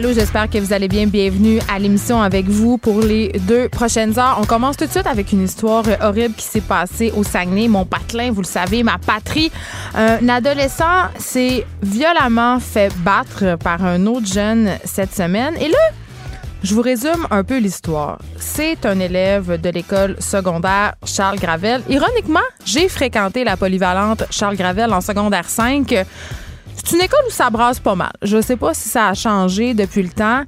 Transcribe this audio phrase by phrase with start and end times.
[0.00, 1.06] Allô, j'espère que vous allez bien.
[1.06, 4.38] Bienvenue à l'émission avec vous pour les deux prochaines heures.
[4.40, 7.68] On commence tout de suite avec une histoire horrible qui s'est passée au Saguenay.
[7.68, 9.52] Mon patelin, vous le savez, ma patrie.
[9.94, 15.54] Un adolescent s'est violemment fait battre par un autre jeune cette semaine.
[15.60, 15.78] Et là,
[16.62, 18.20] je vous résume un peu l'histoire.
[18.38, 21.82] C'est un élève de l'école secondaire Charles Gravel.
[21.90, 26.06] Ironiquement, j'ai fréquenté la polyvalente Charles Gravel en secondaire 5.
[26.82, 28.12] C'est une école où ça brasse pas mal.
[28.22, 30.44] Je sais pas si ça a changé depuis le temps.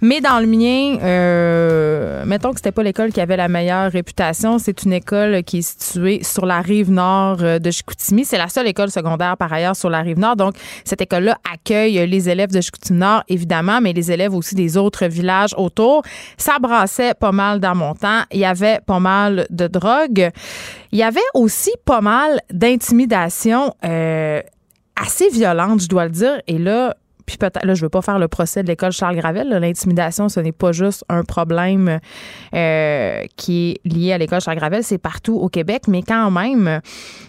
[0.00, 4.58] Mais dans le mien, euh, mettons que c'était pas l'école qui avait la meilleure réputation.
[4.58, 8.24] C'est une école qui est située sur la rive nord euh, de Chicoutimi.
[8.24, 10.36] C'est la seule école secondaire par ailleurs sur la rive nord.
[10.36, 14.76] Donc, cette école-là accueille les élèves de Chicoutimi Nord, évidemment, mais les élèves aussi des
[14.76, 16.02] autres villages autour.
[16.36, 18.22] Ça brassait pas mal dans mon temps.
[18.30, 20.30] Il y avait pas mal de drogue.
[20.92, 24.42] Il y avait aussi pas mal d'intimidation euh,
[24.96, 26.40] assez violente, je dois le dire.
[26.46, 29.48] Et là, puis peut-être, là, je veux pas faire le procès de l'école Charles Gravel.
[29.48, 32.00] L'intimidation, ce n'est pas juste un problème
[32.54, 35.84] euh, qui est lié à l'école Charles Gravel, c'est partout au Québec.
[35.88, 36.80] Mais quand même,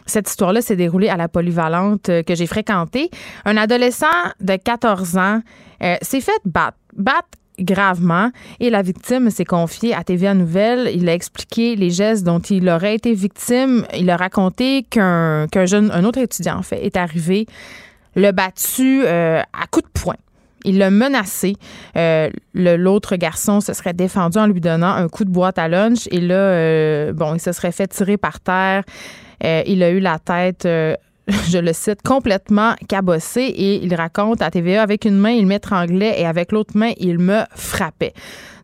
[0.06, 3.10] cette histoire-là s'est déroulée à la polyvalente euh, que j'ai fréquentée.
[3.46, 4.06] Un adolescent
[4.42, 5.42] de 14 ans
[5.82, 6.78] euh, s'est fait battre.
[6.96, 7.28] Battre
[7.60, 10.90] gravement et la victime s'est confiée à TVA Nouvelle.
[10.94, 13.86] Il a expliqué les gestes dont il aurait été victime.
[13.98, 17.46] Il a raconté qu'un jeune, un autre étudiant en fait, est arrivé,
[18.16, 20.16] l'a battu euh, à coups de poing.
[20.68, 21.54] Il l'a menacé.
[21.96, 25.68] Euh, le- L'autre garçon se serait défendu en lui donnant un coup de boîte à
[25.68, 26.08] lunch.
[26.10, 28.84] Et là, euh, bon, il se serait fait tirer par terre.
[29.44, 30.68] Il a eu la tête,
[31.50, 33.42] je le cite, complètement cabossée.
[33.42, 37.20] Et il raconte à TVA, avec une main, il m'étranglait et avec l'autre main, il
[37.20, 38.14] me frappait.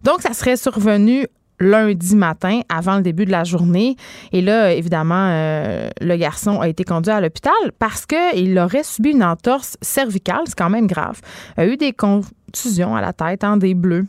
[0.03, 1.27] Donc, ça serait survenu
[1.59, 3.95] lundi matin avant le début de la journée.
[4.31, 9.11] Et là, évidemment, euh, le garçon a été conduit à l'hôpital parce qu'il aurait subi
[9.11, 11.22] une entorse cervicale, c'est quand même grave.
[11.57, 14.05] Il a eu des contusions à la tête, hein, des bleus.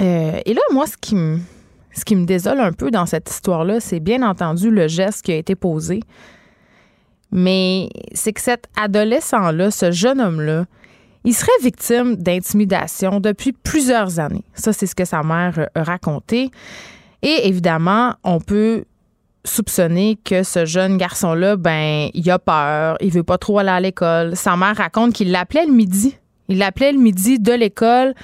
[0.00, 1.16] Euh, et là, moi, ce qui
[1.94, 5.32] ce qui me désole un peu dans cette histoire-là, c'est bien entendu le geste qui
[5.32, 6.00] a été posé.
[7.30, 10.64] Mais c'est que cet adolescent-là, ce jeune homme-là,
[11.24, 14.44] il serait victime d'intimidation depuis plusieurs années.
[14.54, 16.50] Ça, c'est ce que sa mère euh, a raconté.
[17.22, 18.84] Et évidemment, on peut
[19.44, 23.80] soupçonner que ce jeune garçon-là, ben, il a peur, il veut pas trop aller à
[23.80, 24.36] l'école.
[24.36, 26.16] Sa mère raconte qu'il l'appelait le midi.
[26.48, 28.14] Il l'appelait le midi de l'école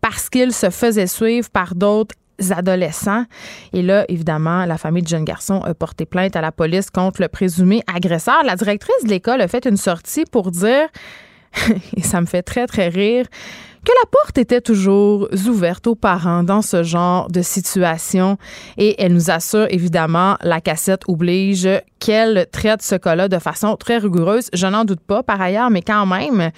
[0.00, 2.14] parce qu'il se faisait suivre par d'autres
[2.50, 3.24] adolescents.
[3.72, 7.20] Et là, évidemment, la famille du jeune garçon a porté plainte à la police contre
[7.20, 8.42] le présumé agresseur.
[8.44, 10.88] La directrice de l'école a fait une sortie pour dire,
[11.96, 13.26] et ça me fait très, très rire,
[13.84, 18.38] que la porte était toujours ouverte aux parents dans ce genre de situation.
[18.78, 21.68] Et elle nous assure, évidemment, la cassette oblige
[21.98, 24.48] qu'elle traite ce cas-là de façon très rigoureuse.
[24.54, 26.50] Je n'en doute pas, par ailleurs, mais quand même.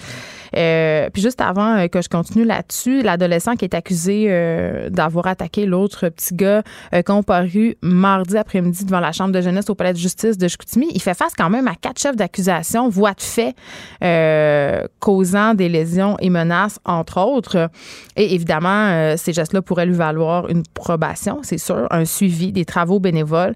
[0.55, 5.27] Euh, puis juste avant euh, que je continue là-dessus, l'adolescent qui est accusé euh, d'avoir
[5.27, 6.63] attaqué l'autre petit gars
[6.95, 10.89] euh, comparu mardi après-midi devant la chambre de jeunesse au palais de justice de Chicoutimi,
[10.93, 13.55] il fait face quand même à quatre chefs d'accusation, voix de fait
[14.03, 17.71] euh, causant des lésions et menaces entre autres.
[18.17, 22.65] Et évidemment, euh, ces gestes-là pourraient lui valoir une probation, c'est sûr, un suivi, des
[22.65, 23.55] travaux bénévoles.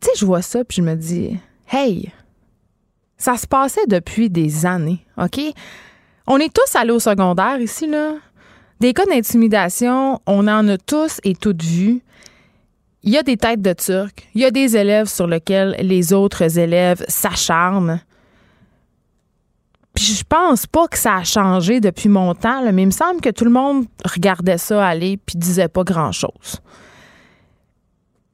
[0.00, 1.36] Tu sais, je vois ça puis je me dis,
[1.70, 2.10] hey,
[3.18, 5.40] ça se passait depuis des années, OK?
[6.26, 8.14] On est tous allés au secondaire ici, là.
[8.80, 12.02] Des cas d'intimidation, on en a tous et toutes vu.
[13.02, 14.26] Il y a des têtes de Turcs.
[14.34, 18.00] Il y a des élèves sur lesquels les autres élèves s'acharnent.
[19.94, 22.90] Puis je pense pas que ça a changé depuis mon temps, là, mais il me
[22.90, 26.60] semble que tout le monde regardait ça aller puis disait pas grand-chose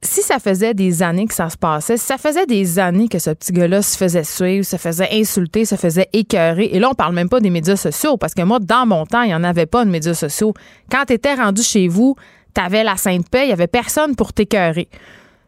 [0.03, 3.19] si ça faisait des années que ça se passait, si ça faisait des années que
[3.19, 6.93] ce petit gars-là se faisait suivre, se faisait insulter, se faisait écœurer, et là, on
[6.93, 9.43] parle même pas des médias sociaux, parce que moi, dans mon temps, il n'y en
[9.43, 10.53] avait pas de médias sociaux.
[10.91, 12.15] Quand tu étais rendu chez vous,
[12.53, 14.89] t'avais la sainte paix, il y avait personne pour t'écœurer.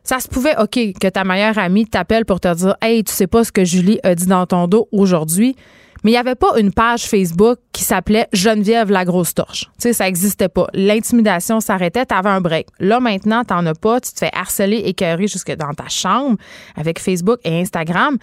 [0.03, 3.27] Ça se pouvait, OK, que ta meilleure amie t'appelle pour te dire Hey, tu sais
[3.27, 5.55] pas ce que Julie a dit dans ton dos aujourd'hui.
[6.03, 9.61] Mais il n'y avait pas une page Facebook qui s'appelait Geneviève la grosse torche.
[9.61, 10.67] Tu sais, ça n'existait pas.
[10.73, 12.67] L'intimidation s'arrêtait, t'avais un break.
[12.79, 13.99] Là, maintenant, t'en as pas.
[13.99, 16.37] Tu te fais harceler, écœurer jusque dans ta chambre
[16.75, 18.17] avec Facebook et Instagram.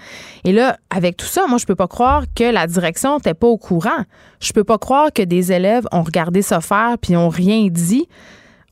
[0.44, 3.48] Et là, avec tout ça, moi, je peux pas croire que la direction n'était pas
[3.48, 4.04] au courant.
[4.40, 8.06] Je peux pas croire que des élèves ont regardé ça faire puis ont rien dit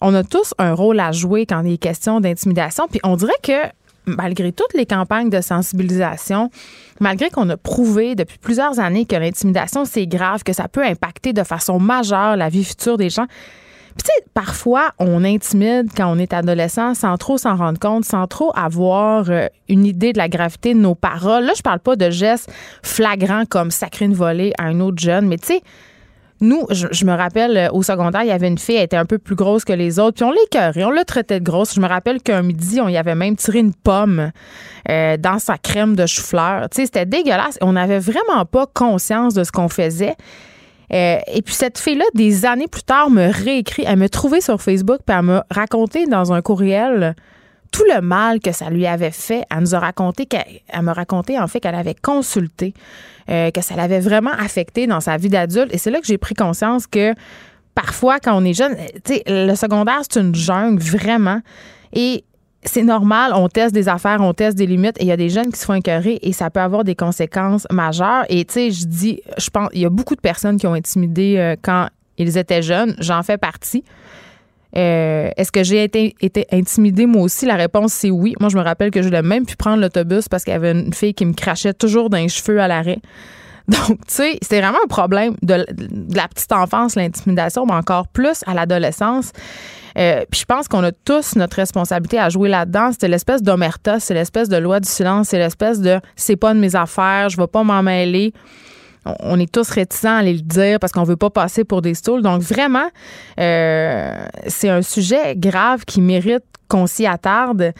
[0.00, 2.87] on a tous un rôle à jouer quand il est question d'intimidation.
[2.88, 3.69] Puis on dirait que
[4.06, 6.50] malgré toutes les campagnes de sensibilisation,
[7.00, 11.32] malgré qu'on a prouvé depuis plusieurs années que l'intimidation, c'est grave, que ça peut impacter
[11.32, 13.26] de façon majeure la vie future des gens,
[13.99, 18.26] tu sais, parfois, on intimide quand on est adolescent sans trop s'en rendre compte, sans
[18.26, 21.44] trop avoir euh, une idée de la gravité de nos paroles.
[21.44, 22.50] Là, je parle pas de gestes
[22.82, 25.62] flagrants comme sacrer une volée à un autre jeune, mais tu sais,
[26.41, 29.05] nous, je, me rappelle, euh, au secondaire, il y avait une fille, elle était un
[29.05, 31.75] peu plus grosse que les autres, puis on l'écœurait, on l'a traité de grosse.
[31.75, 34.33] Je me rappelle qu'un midi, on y avait même tiré une pomme
[34.89, 36.69] euh, dans sa crème de chou-fleur.
[36.71, 37.59] Tu sais, c'était dégueulasse.
[37.61, 40.17] On n'avait vraiment pas conscience de ce qu'on faisait.
[40.93, 43.85] Euh, et puis cette fille-là, des années plus tard, me réécrit.
[43.87, 47.15] Elle m'a trouvé sur Facebook, puis elle m'a raconté dans un courriel
[47.71, 49.45] tout le mal que ça lui avait fait.
[49.51, 49.93] Elle nous a
[50.29, 52.75] qu'elle m'a raconté en fait qu'elle avait consulté,
[53.29, 55.73] euh, que ça l'avait vraiment affecté dans sa vie d'adulte.
[55.75, 57.15] Et c'est là que j'ai pris conscience que
[57.75, 61.41] parfois, quand on est jeune, sais, le secondaire, c'est une jungle, vraiment.
[61.93, 62.25] Et
[62.65, 65.31] c'est normal, on teste des affaires, on teste des limites et il y a des
[65.31, 68.25] jeunes qui se font écœurer et ça peut avoir des conséquences majeures.
[68.29, 70.75] Et tu sais, je dis, je pense, il y a beaucoup de personnes qui ont
[70.75, 71.89] intimidé euh, quand
[72.19, 72.95] ils étaient jeunes.
[72.99, 73.83] J'en fais partie.
[74.77, 76.15] Euh, est-ce que j'ai été,
[76.53, 77.47] intimidée moi aussi?
[77.47, 78.35] La réponse, c'est oui.
[78.41, 80.73] Moi, je me rappelle que je voulais même pu prendre l'autobus parce qu'il y avait
[80.73, 83.01] une fille qui me crachait toujours dans les cheveux à l'arrêt.
[83.69, 85.67] Donc, tu sais, c'est vraiment un problème de,
[86.15, 89.33] la petite enfance, l'intimidation, mais encore plus à l'adolescence.
[89.99, 92.91] Euh, puis je pense qu'on a tous notre responsabilité à jouer là-dedans.
[92.99, 96.61] C'est l'espèce d'omerta, c'est l'espèce de loi du silence, c'est l'espèce de c'est pas de
[96.61, 98.33] mes affaires, je vais pas m'en mêler
[99.05, 101.94] on est tous réticents à aller le dire parce qu'on veut pas passer pour des
[101.94, 102.23] stools.
[102.23, 102.88] Donc vraiment,
[103.38, 107.73] euh, c'est un sujet grave qui mérite qu'on s'y attarde.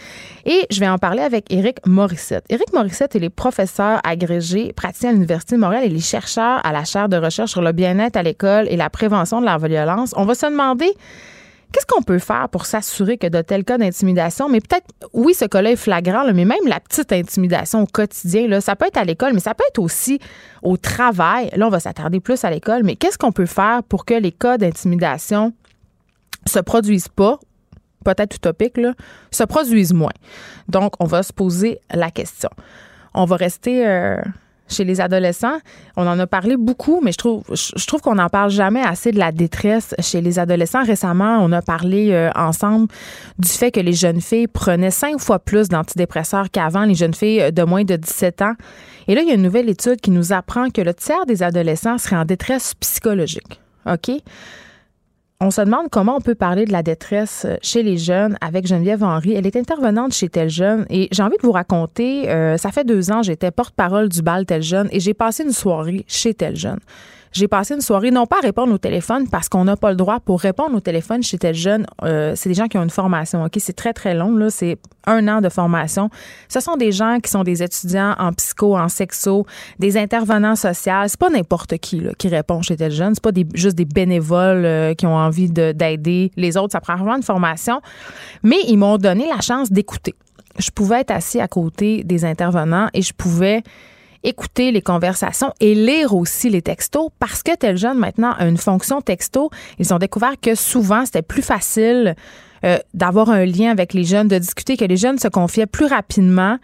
[0.44, 2.44] Et je vais en parler avec Éric Morissette.
[2.49, 5.84] Éric Morissette, il est professeur agrégé, praticien à l'Université de Montréal.
[5.87, 8.90] Il est chercheur à la chaire de recherche sur le bien-être à l'école et la
[8.90, 10.12] prévention de la violence.
[10.17, 10.93] On va se demander
[11.72, 15.44] Qu'est-ce qu'on peut faire pour s'assurer que de tels cas d'intimidation, mais peut-être, oui, ce
[15.44, 19.05] cas-là est flagrant, mais même la petite intimidation au quotidien, là, ça peut être à
[19.05, 20.19] l'école, mais ça peut être aussi
[20.62, 21.50] au travail.
[21.55, 24.32] Là, on va s'attarder plus à l'école, mais qu'est-ce qu'on peut faire pour que les
[24.32, 25.52] cas d'intimidation
[26.44, 27.38] se produisent pas
[28.05, 28.94] peut-être utopique, là,
[29.31, 30.12] se produisent moins?
[30.69, 32.50] Donc, on va se poser la question.
[33.14, 34.20] On va rester euh,
[34.70, 35.58] chez les adolescents.
[35.96, 37.19] On en a parlé beaucoup, mais je
[37.87, 40.84] trouve, qu'on n'en parle jamais assez de la détresse chez les adolescents.
[40.84, 42.88] Récemment, on a parlé euh, ensemble
[43.38, 47.52] du fait que les jeunes filles prenaient cinq fois plus d'antidépresseurs qu'avant, les jeunes filles
[47.52, 48.55] de moins de 17 ans.
[49.08, 51.43] Et là, il y a une nouvelle étude qui nous apprend que le tiers des
[51.43, 53.61] adolescents seraient en détresse psychologique.
[53.87, 54.11] OK?
[55.43, 59.03] On se demande comment on peut parler de la détresse chez les jeunes avec Geneviève
[59.03, 59.33] Henry.
[59.33, 62.85] Elle est intervenante chez Tel Jeune et j'ai envie de vous raconter, euh, ça fait
[62.85, 66.57] deux ans, j'étais porte-parole du bal Tel Jeune et j'ai passé une soirée chez Tel
[66.57, 66.81] Jeune.
[67.32, 69.97] J'ai passé une soirée, non pas à répondre au téléphone, parce qu'on n'a pas le
[69.97, 71.87] droit pour répondre au téléphone chez tel jeune.
[72.03, 73.53] Euh, c'est des gens qui ont une formation, OK?
[73.59, 74.50] C'est très, très long, là.
[74.50, 76.10] C'est un an de formation.
[76.49, 79.46] Ce sont des gens qui sont des étudiants en psycho, en sexo,
[79.79, 80.93] des intervenants sociaux.
[81.06, 83.15] C'est pas n'importe qui, là, qui répond chez tel jeune.
[83.15, 86.72] C'est pas des, juste des bénévoles euh, qui ont envie d'aider les autres.
[86.72, 87.81] Ça prend vraiment une formation.
[88.43, 90.15] Mais ils m'ont donné la chance d'écouter.
[90.58, 93.63] Je pouvais être assis à côté des intervenants et je pouvais
[94.22, 98.56] écouter les conversations et lire aussi les textos parce que tel jeune maintenant a une
[98.56, 99.50] fonction texto.
[99.79, 102.15] Ils ont découvert que souvent c'était plus facile
[102.65, 105.86] euh, d'avoir un lien avec les jeunes, de discuter, que les jeunes se confiaient plus
[105.86, 106.58] rapidement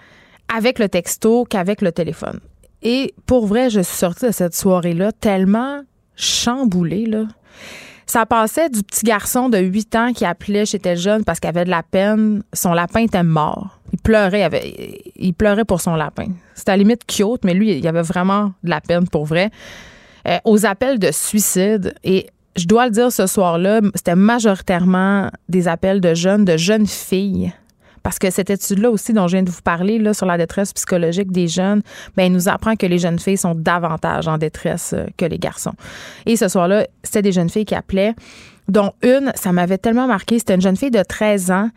[0.54, 2.40] avec le texto qu'avec le téléphone.
[2.82, 5.80] Et pour vrai, je suis sortie de cette soirée-là tellement
[6.14, 7.24] chamboulée, là.
[8.06, 11.48] Ça passait du petit garçon de 8 ans qui appelait chez tel jeune parce qu'il
[11.48, 12.44] avait de la peine.
[12.52, 13.80] Son lapin était mort.
[13.92, 14.48] Il pleurait,
[15.16, 16.28] il, pleurait pour son lapin.
[16.54, 19.50] C'était à la limite cute, mais lui, il avait vraiment de la peine pour vrai.
[20.28, 21.94] Euh, aux appels de suicide.
[22.04, 26.86] Et je dois le dire ce soir-là, c'était majoritairement des appels de jeunes, de jeunes
[26.86, 27.52] filles.
[28.06, 30.72] Parce que cette étude-là aussi dont je viens de vous parler là, sur la détresse
[30.72, 31.82] psychologique des jeunes,
[32.16, 35.72] ben, nous apprend que les jeunes filles sont davantage en détresse euh, que les garçons.
[36.24, 38.14] Et ce soir-là, c'était des jeunes filles qui appelaient,
[38.68, 41.70] dont une, ça m'avait tellement marqué, c'était une jeune fille de 13 ans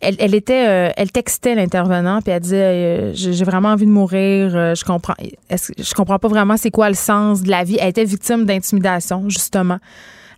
[0.00, 4.50] elle, était, euh, elle textait l'intervenant puis elle disait euh, j'ai vraiment envie de mourir,
[4.74, 5.14] je comprends,
[5.48, 7.78] je comprends pas vraiment c'est quoi le sens de la vie.
[7.80, 9.78] Elle était victime d'intimidation justement.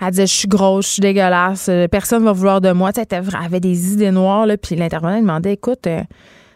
[0.01, 2.91] Elle disait, je suis grosse, je suis dégueulasse, euh, personne va vouloir de moi.
[2.97, 6.03] Elle avait des idées noires, là, puis l'intervenant demandait, écoute, euh,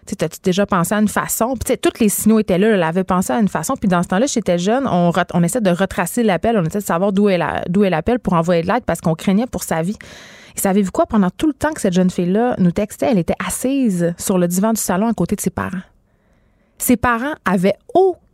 [0.06, 1.54] tu sais, as-tu déjà pensé à une façon?
[1.56, 3.74] Puis, tous les signaux étaient là, elle avait pensé à une façon.
[3.76, 6.84] Puis, dans ce temps-là, j'étais jeune, on, on essaie de retracer l'appel, on essaie de
[6.84, 7.42] savoir d'où elle
[7.94, 9.96] appelle pour envoyer de l'aide parce qu'on craignait pour sa vie.
[10.56, 11.06] Et savez-vous quoi?
[11.06, 14.48] Pendant tout le temps que cette jeune fille-là nous textait, elle était assise sur le
[14.48, 15.82] divan du salon à côté de ses parents.
[16.78, 17.76] Ses parents avaient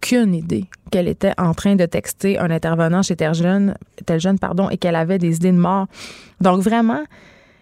[0.05, 4.39] aucune idée qu'elle était en train de texter un intervenant chez Tel Jeune, Tel Jeune
[4.39, 5.87] pardon, et qu'elle avait des idées de mort.
[6.41, 7.05] Donc vraiment,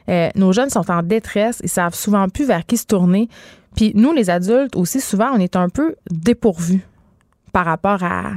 [0.09, 3.29] euh, nos jeunes sont en détresse, ils savent souvent plus vers qui se tourner.
[3.77, 6.85] Puis nous, les adultes aussi, souvent, on est un peu dépourvus
[7.53, 8.33] par rapport à,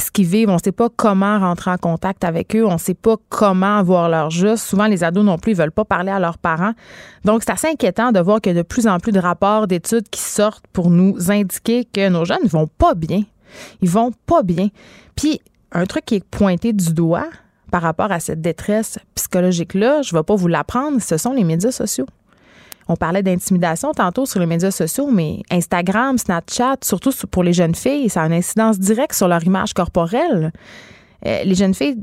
[0.00, 0.48] ce qu'ils vivent.
[0.48, 2.64] On ne sait pas comment rentrer en contact avec eux.
[2.64, 4.64] On ne sait pas comment avoir leur juste.
[4.64, 6.72] Souvent, les ados non plus, ils veulent pas parler à leurs parents.
[7.24, 9.66] Donc, c'est assez inquiétant de voir qu'il y a de plus en plus de rapports
[9.66, 13.22] d'études qui sortent pour nous indiquer que nos jeunes ne vont pas bien.
[13.82, 14.68] Ils vont pas bien.
[15.14, 15.40] Puis,
[15.72, 17.28] un truc qui est pointé du doigt
[17.70, 21.44] par rapport à cette détresse psychologique-là, je ne vais pas vous l'apprendre, ce sont les
[21.44, 22.06] médias sociaux.
[22.88, 27.74] On parlait d'intimidation tantôt sur les médias sociaux, mais Instagram, Snapchat, surtout pour les jeunes
[27.74, 30.52] filles, ça a une incidence directe sur leur image corporelle.
[31.26, 31.98] Euh, les jeunes filles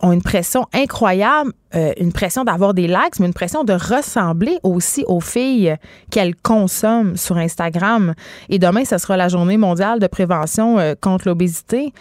[0.00, 4.58] ont une pression incroyable, euh, une pression d'avoir des likes, mais une pression de ressembler
[4.64, 5.76] aussi aux filles
[6.10, 8.14] qu'elles consomment sur Instagram.
[8.48, 11.92] Et demain, ce sera la journée mondiale de prévention euh, contre l'obésité.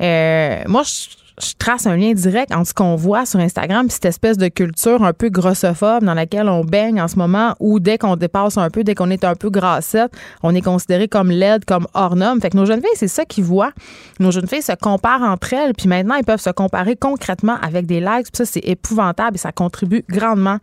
[0.00, 4.06] Moi, je, je trace un lien direct entre ce qu'on voit sur Instagram et cette
[4.06, 7.98] espèce de culture un peu grossophobe dans laquelle on baigne en ce moment, où dès
[7.98, 10.12] qu'on dépasse un peu, dès qu'on est un peu grassette,
[10.42, 12.40] on est considéré comme laide, comme hors norme.
[12.40, 13.72] Fait que nos jeunes filles, c'est ça qu'ils voient.
[14.18, 17.86] Nos jeunes filles se comparent entre elles, puis maintenant, ils peuvent se comparer concrètement avec
[17.86, 18.28] des likes.
[18.32, 20.58] Ça, c'est épouvantable et ça contribue grandement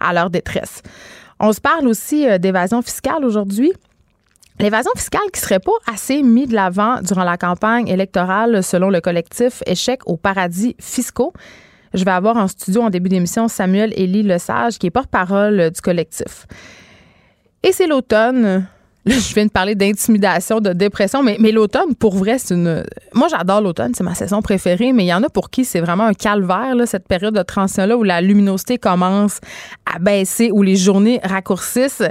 [0.00, 0.82] à leur détresse.
[1.40, 3.72] On se parle aussi euh, d'évasion fiscale aujourd'hui.
[4.60, 9.00] L'évasion fiscale qui serait pas assez mise de l'avant durant la campagne électorale selon le
[9.00, 11.32] collectif Échec aux paradis fiscaux.
[11.94, 15.80] Je vais avoir en studio en début d'émission Samuel Élie Lesage, qui est porte-parole du
[15.80, 16.46] collectif.
[17.62, 18.66] Et c'est l'automne.
[19.08, 22.84] Je viens de parler d'intimidation, de dépression, mais, l'automne, pour vrai, c'est une.
[23.14, 25.80] Moi, j'adore l'automne, c'est ma saison préférée, mais il y en a pour qui c'est
[25.80, 29.40] vraiment un calvaire, cette période de transition-là où la luminosité commence
[29.86, 32.02] à baisser, où les journées raccourcissent.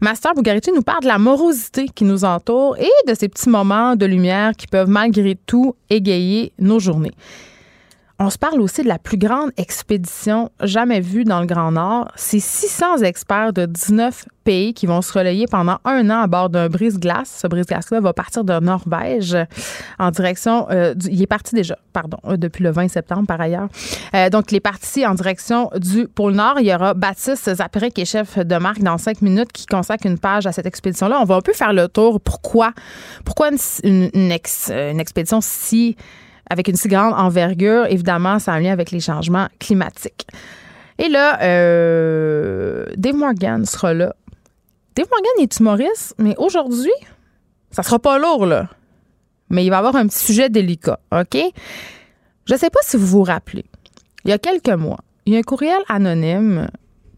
[0.00, 3.94] Master Bougariti nous parle de la morosité qui nous entoure et de ces petits moments
[3.94, 7.12] de lumière qui peuvent malgré tout égayer nos journées.
[8.18, 12.10] On se parle aussi de la plus grande expédition jamais vue dans le Grand Nord.
[12.16, 16.48] C'est 600 experts de 19 pays qui vont se relayer pendant un an à bord
[16.48, 17.40] d'un brise-glace.
[17.42, 19.36] Ce brise-glace-là va partir de Norvège
[19.98, 20.66] en direction.
[20.70, 23.68] euh, il est parti déjà, pardon, euh, depuis le 20 septembre par ailleurs.
[24.14, 26.58] Euh, donc, il est parti en direction du pôle Nord.
[26.60, 30.06] Il y aura Baptiste Zapirin, qui est chef de marque dans cinq minutes, qui consacre
[30.06, 31.18] une page à cette expédition-là.
[31.20, 32.18] On va un peu faire le tour.
[32.22, 32.72] Pourquoi,
[33.26, 33.50] pourquoi
[33.84, 35.96] une expédition si
[36.48, 40.26] avec une si grande envergure, évidemment, ça a un lien avec les changements climatiques.
[40.98, 44.14] Et là, euh, Dave Morgan sera là.
[44.94, 46.92] Dave Morgan est humoriste, mais aujourd'hui,
[47.70, 48.68] ça sera pas lourd, là.
[49.50, 51.36] Mais il va avoir un petit sujet délicat, OK?
[52.46, 53.64] Je sais pas si vous vous rappelez,
[54.24, 56.68] il y a quelques mois, il y a un courriel anonyme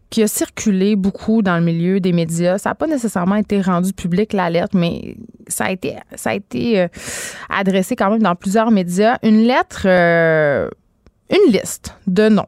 [0.09, 2.57] qui a circulé beaucoup dans le milieu des médias.
[2.57, 5.15] Ça n'a pas nécessairement été rendu public, l'alerte, mais
[5.47, 6.87] ça a été, ça a été euh,
[7.49, 9.17] adressé quand même dans plusieurs médias.
[9.23, 10.69] Une lettre, euh,
[11.29, 12.47] une liste de noms.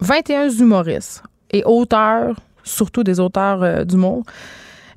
[0.00, 4.24] 21 humoristes et auteurs, surtout des auteurs euh, d'humour,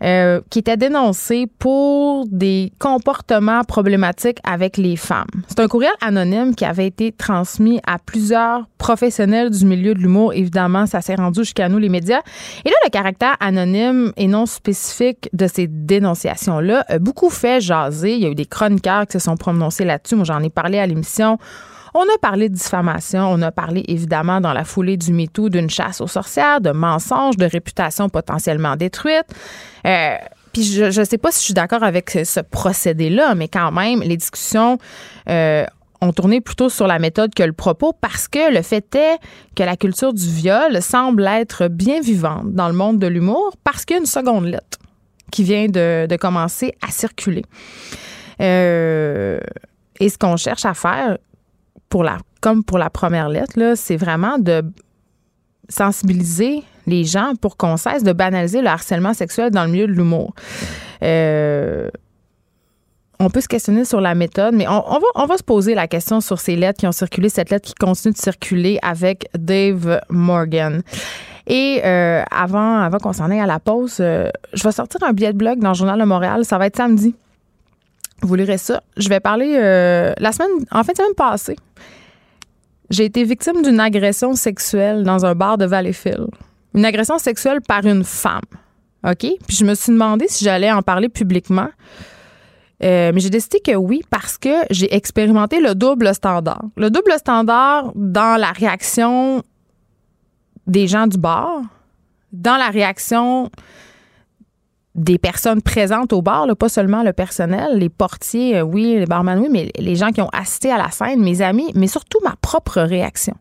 [0.03, 5.29] euh, qui étaient dénoncés pour des comportements problématiques avec les femmes.
[5.47, 10.33] C'est un courriel anonyme qui avait été transmis à plusieurs professionnels du milieu de l'humour.
[10.33, 12.21] Évidemment, ça s'est rendu jusqu'à nous, les médias.
[12.65, 18.15] Et là, le caractère anonyme et non spécifique de ces dénonciations-là a beaucoup fait jaser.
[18.15, 20.15] Il y a eu des chroniqueurs qui se sont prononcés là-dessus.
[20.15, 21.37] Moi, j'en ai parlé à l'émission.
[21.93, 25.69] On a parlé de diffamation, on a parlé évidemment dans la foulée du MeToo d'une
[25.69, 29.25] chasse aux sorcières, de mensonges, de réputation potentiellement détruite.
[29.85, 30.15] Euh,
[30.53, 34.01] puis je ne sais pas si je suis d'accord avec ce, procédé-là, mais quand même,
[34.01, 34.77] les discussions
[35.29, 35.65] euh,
[36.01, 39.17] ont tourné plutôt sur la méthode que le propos parce que le fait est
[39.55, 43.85] que la culture du viol semble être bien vivante dans le monde de l'humour parce
[43.85, 44.79] qu'il y a une seconde lettre
[45.31, 47.43] qui vient de, de commencer à circuler.
[48.41, 49.39] Euh,
[49.99, 51.17] et ce qu'on cherche à faire,
[51.91, 54.63] pour la, comme pour la première lettre, là, c'est vraiment de
[55.69, 59.91] sensibiliser les gens pour qu'on cesse de banaliser le harcèlement sexuel dans le milieu de
[59.91, 60.33] l'humour.
[61.03, 61.89] Euh,
[63.19, 65.87] on peut se questionner sur la méthode, mais on, va, on va se poser la
[65.87, 69.99] question sur ces lettres qui ont circulé, cette lettre qui continue de circuler avec Dave
[70.09, 70.81] Morgan.
[71.45, 75.11] Et euh, avant, avant qu'on s'en aille à la pause, euh, je vais sortir un
[75.11, 76.45] billet de blog dans le Journal de Montréal.
[76.45, 77.13] Ça va être samedi.
[78.21, 78.83] Vous lirez ça.
[78.97, 81.55] Je vais parler euh, la semaine, en fin de semaine passée.
[82.89, 86.27] J'ai été victime d'une agression sexuelle dans un bar de Valleyfield.
[86.75, 88.41] Une agression sexuelle par une femme.
[89.05, 89.25] OK?
[89.47, 91.69] Puis je me suis demandé si j'allais en parler publiquement.
[92.83, 96.63] Euh, mais j'ai décidé que oui parce que j'ai expérimenté le double standard.
[96.77, 99.43] Le double standard dans la réaction
[100.67, 101.61] des gens du bar,
[102.31, 103.49] dans la réaction
[104.95, 109.39] des personnes présentes au bar, pas seulement le personnel, les portiers, euh, oui, les barman,
[109.39, 112.35] oui, mais les gens qui ont assisté à la scène, mes amis, mais surtout ma
[112.41, 113.35] propre réaction.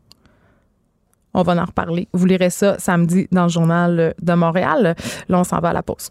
[1.35, 2.09] On va en reparler.
[2.13, 4.97] Vous lirez ça samedi dans le journal de Montréal.
[5.29, 6.11] Là, on s'en va à la pause.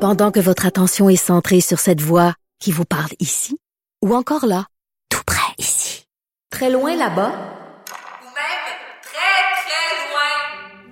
[0.00, 3.58] Pendant que votre attention est centrée sur cette voix qui vous parle ici,
[4.04, 4.66] ou encore là,
[5.08, 6.06] tout près ici,
[6.50, 8.64] très loin là-bas, Ou même
[9.02, 10.91] très, très loin.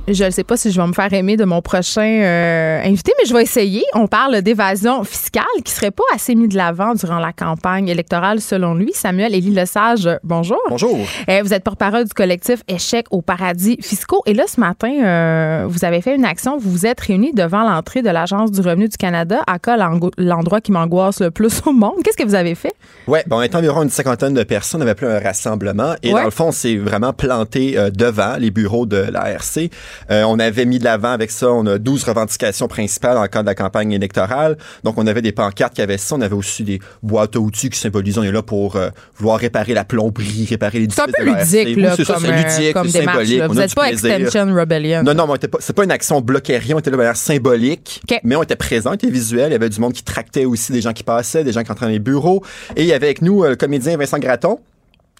[0.07, 3.13] Je ne sais pas si je vais me faire aimer de mon prochain euh, invité,
[3.19, 3.83] mais je vais essayer.
[3.93, 8.41] On parle d'évasion fiscale qui serait pas assez mis de l'avant durant la campagne électorale,
[8.41, 8.91] selon lui.
[8.93, 10.59] Samuel Élie Lesage, bonjour.
[10.69, 10.97] Bonjour.
[11.29, 14.21] Euh, vous êtes porte-parole du collectif Échec aux paradis fiscaux.
[14.25, 16.57] Et là, ce matin, euh, vous avez fait une action.
[16.57, 19.77] Vous vous êtes réunis devant l'entrée de l'Agence du revenu du Canada, à cas
[20.17, 22.01] l'endroit qui m'angoisse le plus au monde.
[22.03, 22.73] Qu'est-ce que vous avez fait?
[23.07, 24.79] Oui, bon, on était environ une cinquantaine de personnes.
[24.79, 25.93] On avait appelé un rassemblement.
[26.01, 26.19] Et Ouais.
[26.19, 29.69] dans le fond, c'est vraiment planté devant les bureaux de l'ARC.
[30.09, 33.43] Euh, on avait mis de l'avant avec ça, on a 12 revendications principales en cadre
[33.43, 34.57] de la campagne électorale.
[34.83, 36.15] Donc, on avait des pancartes qui avaient ça.
[36.15, 39.39] On avait aussi des boîtes à outils qui symbolisent, on est là pour euh, vouloir
[39.39, 42.59] réparer la plomberie, réparer les C'est un peu ludique, Oui, là, ça, comme, c'est euh,
[42.59, 43.43] ludique, comme symbolique.
[43.43, 44.13] Vous n'êtes pas plaisir.
[44.15, 45.03] Extension Rebellion.
[45.03, 48.01] Non, non, mais c'est pas une action bloquée rien, on était là de manière symbolique,
[48.23, 50.71] mais on était présent, on était visuel, il y avait du monde qui tractait aussi,
[50.71, 52.43] des gens qui passaient, des gens qui entraient dans les bureaux,
[52.75, 54.59] et il y avait avec nous euh, le comédien Vincent Graton.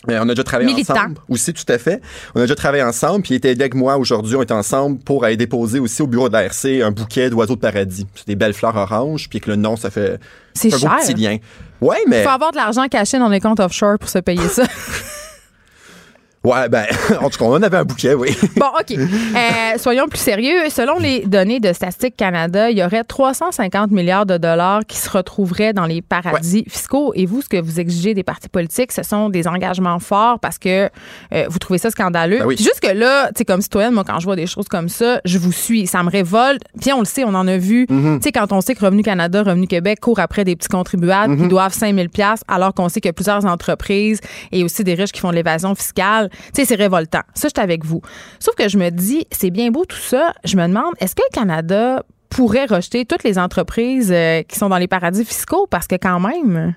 [0.09, 0.93] Euh, on a déjà travaillé Militant.
[0.93, 2.01] ensemble aussi, tout à fait.
[2.33, 4.35] On a déjà travaillé ensemble, puis il était avec moi aujourd'hui.
[4.35, 7.59] On était ensemble pour aller déposer aussi au bureau de l'ARC un bouquet d'oiseaux de
[7.61, 8.07] paradis.
[8.15, 10.19] C'est des belles fleurs oranges, puis avec le nom, ça fait
[10.55, 10.97] C'est un cher.
[11.01, 11.37] petit lien.
[11.81, 14.47] Ouais, mais Il faut avoir de l'argent caché dans les comptes offshore pour se payer
[14.47, 14.63] ça.
[16.43, 16.85] ouais, ben
[17.21, 18.35] en tout cas, on en avait un bouquet, oui.
[18.55, 18.97] Bon, OK.
[18.97, 20.69] Euh, soyons plus sérieux.
[20.69, 25.09] Selon les données de Statistique Canada, il y aurait 350 milliards de dollars qui se
[25.09, 27.11] retrouveraient dans les paradis fiscaux.
[27.15, 30.57] Et vous, ce que vous exigez des partis politiques, ce sont des engagements forts parce
[30.57, 30.89] que
[31.33, 32.39] euh, vous trouvez ça scandaleux.
[32.39, 32.55] Ben oui.
[32.55, 35.21] Puis jusque là, tu sais, comme citoyenne, moi, quand je vois des choses comme ça,
[35.25, 35.87] je vous suis.
[35.87, 36.61] Ça me révolte.
[36.79, 37.85] Puis on le sait, on en a vu.
[37.85, 38.17] Mm-hmm.
[38.17, 41.11] Tu sais, quand on sait que Revenu Canada, Revenu Québec courent après des petits contribuables
[41.11, 41.41] Mm-hmm.
[41.41, 44.19] qui doivent 5000 pièces alors qu'on sait qu'il y a plusieurs entreprises
[44.51, 46.29] et aussi des riches qui font de l'évasion fiscale.
[46.53, 47.21] C'est révoltant.
[47.33, 48.01] Ça, je suis avec vous.
[48.39, 50.33] Sauf que je me dis, c'est bien beau tout ça.
[50.43, 54.69] Je me demande, est-ce que le Canada pourrait rejeter toutes les entreprises euh, qui sont
[54.69, 55.67] dans les paradis fiscaux?
[55.69, 56.75] Parce que quand même...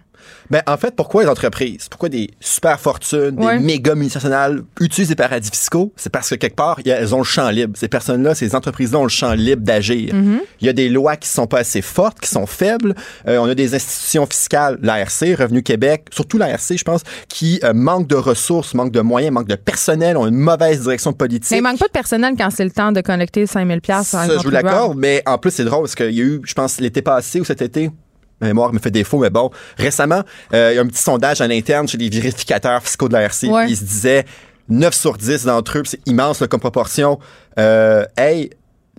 [0.51, 3.59] Ben, en fait, pourquoi les entreprises, pourquoi des super fortunes, Ouais.
[3.59, 5.93] des méga multinationales utilisent des paradis fiscaux?
[5.97, 7.75] C'est parce que quelque part, elles ont le champ libre.
[7.77, 10.15] Ces personnes-là, ces entreprises-là ont le champ libre d'agir.
[10.15, 10.39] Mm-hmm.
[10.61, 12.95] Il y a des lois qui sont pas assez fortes, qui sont faibles.
[13.27, 17.73] Euh, on a des institutions fiscales, l'ARC, Revenu Québec, surtout l'ARC, je pense, qui euh,
[17.75, 21.51] manquent de ressources, manquent de moyens, manquent de personnel, ont une mauvaise direction politique.
[21.51, 24.27] Mais il manque pas de personnel quand c'est le temps de collecter 5000 pièces Ça,
[24.27, 26.81] je vous l'accorde, mais en plus, c'est drôle parce qu'il y a eu, je pense,
[26.81, 27.91] l'été passé ou cet été,
[28.40, 31.40] ma mémoire me fait défaut, mais bon, récemment, euh, il y a un petit sondage
[31.40, 33.14] à l'interne chez les vérificateurs fiscaux de
[33.49, 33.64] Ouais.
[33.64, 34.25] puis ils se disaient
[34.68, 37.18] 9 sur 10 d'entre eux, c'est immense là, comme proportion,
[37.59, 38.51] euh, hey,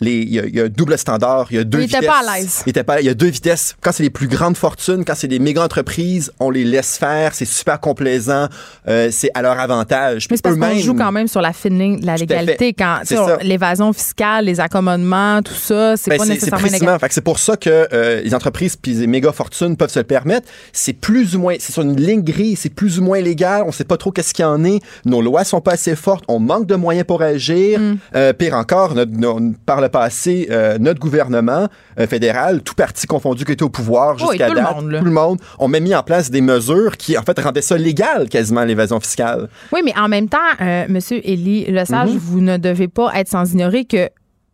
[0.01, 2.05] il y, a- il y a un double standard, il y a deux étaient vitesses.
[2.05, 2.63] pas à l'aise.
[2.65, 3.75] Ils étaient pas- Il y a deux vitesses.
[3.81, 7.33] Quand c'est les plus grandes fortunes, quand c'est des méga entreprises, on les laisse faire,
[7.33, 8.47] c'est super complaisant,
[8.87, 10.27] euh, c'est à leur avantage.
[10.29, 12.73] Mais c'est parce qu'on joue quand même sur la fine ligne de la légalité.
[12.73, 12.99] Quand
[13.41, 16.93] l'évasion fiscale, les accommodements, tout ça, c'est Ben, pas nécessairement précisément.
[16.93, 17.09] légal.
[17.11, 20.47] C'est pour ça que euh, les entreprises puis les méga fortunes peuvent se le permettre.
[20.73, 23.63] C'est plus ou moins, c'est sur une ligne grise, c'est plus ou moins légal.
[23.65, 24.79] On sait pas trop qu'est-ce qu'il y en est.
[25.05, 26.23] Nos lois sont pas assez fortes.
[26.27, 27.79] On manque de moyens pour agir.
[27.79, 27.97] Mm.
[28.15, 31.67] Euh, pire encore, notre- nos- par passé, euh, notre gouvernement
[31.99, 34.91] euh, fédéral, tout parti confondu qui était au pouvoir Oui, jusqu'à tout le date, monde,
[34.91, 34.99] là.
[34.99, 37.77] tout le monde, on met mis en place des mesures qui en fait rendaient ça
[37.77, 39.49] légal quasiment l'évasion fiscale.
[39.71, 42.17] Oui, mais en même temps, euh, Monsieur Élie Lesage, Mhm.
[42.17, 44.09] vous ne devez pas être sans ignorer que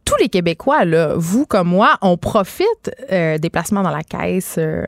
[0.05, 4.83] tous les Québécois, là, vous comme moi, on profite des placements dans la caisse, euh,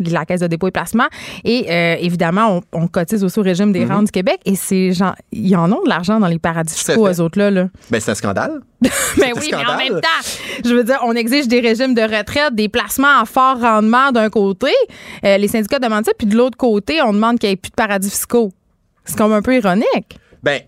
[0.00, 0.04] hein?
[0.10, 1.06] la caisse de dépôt et placement.
[1.44, 4.40] Et euh, évidemment, on, on cotise aussi au régime des rentes du Québec.
[4.44, 6.78] Et ces gens, ils en ont de l'argent dans les paradis Mhm.
[6.78, 7.50] Fiscaux, eux autres-là.
[7.50, 7.68] là.
[7.90, 8.60] Ben c'est un scandale.
[9.18, 10.28] Mais un oui, mais en même temps,
[10.64, 14.28] je veux dire, on exige des régimes de retraite, des placements à fort rendement d'un
[14.28, 14.68] côté.
[15.24, 17.70] Euh, les syndicats demandent ça, puis de l'autre côté, on demande qu'il n'y ait plus
[17.70, 18.52] de paradis fiscaux.
[19.04, 20.18] C'est comme un peu ironique.
[20.42, 20.60] Ben,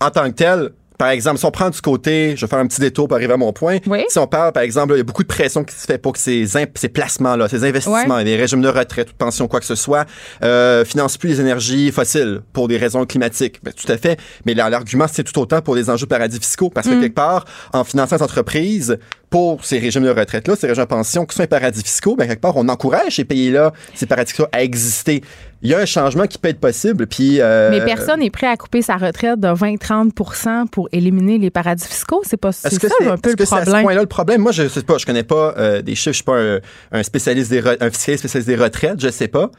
[0.00, 0.70] en tant que tel,
[1.02, 3.32] par exemple, si on prend du côté, je vais faire un petit détour pour arriver
[3.32, 3.78] à mon point.
[3.88, 4.04] Oui.
[4.08, 6.12] Si on parle, par exemple, il y a beaucoup de pression qui se fait pour
[6.12, 9.66] que ces, ces placements-là, ces investissements, les régimes de retraite, ou de pension, quoi que
[9.66, 10.06] ce soit,
[10.44, 13.58] euh, financent plus les énergies fossiles pour des raisons climatiques.
[13.64, 14.16] Ben, tout à fait.
[14.46, 16.70] Mais là, l'argument, c'est tout autant pour des enjeux paradis fiscaux.
[16.70, 18.96] Parce que quelque part, en finançant les entreprises,
[19.28, 22.28] pour ces régimes de retraite-là, ces régimes de pension qui sont des paradis fiscaux, ben,
[22.28, 25.22] quelque part, on encourage ces pays-là, ces paradis fiscaux à exister.
[25.62, 27.06] Il y a un changement qui peut être possible.
[27.06, 31.50] Puis, euh, Mais personne n'est prêt à couper sa retraite de 20-30 pour éliminer les
[31.50, 32.22] paradis fiscaux.
[32.24, 33.82] C'est pas c'est que ça un peu est-ce le que c'est à ce problème.
[33.84, 34.40] point-là le problème?
[34.42, 36.58] Moi, je sais pas, je connais pas euh, des chiffres, je suis pas un,
[36.90, 39.50] un spécialiste des un fiscaliste spécialiste des retraites, je sais pas.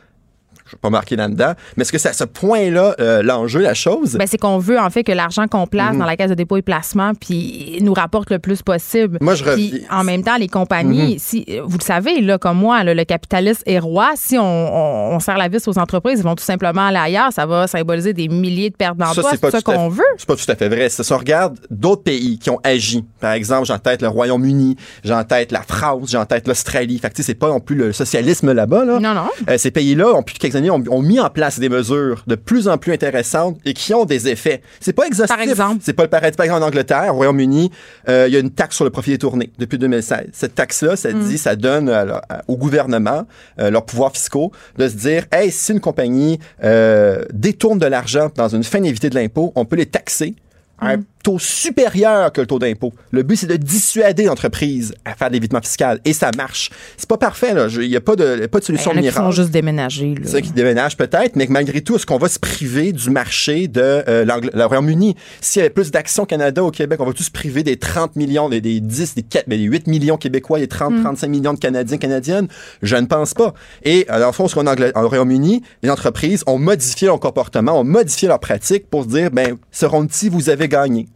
[0.73, 1.53] Je vais pas marquer là-dedans.
[1.77, 4.15] Mais est-ce que c'est à ce point-là euh, l'enjeu, la chose?
[4.17, 6.57] Ben, c'est qu'on veut en fait que l'argent qu'on place dans la caisse de dépôt
[6.57, 9.17] et placement puis nous rapporte le plus possible.
[9.19, 9.23] Mhm.
[9.23, 12.83] Moi, je Puis, en même temps, les compagnies, si vous le savez là comme moi,
[12.83, 14.11] là, le capitalisme est roi.
[14.15, 17.31] Si on, on, on serre la vis aux entreprises, ils vont tout simplement aller ailleurs.
[17.31, 19.31] Ça va symboliser des milliers de pertes d'emplois.
[19.31, 20.03] C'est ça tout à qu'on veut.
[20.17, 20.89] C'est pas tout à fait vrai.
[20.89, 24.75] Si on regarde d'autres pays qui ont agi, par exemple, j'ai en tête le Royaume-Uni,
[25.03, 26.97] j'ai en tête la France, j'ai en tête l'Australie.
[26.97, 28.99] Fait que, c'est pas non plus le socialisme là-bas, là.
[28.99, 29.27] Non, non.
[29.49, 32.67] Euh, ces pays-là, depuis quelques années, ont, ont mis en place des mesures de plus
[32.67, 34.61] en plus intéressantes et qui ont des effets.
[34.79, 35.35] C'est pas exhaustif.
[35.35, 35.77] Par exemple?
[35.83, 36.35] C'est pas le paradis.
[36.37, 37.71] Par exemple, en Angleterre, au Royaume-Uni,
[38.09, 40.27] euh, il y a une taxe sur le profit détourné depuis 2016.
[40.33, 41.19] Cette taxe-là, ça Mm.
[41.23, 43.25] dit, ça donne à- au gouvernement
[43.59, 48.29] euh, leurs pouvoirs fiscaux de se dire, hey, si une compagnie euh, détourne de l'argent
[48.35, 50.35] dans une fin d'éviter de l'impôt, on peut les taxer
[50.79, 52.93] à un taux supérieur que le taux d'impôt.
[53.11, 55.99] Le but, c'est de dissuader l'entreprise à faire de l'évitement fiscal.
[56.05, 56.69] Et ça marche.
[56.97, 57.67] C'est pas parfait, là.
[57.71, 59.23] Il n'y a pas de, pas de solution en qui miracle.
[59.23, 60.15] font juste déménager.
[60.15, 60.21] là.
[60.25, 63.67] C'est ça qui déménage peut-être, mais malgré tout, est-ce qu'on va se priver du marché
[63.67, 65.15] de euh, le Royaume-Uni?
[65.41, 67.77] S'il y avait plus d'actions au Canada, au Québec, on va tous se priver des
[67.77, 71.27] 30 millions, des, des 10, des 4, mais des 8 millions Québécois, des 30, 35
[71.29, 72.47] millions de Canadiens, Canadiennes?
[72.81, 73.53] Je ne pense pas.
[73.83, 77.07] Et euh, dans le fond, ce qu'on a en en Royaume-Uni, les entreprises ont modifié
[77.07, 81.07] leur comportement, ont modifié leurs pratiques pour se dire, ben, seront-ils, vous avez gagné?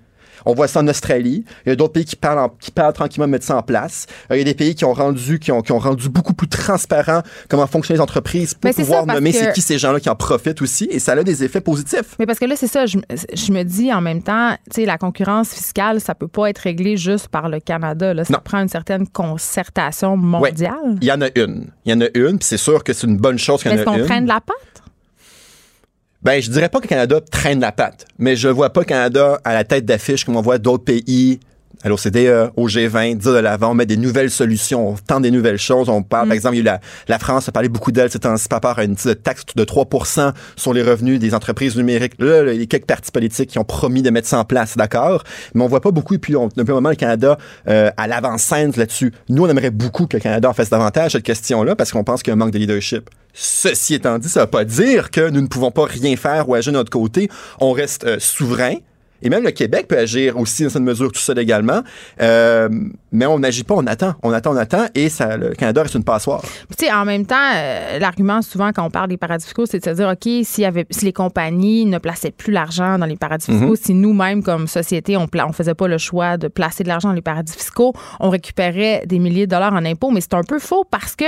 [0.48, 1.44] On voit ça en Australie.
[1.66, 3.62] Il y a d'autres pays qui parlent, en- qui parlent tranquillement de mettre ça en
[3.62, 4.08] place.
[4.32, 6.34] Euh, il y a des pays qui ont rendu, qui ont, qui ont rendu beaucoup
[6.34, 10.10] plus transparent comment fonctionnent les entreprises pour pouvoir ça, nommer c'est qui ces gens-là qui
[10.10, 10.88] en profitent aussi.
[10.90, 12.16] Et ça a des effets positifs.
[12.20, 12.98] Mais parce que là, c'est ça, je,
[13.34, 16.60] je me dis en même temps, tu sais, la concurrence fiscale, ça peut pas être
[16.60, 18.14] réglé juste par le Canada.
[18.14, 18.24] Là.
[18.24, 18.40] Ça Non.
[18.44, 20.98] prend une certaine concertation mondiale.
[21.02, 21.68] Il y en a une.
[21.86, 22.38] Il y en a une.
[22.40, 24.06] Puis c'est sûr que c'est une bonne chose qu'il y en est-ce a qu'on une.
[24.06, 24.56] traîne la patte?
[26.24, 28.86] Ben, je dirais pas que le Canada traîne la patte, mais je vois pas le
[28.86, 31.40] Canada à la tête d'affiche comme on voit d'autres pays
[31.84, 35.32] à l'OCDE, au G20, dire de l'avant, on met des nouvelles solutions, on tente des
[35.32, 35.90] nouvelles choses.
[35.90, 38.12] On parle, par exemple, il y a eu la, la France a parlé beaucoup d'elle
[38.12, 42.14] ces temps-ci par rapport à une taxe de 3% sur les revenus des entreprises numériques.
[42.20, 44.46] Là, là, il y a quelques partis politiques qui ont promis de mettre ça en
[44.46, 46.16] place, d'accord, mais on voit pas beaucoup.
[46.16, 47.38] Et puis, on, depuis un moment, le Canada
[47.68, 49.14] euh, à l'avant-scène là-dessus.
[49.30, 52.24] Nous, on aimerait beaucoup que le Canada en fasse davantage cette question-là parce qu'on pense
[52.24, 53.10] qu'il y a un manque de leadership.
[53.34, 56.50] Ceci étant dit, ça ne veut pas dire que nous ne pouvons pas rien faire
[56.50, 57.30] ou agir de notre côté.
[57.60, 58.76] On reste euh, souverain.
[59.22, 61.84] Et même le Québec peut agir aussi dans cette mesure tout seul également.
[62.22, 62.70] Euh,
[63.12, 65.96] mais on n'agit pas, on attend, on attend, on attend, et ça, le Canada reste
[65.96, 66.42] une passoire.
[66.78, 69.80] Tu sais, en même temps, euh, l'argument souvent quand on parle des paradis fiscaux, c'est
[69.80, 73.06] de se dire, OK, s'il y avait, si les compagnies ne plaçaient plus l'argent dans
[73.06, 76.84] les paradis fiscaux, si nous-mêmes, comme société, on ne faisait pas le choix de placer
[76.84, 80.12] de l'argent dans les paradis fiscaux, on récupérait des milliers de dollars en impôts.
[80.12, 81.26] Mais c'est un peu faux parce que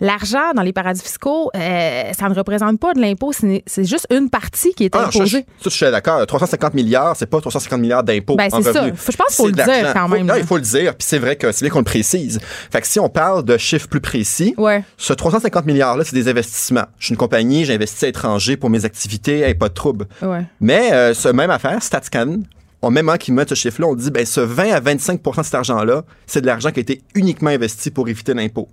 [0.00, 4.30] l'argent dans les paradis fiscaux, euh, ça ne représente pas de l'impôt, c'est juste une
[4.30, 5.46] partie qui est Ah, je, je, imposée.
[5.62, 6.26] ça, je suis d'accord.
[6.26, 8.84] 350 milliards, c'est pas 350 milliards d'impôts Ben, en c'est ça.
[8.94, 10.94] Faut- je pense qu'il faut le dire quand Faut- même, non, il faut le dire,
[10.94, 12.38] puis c'est vrai que c'est bien qu'on le précise.
[12.70, 14.84] Fait que si on parle de chiffres plus précis, Ouais.
[14.96, 16.84] ce 350 milliards-là, c'est des investissements.
[17.00, 20.06] Je suis une compagnie, j'investis à l'étranger pour mes activités, hey, pas de trouble.
[20.22, 20.44] Ouais.
[20.60, 22.42] Mais euh, ce même affaire, StatsCan,
[22.82, 25.42] au même moment qu'ils mettent ce chiffre-là, on dit ben ce 20 à 25% de
[25.42, 28.68] cet argent-là, c'est de l'argent qui a été uniquement investi pour éviter l'impôt.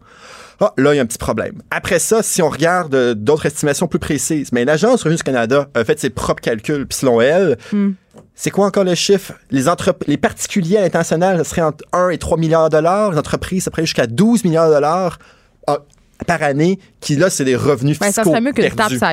[0.61, 1.63] Ah, là, il y a un petit problème.
[1.71, 5.67] Après ça, si on regarde euh, d'autres estimations plus précises, mais l'Agence Revenu du Canada
[5.73, 7.57] a fait ses propres calculs, puis selon elle,
[8.35, 9.33] c'est quoi encore le chiffre?
[9.49, 13.11] Les, particuliers à l'international, serait entre 1 et 3 milliards de dollars.
[13.11, 15.19] Les entreprises, ça pourrait jusqu'à 12 milliards de dollars
[15.67, 15.79] ah,
[16.27, 19.11] par année, qui là, c'est des revenus Ben, fiscaux ça serait mieux qu'une tape sa.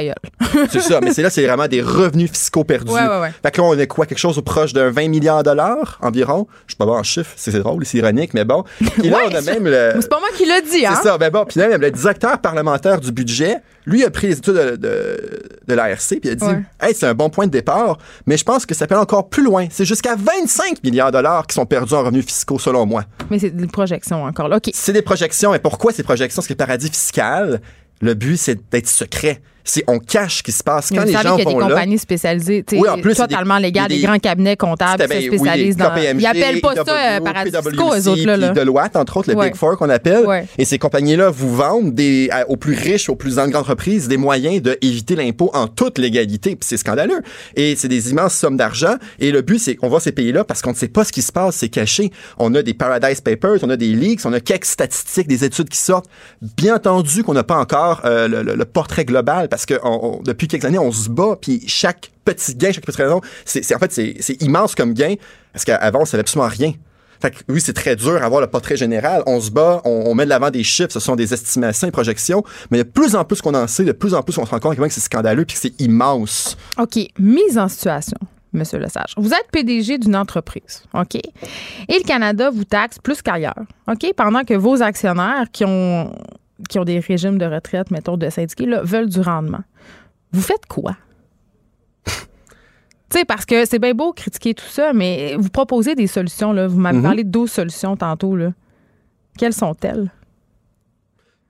[0.71, 2.91] C'est ça, mais c'est là, c'est vraiment des revenus fiscaux perdus.
[2.91, 3.33] Ouais, ouais, ouais.
[3.43, 4.07] Fait que là, on est quoi?
[4.07, 6.47] Quelque chose au proche d'un 20 milliards de dollars environ?
[6.67, 8.65] Je suis pas bon en chiffres, c'est c'est drôle, c'est ironique, mais bon.
[9.03, 9.93] Et là, on a même le.
[10.01, 10.95] C'est pas moi qui l'ai dit, hein?
[10.97, 11.45] C'est ça, ben bon.
[11.45, 15.43] Puis là, même le directeur parlementaire du budget, lui, a pris les études de, de,
[15.69, 16.45] de l'ARC, puis il a dit.
[16.81, 19.29] Hey, c'est un bon point de départ, mais je pense que ça peut aller encore
[19.29, 19.67] plus loin.
[19.71, 23.05] C'est jusqu'à 25 milliards de dollars qui sont perdus en revenus fiscaux, selon moi.
[23.31, 24.57] Mais c'est une projection encore là.
[24.57, 24.71] OK.
[24.73, 25.53] C'est des projections.
[25.55, 26.41] Et pourquoi ces projections?
[26.41, 27.61] Parce que le paradis fiscal,
[28.03, 29.41] le but, c'est d'être secret.
[29.65, 30.89] C'est on cache ce qui se passe.
[30.91, 33.17] Quand les gens qu'il y a vont des là, compagnies spécialisées, Oui, en plus, il
[33.17, 35.95] totalement légales, il des, grands cabinets comptables qui C'était se spécialisent dans.
[35.97, 38.49] Ils appellent pas ça paradis fiscaux, eux autres, là.
[38.51, 39.41] Deloitte, entre autres, le.
[39.41, 40.25] Big Four qu'on appelle.
[40.59, 44.61] Et ces compagnies-là vous vendent des, aux plus riches, aux plus grandes entreprises, des moyens
[44.63, 46.51] d'éviter l'impôt en toute légalité.
[46.57, 47.21] Puis c'est scandaleux.
[47.57, 48.95] Et c'est des immenses sommes d'argent.
[49.21, 51.23] Et le but, c'est qu'on va ces pays-là parce qu'on ne sait pas ce qui
[51.23, 52.11] se passe, c'est caché.
[52.39, 55.69] On a des Paradise Papers, on a des leaks, on a quelques statistiques, des études
[55.69, 56.07] qui sortent.
[56.57, 59.75] Bien entendu qu'on n'a pas encore euh, le, le- le portrait global parce que
[60.25, 63.79] depuis quelques années, on se bat, puis chaque petit gain, chaque petite raison, c'est en
[63.79, 65.17] fait, c'est immense comme gain
[65.53, 66.73] parce qu'avant, on savait absolument rien.
[67.21, 69.23] Fait que oui, c'est très dur à avoir le portrait général.
[69.27, 72.43] On se bat, on, met de l'avant des chiffres, ce sont des estimations et projections,
[72.71, 74.59] mais de plus en plus qu'on en sait, de plus en plus on se rend
[74.59, 76.57] compte que c'est scandaleux puis que c'est immense.
[76.79, 76.99] OK.
[77.19, 78.17] Mise en situation,
[78.55, 79.13] Monsieur Lesage.
[79.19, 81.17] Vous êtes PDG d'une entreprise, OK?
[81.17, 84.15] Et le Canada vous taxe plus qu'ailleurs, OK?
[84.17, 86.11] Pendant que vos actionnaires qui ont,
[86.69, 89.61] qui ont des régimes de retraite, mettons, de syndiqués, là, veulent du rendement.
[90.33, 90.97] Vous faites quoi?
[93.11, 96.53] Tu sais, parce que c'est bien beau critiquer tout ça, mais vous proposez des solutions,
[96.55, 96.67] là.
[96.67, 97.03] Vous m'avez Mhm.
[97.03, 98.53] parlé de 12 solutions tantôt, là.
[99.37, 100.11] Quelles sont-elles?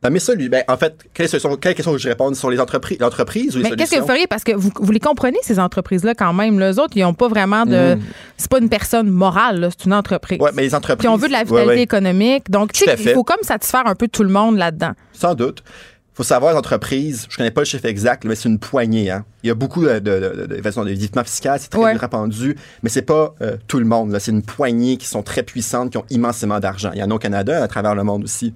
[0.03, 2.51] Ben, mais ça, lui, ben, en fait, quelle, solution- quelle question que je réponds sur
[2.51, 4.27] les entreprises, l'entreprise ou les Mais qu'est-ce que vous feriez?
[4.27, 6.59] Parce que vous, vous les comprenez, ces entreprises-là, quand même.
[6.59, 7.97] Les autres, ils n'ont pas vraiment de.
[8.37, 10.41] C'est pas une personne morale, c'est une entreprise.
[10.41, 10.99] Ouais, mais les entreprises.
[10.99, 11.83] Puis on veut de la vitalité ouais.
[11.83, 12.51] économique.
[12.51, 14.93] Donc, tu sais, il faut comme satisfaire un peu tout le monde là-dedans.
[15.13, 15.63] Sans doute.
[16.15, 19.11] faut savoir, les entreprises, je connais pas le chiffre exact, mais c'est une poignée.
[19.11, 19.25] Hein.
[19.45, 21.93] Il y a beaucoup de, de, de, fiscal, c'est très Ouais.
[21.93, 24.17] répandu, mais c'est pas euh, tout le monde.
[24.19, 26.91] C'est une poignée qui sont très puissantes, qui ont immensément d'argent.
[26.93, 28.53] Il y en a au Canada, à travers le monde aussi.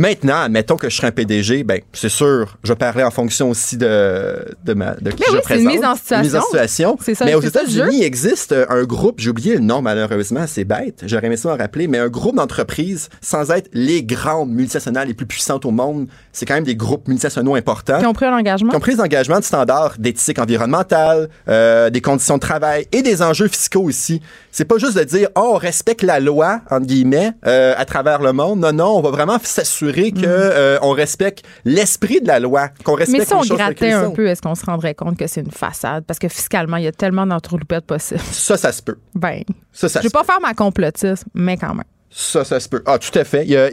[0.00, 3.76] Maintenant, admettons que je serais un PDG, ben c'est sûr, je parlais en fonction aussi
[3.76, 6.22] de, de, ma, de qui Mais je oui, c'est une mise en situation.
[6.22, 6.96] Mise en situation.
[7.02, 10.46] C'est ça- mais aux États-Unis, il existe euh, un groupe, j'ai oublié le nom malheureusement,
[10.46, 14.48] c'est bête, j'aurais aimé ça m'en rappeler, mais un groupe d'entreprises, sans être les grandes
[14.50, 18.14] multinationales les plus puissantes au monde, c'est quand même des groupes multinationaux importants Qui ont
[18.14, 18.70] pris un engagement.
[18.70, 23.02] qui ont pris des engagements de standards d'éthique environnementale, euh, des conditions de travail et
[23.02, 24.22] des enjeux fiscaux aussi.
[24.52, 28.20] C'est pas juste de dire oh on respecte la loi entre guillemets euh, à travers
[28.20, 28.60] le monde.
[28.60, 32.94] Non non, on va vraiment s'assurer que euh, on respecte l'esprit de la loi, qu'on
[32.94, 33.18] respecte.
[33.20, 35.26] Mais si on les choses telles grattait un peu, est-ce qu'on se rendrait compte que
[35.26, 36.04] c'est une façade?
[36.04, 38.20] Parce que fiscalement, il y a tellement d'entourloupettes possibles.
[38.32, 38.96] Ça ça se peut.
[39.14, 41.84] Ben, Ça ça je vais pas faire ma complotiste, mais quand même.
[42.10, 42.82] Ça ça se peut.
[42.86, 43.44] Ah tout à fait.
[43.44, 43.70] Il y a-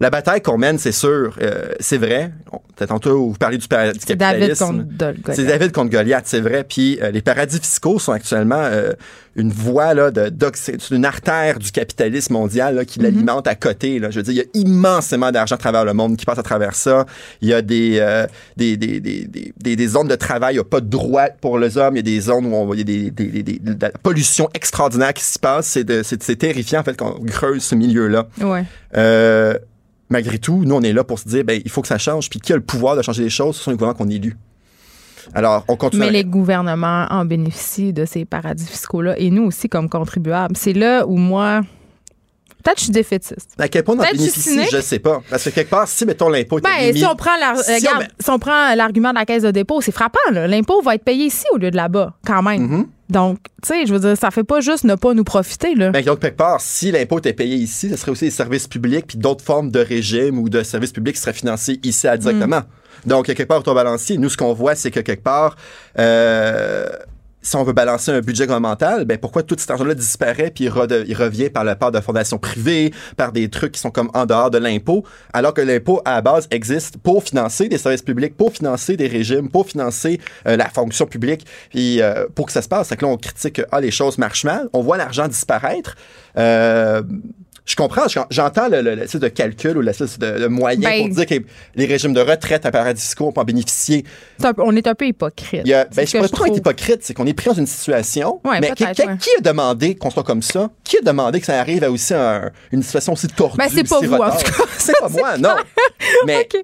[0.00, 2.32] la bataille qu'on mène, c'est sûr, euh, c'est vrai.
[2.88, 4.86] Tantôt, vous parlez du, par- du C'est David capitalisme.
[5.34, 5.44] C'est.
[5.44, 6.64] David contre Goliath, c'est vrai.
[6.66, 8.92] Puis euh, les paradis fiscaux sont actuellement euh,
[9.36, 10.32] une voie là, de,
[10.90, 13.02] une artère du capitalisme mondial là, qui Mm-hmm.
[13.02, 13.98] l'alimente à côté.
[13.98, 14.10] Là.
[14.10, 16.42] Je veux dire, il y a immensément d'argent à travers le monde qui passe à
[16.42, 17.04] travers ça.
[17.42, 19.26] Il y a des, euh, des, des, des,
[19.76, 21.96] des, zones de travail, il n'y a pas de droit pour les hommes.
[21.96, 23.76] Il y a des zones où on, il y a des, des, des- des- de
[23.78, 25.66] la pollution extraordinaire qui s'y passe.
[25.92, 28.26] C'est terrifiant en fait qu'on creuse ce milieu-là.
[28.40, 28.64] Ouais.
[28.96, 29.54] Euh,
[30.10, 32.28] malgré tout, nous, on est là pour se dire, ben, il faut que ça change.
[32.28, 33.56] Puis qui a le pouvoir de changer les choses?
[33.56, 34.36] Ce sont les gouvernements qu'on élu.
[35.34, 36.00] Alors, on continue.
[36.00, 40.56] Mais à- les gouvernements en bénéficient de ces paradis fiscaux-là et nous aussi comme contribuables.
[40.56, 41.60] C'est là où moi,
[42.64, 43.50] peut-être que je suis défaitiste.
[43.58, 45.20] À quel point on en bénéficie, je ne sais pas.
[45.30, 47.74] Parce que quelque part, si, mettons, l'impôt était Ben, si on prend la- Si on
[47.76, 50.18] regarde, met- si on prend l'argument de la caisse de dépôt, c'est frappant.
[50.32, 50.46] là.
[50.48, 52.66] L'impôt va être payé ici au lieu de là-bas, quand même.
[52.66, 52.86] Mm-hmm.
[53.10, 55.74] Donc, tu sais, je veux dire, ça fait pas juste ne pas nous profiter.
[55.74, 55.90] Là.
[55.90, 59.06] Ben, donc, quelque part, si l'impôt était payé ici, ce serait aussi des services publics
[59.08, 62.60] puis d'autres formes de régime ou de services publics qui seraient financés ici à directement.
[62.60, 63.08] Mm.
[63.08, 65.56] Donc, quelque part, au balancier, nous, ce qu'on voit, c'est que quelque part,
[65.98, 66.86] euh,
[67.42, 70.70] si on veut balancer un budget gouvernemental, ben pourquoi tout cet argent-là disparaît puis il,
[70.70, 74.50] revient par la part de fondations privées, par des trucs qui sont comme en dehors
[74.50, 78.52] de l'impôt, alors que l'impôt à la base existe pour financer des services publics, pour
[78.52, 82.68] financer des régimes, pour financer euh, la fonction publique, puis euh, pour que ça se
[82.68, 82.88] passe?
[82.88, 85.96] C'est que là on critique que ah les choses marchent mal, on voit l'argent disparaître.
[86.36, 87.02] Euh,
[87.66, 91.14] je comprends, j'en- j'entends le, le, de calcul ou l'espèce de, de moyen Ben- pour
[91.16, 91.34] dire que
[91.74, 94.04] les régimes de retraite à paradis fiscaux peuvent en bénéficier.
[94.42, 95.62] Un on est un peu hypocrite.
[95.64, 97.66] Il y a, ben, je ne pas être hypocrite, c'est qu'on est pris dans une
[97.66, 98.40] situation.
[98.44, 99.16] Ouais, mais qui, qui- ouais.
[99.18, 100.70] qui a demandé qu'on soit comme ça?
[100.84, 103.56] Qui a demandé que ça arrive à aussi un- une situation aussi tordue?
[103.58, 104.64] Ben, c'est pas vous, en tout cas.
[104.78, 105.50] C'est pas moi, non.
[106.26, 106.62] Mais OK.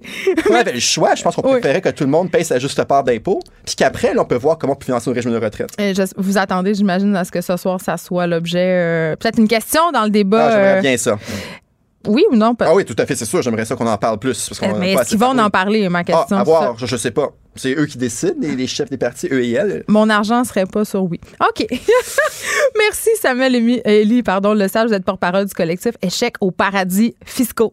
[0.50, 1.14] on avait le choix.
[1.14, 1.60] Je pense qu'on Oui.
[1.60, 4.36] préférait que tout le monde paye sa juste part d'impôt, puis qu'après, là, on peut
[4.36, 5.70] voir comment on peut financer un régime de retraite.
[5.80, 8.58] Euh, je- vous attendez, j'imagine, à ce que ce soir, ça soit l'objet.
[8.60, 10.46] euh, Peut-être une question dans le débat.
[10.46, 11.18] Ah, j'aimerais euh, bien ça.
[12.06, 12.54] oui ou non?
[12.60, 13.42] Ah oui, tout à fait, c'est sûr.
[13.42, 14.48] J'aimerais ça qu'on en parle plus.
[14.48, 16.36] Parce mais est-ce qu'ils vont en parler, ma Ah, question?
[16.36, 16.74] à c'est voir, ça?
[16.78, 17.30] je, je sais pas.
[17.58, 19.82] C'est eux qui décident, les, les chefs des partis, eux et elles.
[19.88, 21.18] Mon argent serait pas sur oui.
[21.40, 21.66] OK.
[22.78, 27.72] Merci, Samuel Élie, pardon, le sage, vous êtes porte-parole du collectif Échec au paradis fiscaux.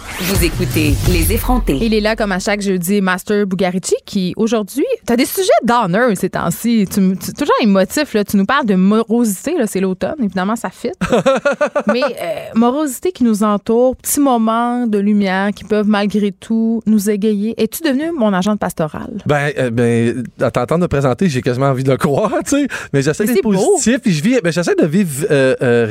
[0.23, 1.77] vous écoutez Les effrontés.
[1.81, 5.49] Il est là comme à chaque jeudi, Master Bugarici, qui aujourd'hui, tu as des sujets
[5.63, 6.85] d'honneur ces temps-ci.
[6.93, 8.23] Tu, tu- toujours émotif, là.
[8.23, 10.91] Tu nous parles de morosité, là, c'est l'automne, évidemment, ça fit.
[11.87, 17.09] Mais euh, morosité qui nous entoure, petits moments de lumière qui peuvent malgré tout nous
[17.09, 17.55] égayer.
[17.61, 19.17] Es-tu devenu mon agent de pastoral?
[19.25, 22.67] Ben, euh, ben, à t'entendre me présenter, j'ai quasiment envie de le croire, tu sais.
[22.93, 25.85] Mais j'essaie d'être positif, puis je vis, ben, j'essaie de vivre euh, euh,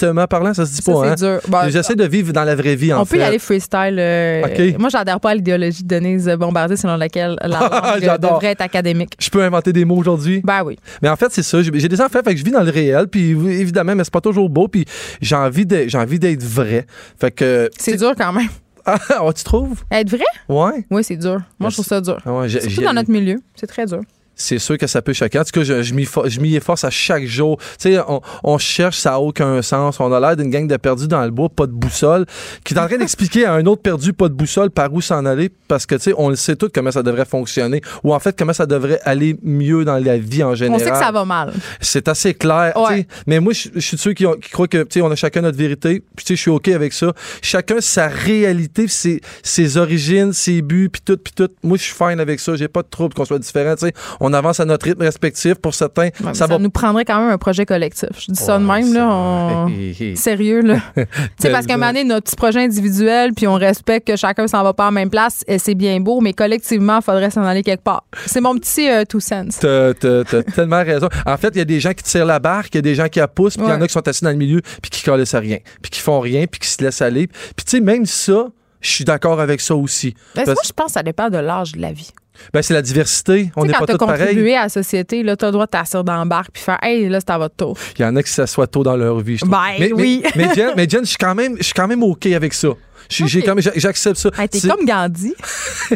[0.00, 1.14] réalistement parlant, ça se dit Ça, pas, hein?
[1.16, 1.40] c'est dur.
[1.48, 3.16] Ben, J'essaie de vivre dans la vraie vie, en On fait.
[3.16, 3.96] peut y aller freestyle.
[3.98, 4.78] euh, OK.
[4.78, 7.48] Moi, j'adhère pas à l'idéologie de Denise Bombardier selon laquelle la
[7.94, 8.32] langue J'adore.
[8.34, 9.12] devrait être académique.
[9.18, 10.40] Je peux inventer des mots aujourd'hui?
[10.44, 10.78] Ben oui.
[11.02, 11.62] Mais en fait, c'est ça.
[11.62, 14.20] J'ai des enfants, fait que je vis dans le réel, puis évidemment, mais c'est pas
[14.20, 14.84] toujours beau, puis
[15.20, 16.86] j'ai envie d'être vrai.
[17.20, 17.70] Fait que.
[17.78, 18.48] C'est dur quand même.
[18.86, 18.98] Ah,
[19.34, 19.82] tu trouves?
[19.90, 20.24] Être vrai?
[20.46, 20.84] Ouais.
[20.90, 21.40] Oui, c'est dur.
[21.58, 22.18] Moi, je trouve ça dur.
[22.26, 23.36] Ouais, Surtout dans notre milieu.
[23.56, 24.00] C'est très dur.
[24.36, 25.38] C'est sûr que ça peut choquer.
[25.38, 27.58] En tout cas, je, je m'y for- je m'y efforce à chaque jour.
[27.78, 30.00] Tu sais, on, on cherche, ça n'a aucun sens.
[30.00, 32.26] On a l'air d'une gang de perdus dans le bois, pas de boussole,
[32.64, 35.24] qui est en train d'expliquer à un autre perdu, pas de boussole, par où s'en
[35.24, 38.18] aller, parce que, tu sais, on le sait tout comment ça devrait fonctionner, ou en
[38.18, 40.80] fait, comment ça devrait aller mieux dans la vie en général.
[40.80, 41.52] On sait que ça va mal.
[41.80, 42.72] C'est assez clair.
[42.76, 43.06] Ouais.
[43.26, 45.10] Mais moi, je je suis de ceux qui, ont- qui croient que, tu sais, on
[45.10, 46.02] a chacun notre vérité.
[46.16, 47.12] Puis, tu sais, je suis OK avec ça.
[47.42, 51.48] Chacun sa réalité, ses, ses origines, ses buts, puis tout, puis tout.
[51.62, 52.56] Moi, je suis fine avec ça.
[52.56, 53.74] J'ai pas de trouble qu'on soit différents.
[53.76, 53.94] tu sais.
[54.26, 55.54] On avance à notre rythme respectif.
[55.56, 56.58] Pour certains, Ouais, ça ça va.
[56.58, 58.08] nous prendrait quand même un projet collectif.
[58.18, 59.08] Je dis ça de même, ça- là.
[59.08, 59.68] on-.
[60.16, 60.76] Sérieux, là.
[60.96, 61.04] tu
[61.38, 64.46] sais, parce qu'à un moment donné, notre petit projet individuel, puis on respecte que chacun
[64.46, 67.42] s'en va pas en même place, et c'est bien beau, mais collectivement, il faudrait s'en
[67.44, 68.04] aller quelque part.
[68.26, 69.48] C'est mon petit euh, two cents.
[69.60, 71.08] T'as, t'as- t'as tellement raison.
[71.26, 72.94] En fait, il y a des gens qui tirent la barque, il y a des
[72.94, 74.60] gens qui la poussent, puis il y en a qui sont assis dans le milieu,
[74.82, 77.26] puis qui à rien, puis qui font rien, puis qui se laissent aller.
[77.26, 78.48] Puis, tu sais, même ça,
[78.80, 80.14] je suis d'accord avec ça aussi.
[80.34, 82.10] Parce- moi, je pense que ça dépend de l'âge de la vie.
[82.52, 83.50] Ben, c'est la diversité.
[83.56, 84.18] On Tu n'est quand pas tous pareils.
[84.26, 86.78] contribué à la société, là, t'as le droit de t'asseoir dans la barque puis faire
[86.82, 87.76] Hey, là, c'est à votre tour.
[87.98, 89.36] Il y en a qui s'assoient tôt dans leur vie.
[89.38, 89.44] je.
[89.44, 90.22] Ben, mais, oui.
[90.36, 92.68] Mais, mais Jen, mais Jen, je suis quand même, quand OK avec ça.
[93.44, 94.30] Quand J'accepte ça.
[94.38, 95.34] Hey, t'es comme Gandhi.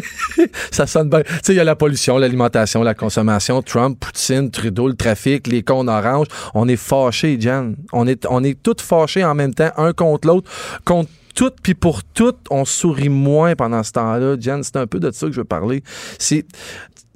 [0.71, 1.21] Ça sonne bien.
[1.21, 5.47] Tu sais, il y a la pollution, l'alimentation, la consommation, Trump, Poutine, Trudeau, le trafic,
[5.47, 6.27] les cons orange.
[6.53, 7.75] On est fâchés, Jen.
[7.93, 10.49] On est, on est tous fâchés en même temps, un contre l'autre,
[10.85, 14.35] contre tout, puis pour tout, on sourit moins pendant ce temps-là.
[14.37, 15.83] Jen, c'est un peu de ça que je veux parler.
[16.17, 16.45] C'est.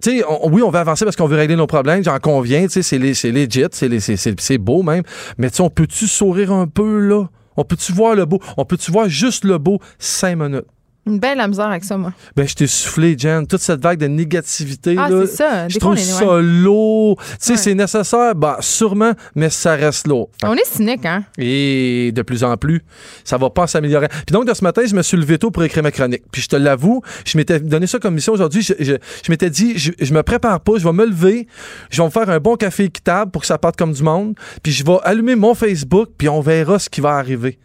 [0.01, 2.67] Tu sais, on- oui, on veut avancer parce qu'on veut régler nos problèmes, j'en conviens,
[2.69, 5.03] c'est legit, c'est beau même.
[5.37, 7.25] Mais on peut-tu sourire un peu, là?
[7.57, 8.39] On peut-tu voir le beau?
[8.55, 10.67] On peut-tu voir juste le beau cinq minutes?
[11.05, 12.13] Une belle la misère avec ça, moi.
[12.35, 13.45] Ben, je t'ai soufflé, Jen.
[13.45, 15.25] Toute cette vague de négativité, Ah, là.
[15.25, 15.67] c'est ça.
[15.67, 17.17] Je Des trouve ça lourd.
[17.17, 17.57] Tu sais, Ouais.
[17.57, 20.29] c'est nécessaire, bah, sûrement, mais ça reste lourd.
[20.43, 21.25] On est cynique, hein?
[21.37, 22.81] et de plus en plus,
[23.25, 24.07] ça va pas s'améliorer.
[24.07, 26.23] Puis donc, de ce matin, je me suis levé tôt pour écrire ma chronique.
[26.31, 28.61] Puis je te l'avoue, je m'étais donné ça comme mission aujourd'hui.
[28.61, 31.47] Je, je- je m'étais dit, je, je me prépare pas, je vais me lever,
[31.89, 34.35] je vais me faire un bon café équitable pour que ça parte comme du monde.
[34.63, 37.59] Puis je vais allumer mon Facebook, puis on verra ce qui va arriver.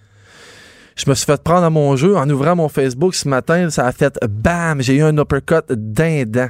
[0.98, 3.70] Je me suis fait prendre à mon jeu en ouvrant mon Facebook ce matin.
[3.70, 6.48] Ça a fait bam, j'ai eu un uppercut dindant.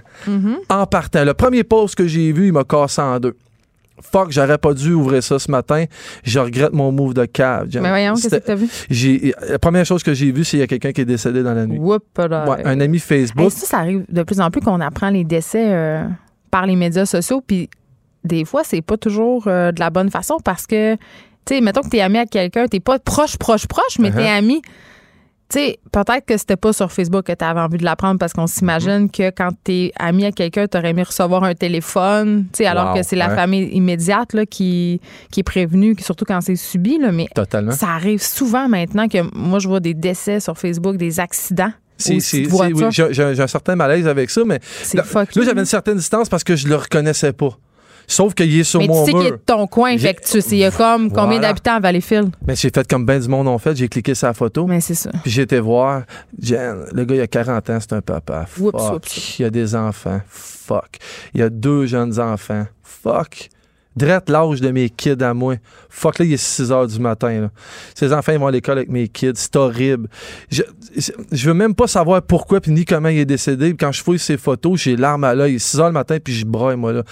[0.69, 1.25] En partant.
[1.25, 3.37] Le premier post que j'ai vu, il m'a cassé en deux.
[4.01, 5.85] Fuck, j'aurais pas dû ouvrir ça ce matin.
[6.23, 7.69] Je regrette mon move de cave.
[7.75, 8.69] Mais voyons, qu'est-ce que t'as vu?
[9.49, 11.55] la première chose que j'ai vue, c'est qu'il y a quelqu'un qui est décédé dans
[11.55, 11.79] la nuit.
[11.79, 12.05] Whoop.
[12.17, 13.47] Ouais, un ami Facebook.
[13.47, 16.05] Hey, ça, ça arrive de plus en plus qu'on apprend les décès euh,
[16.51, 17.43] par les médias sociaux.
[17.45, 17.69] Puis
[18.25, 20.97] des fois, c'est pas toujours euh, de la bonne façon parce que,
[21.49, 24.19] tu sais, mettons que t'es ami à quelqu'un, t'es pas proche, proche, proche, mais t'es
[24.19, 24.39] Uh-huh.
[24.39, 24.61] ami.
[25.51, 28.47] Tu sais, peut-être que c'était pas sur Facebook que t'avais envie de l'apprendre parce qu'on
[28.47, 29.11] s'imagine Mm-hmm.
[29.11, 32.97] que quand t'es ami à quelqu'un, t'aurais aimé recevoir un téléphone, tu sais, alors Wow,
[32.97, 33.35] que c'est la ouais.
[33.35, 35.01] famille immédiate là, qui,
[35.33, 37.73] qui est prévenue, surtout quand c'est subi, là, mais Totalement.
[37.73, 41.73] ça arrive souvent maintenant que moi, je vois des décès sur Facebook, des accidents.
[42.11, 44.61] Oui, j'ai un certain malaise avec ça, mais
[44.95, 47.57] là, là, j'avais une certaine distance parce que je le reconnaissais pas.
[48.11, 49.39] Sauf qu'il est sur Mais tu mon sais qu'il est mur.
[49.39, 52.35] de ton coin, fait que tu sais, il y a comme combien d'habitants à Valleyfield?
[52.47, 53.77] Mais j'ai fait comme ben du monde ont fait.
[53.77, 54.67] J'ai cliqué sur la photo.
[54.67, 55.11] Mais c'est ça.
[55.23, 56.03] Puis j'ai été voir.
[56.41, 58.47] Le gars, il a 40 ans, c'est un papa.
[58.59, 58.95] Oups, Fuck.
[58.97, 60.21] oups, Il y a des enfants.
[60.27, 60.97] Fuck.
[61.35, 62.67] Il y a deux jeunes enfants.
[62.83, 63.51] Fuck.
[63.97, 65.57] Drette l'âge de mes kids à moi.
[65.89, 67.41] Fuck, là, il est 6 heures du matin.
[67.41, 67.51] Là.
[67.95, 69.33] Ces enfants, ils vont à l'école avec mes kids.
[69.35, 70.09] C'est horrible.
[70.51, 70.63] Je,
[71.33, 73.75] je veux même pas savoir pourquoi puis ni comment il est décédé.
[73.75, 75.59] Quand je fouille ses photos, j'ai larmes à l'œil.
[75.59, 77.03] 6 heures le matin, puis je braille, moi, là.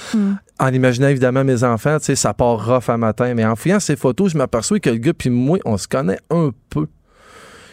[0.59, 3.35] En imaginant évidemment mes enfants, tu sais, ça part rough à matin.
[3.35, 6.19] Mais en fouillant ces photos, je m'aperçois que le gars puis moi, on se connaît
[6.31, 6.87] un peu.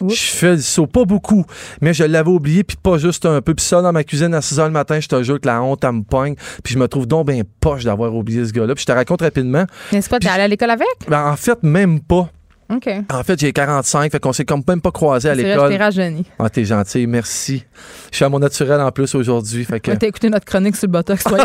[0.00, 0.14] Oups.
[0.14, 1.44] Je fais du saut, pas beaucoup,
[1.80, 3.54] mais je l'avais oublié, puis pas juste un peu.
[3.54, 5.62] Puis ça, dans ma cuisine à 6 h le matin, je te jure que la
[5.62, 6.34] honte, elle me pogne.
[6.62, 8.74] Puis je me trouve donc bien poche d'avoir oublié ce gars-là.
[8.74, 9.64] Puis je te raconte rapidement.
[9.92, 10.88] N'est-ce pas, t'es allé à l'école avec?
[11.08, 12.28] Ben, en fait, même pas.
[12.70, 15.70] En fait, j'ai 45, fait qu'on s'est comme même pas croisé à je l'école.
[15.70, 16.24] t'ai rajeuni.
[16.38, 17.64] Ah, t'es gentil, merci.
[18.10, 19.90] Je suis à mon naturel en plus aujourd'hui, fait que...
[19.92, 21.38] T'as écouté notre chronique sur le Botox, toi.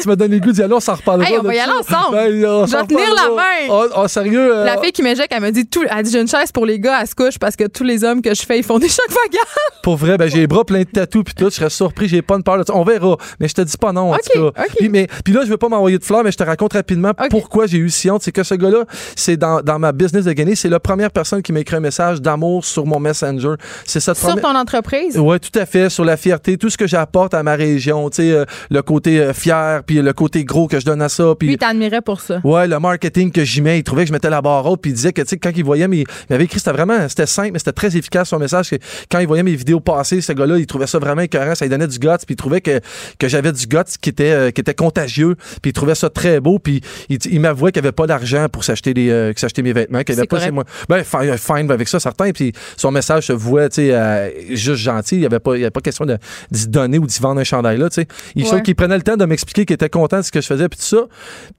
[0.00, 1.28] Tu m'as donné le goût d'y aller, on s'en reparlera.
[1.30, 2.16] Hey, on va y aller ensemble.
[2.16, 3.68] Ben, on Je vais tenir la main.
[3.70, 4.56] Oh, oh, sérieux?
[4.56, 5.84] euh, La fille qui m'éjecte, elle me dit tout.
[5.88, 8.04] Elle dit j'ai une chaise pour les gars, elle se couche parce que tous les
[8.04, 9.46] hommes que je fais, ils font des chocs vagants.
[9.82, 11.44] Pour vrai, ben, j'ai les bras pleins de tatous puis tout.
[11.50, 12.74] Je serais surpris, j'ai pas de peur de ça.
[12.74, 13.16] On verra.
[13.38, 14.62] Mais je te dis pas non, en tout cas.
[14.78, 17.12] Puis, mais, puis là, je veux pas m'envoyer de fleurs, mais je te raconte rapidement
[17.30, 18.22] pourquoi j'ai eu si honte.
[18.22, 18.84] C'est que ce gars-là,
[19.16, 21.80] c'est dans, dans ma business de gagner, c'est la première personne qui m'a écrit un
[21.80, 23.54] message d'amour sur mon Messenger.
[23.84, 25.18] C'est cette Sur première- ton entreprise?
[25.18, 25.90] Oui, tout à fait.
[25.90, 29.18] Sur la fierté, tout ce que j'apporte à ma région, tu sais, euh, le côté
[29.20, 32.40] euh, fier, puis le côté gros que je donne à ça, puis t'admirait pour ça.
[32.44, 34.92] Ouais, le marketing que j'y mets, il trouvait que je mettais la barre haute, puis
[34.92, 35.98] il disait que, tu sais, quand il voyait mes.
[36.02, 37.08] Il m'avait écrit, c'était vraiment.
[37.08, 38.70] C'était simple, mais c'était très efficace son message.
[38.70, 38.76] Que
[39.10, 41.70] quand il voyait mes vidéos passer, ce gars-là, il trouvait ça vraiment écœurant, ça lui
[41.70, 42.80] donnait du guts, puis il trouvait que,
[43.18, 46.38] que j'avais du guts qui était, euh, qui était contagieux, puis il trouvait ça très
[46.38, 49.72] beau, puis il, il m'avouait qu'il avait pas d'argent pour s'acheter des, euh, s'acheter mes
[49.72, 50.64] vêtements, qu'il avait pas chez moi.
[50.88, 54.82] Ben, fine, fine avec ça, certain, puis son message se vouait, tu sais, euh, juste
[54.82, 56.18] gentil, il y avait pas, avait question de,
[56.50, 58.06] d'y donner ou d'y vendre un chandail là, tu sais.
[58.36, 58.62] Il Ouais.
[58.62, 60.78] qu'il prenait le temps de m'expliquer qu'il était content de ce que je faisais, puis
[60.78, 61.06] tout ça.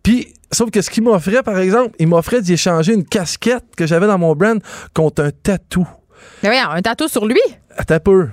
[0.04, 3.88] Puis, sauf que ce qu'il m'offrait, par exemple, il m'offrait d'y échanger une casquette que
[3.88, 4.62] j'avais dans mon brand
[4.94, 5.88] contre un tatou.
[6.44, 7.40] Mais voyons, un tatou sur lui?
[7.76, 8.28] Attends un peu.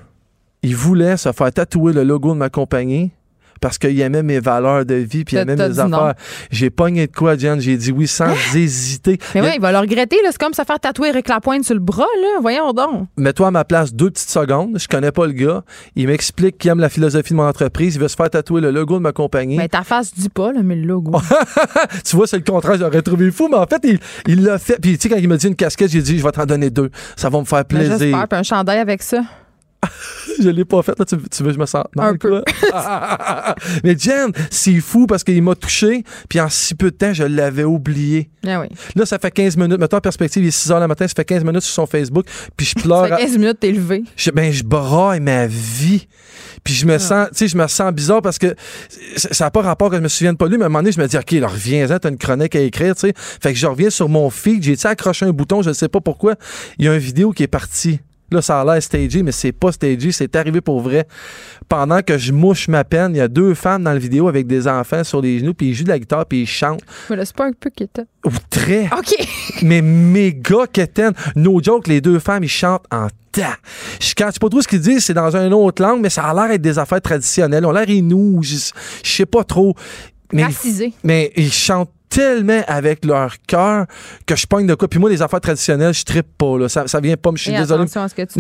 [0.63, 3.13] Il voulait se faire tatouer le logo de ma compagnie
[3.61, 6.15] parce qu'il aimait mes valeurs de vie puis il aimait mes affaires.
[6.51, 7.61] J'ai pogné de quoi, Jen?
[7.61, 9.19] J'ai dit oui sans hésiter.
[9.35, 10.17] Mais Il- oui, il va le regretter.
[10.23, 10.29] là.
[10.33, 12.07] C'est comme se faire tatouer Eric Lapointe sur le bras.
[12.23, 12.39] là.
[12.41, 13.07] Voyons donc.
[13.17, 14.79] Mets-toi à ma place deux petites secondes.
[14.79, 15.63] Je connais pas le gars.
[15.97, 17.95] Il m'explique qu'il aime la philosophie de mon entreprise.
[17.97, 19.57] Il veut se faire tatouer le logo de ma compagnie.
[19.57, 21.13] Mais ta face dit pas, là, mais le logo.
[22.05, 24.79] tu vois, c'est le contraire, j'aurais trouvé fou, mais en fait, il l'a fait.
[24.81, 26.71] Puis, tu sais, quand il m'a dit une casquette, j'ai dit, je vais t'en donner
[26.71, 26.91] deux.
[27.17, 27.99] Ça va me faire Mais plaisir.
[27.99, 28.27] J'espère.
[28.31, 29.23] Un chandail avec ça.
[30.43, 30.99] Je l'ai pas fait.
[30.99, 32.43] Là, tu, tu veux que je me sente mal, Un peu.
[33.85, 37.25] mais Jen, c'est fou parce qu'il m'a touché, puis en si peu de temps, je
[37.25, 38.31] l'avais oublié.
[38.47, 38.67] Ah oui.
[38.95, 39.79] Là, ça fait 15 minutes.
[39.79, 41.87] Mettons en perspective, il est 6 h le matin, ça fait 15 minutes sur son
[41.87, 42.27] Facebook,
[42.57, 43.09] puis je pleure.
[43.09, 44.05] Ça fait 15 minutes, t'es levé.
[44.17, 46.07] je, ben, je braille ma vie.
[46.65, 48.55] Puis je me sens, tu sais, je me sens bizarre parce que
[49.17, 50.81] ça n'a pas rapport que je me souvienne pas de lui, mais à un moment
[50.81, 53.15] donné, je me dis, OK, là, reviens-en, t'as une chronique à écrire, tu sais.
[53.17, 56.01] Fait que je reviens sur mon feed, j'ai, accroché un bouton, je ne sais pas
[56.01, 56.35] pourquoi.
[56.79, 58.01] Il y a une vidéo qui est partie.
[58.31, 61.07] Là, ça a l'air stagé, mais c'est pas stagé, c'est arrivé pour vrai.
[61.69, 64.47] Pendant que je mouche ma peine, il y a deux femmes dans la vidéo avec
[64.47, 66.83] des enfants sur les genoux, puis ils jouent de la guitare, puis ils chantent.
[67.09, 68.05] Mais là, c'est pas un peu qui était.
[68.25, 69.15] Ou très OK.
[69.63, 71.13] mais méga quétaine.
[71.35, 73.57] No joke, les deux femmes, ils chantent en ta.
[74.01, 76.35] Je catch pas trop ce qu'ils disent, c'est dans une autre langue, mais ça a
[76.35, 77.65] l'air d'être des affaires traditionnelles.
[77.67, 78.57] On a l'air inou, je
[79.03, 79.75] je sais pas trop.
[80.33, 80.43] Mais,
[81.05, 83.87] mais ils chantent tellement avec leur cœur
[84.27, 84.89] que je pogne de quoi.
[84.89, 86.59] Puis moi, les affaires traditionnelles, je trippe pas.
[86.59, 86.69] Là.
[86.69, 87.37] Ça, ça vient pas me...
[87.37, 87.85] Je suis Et désolé.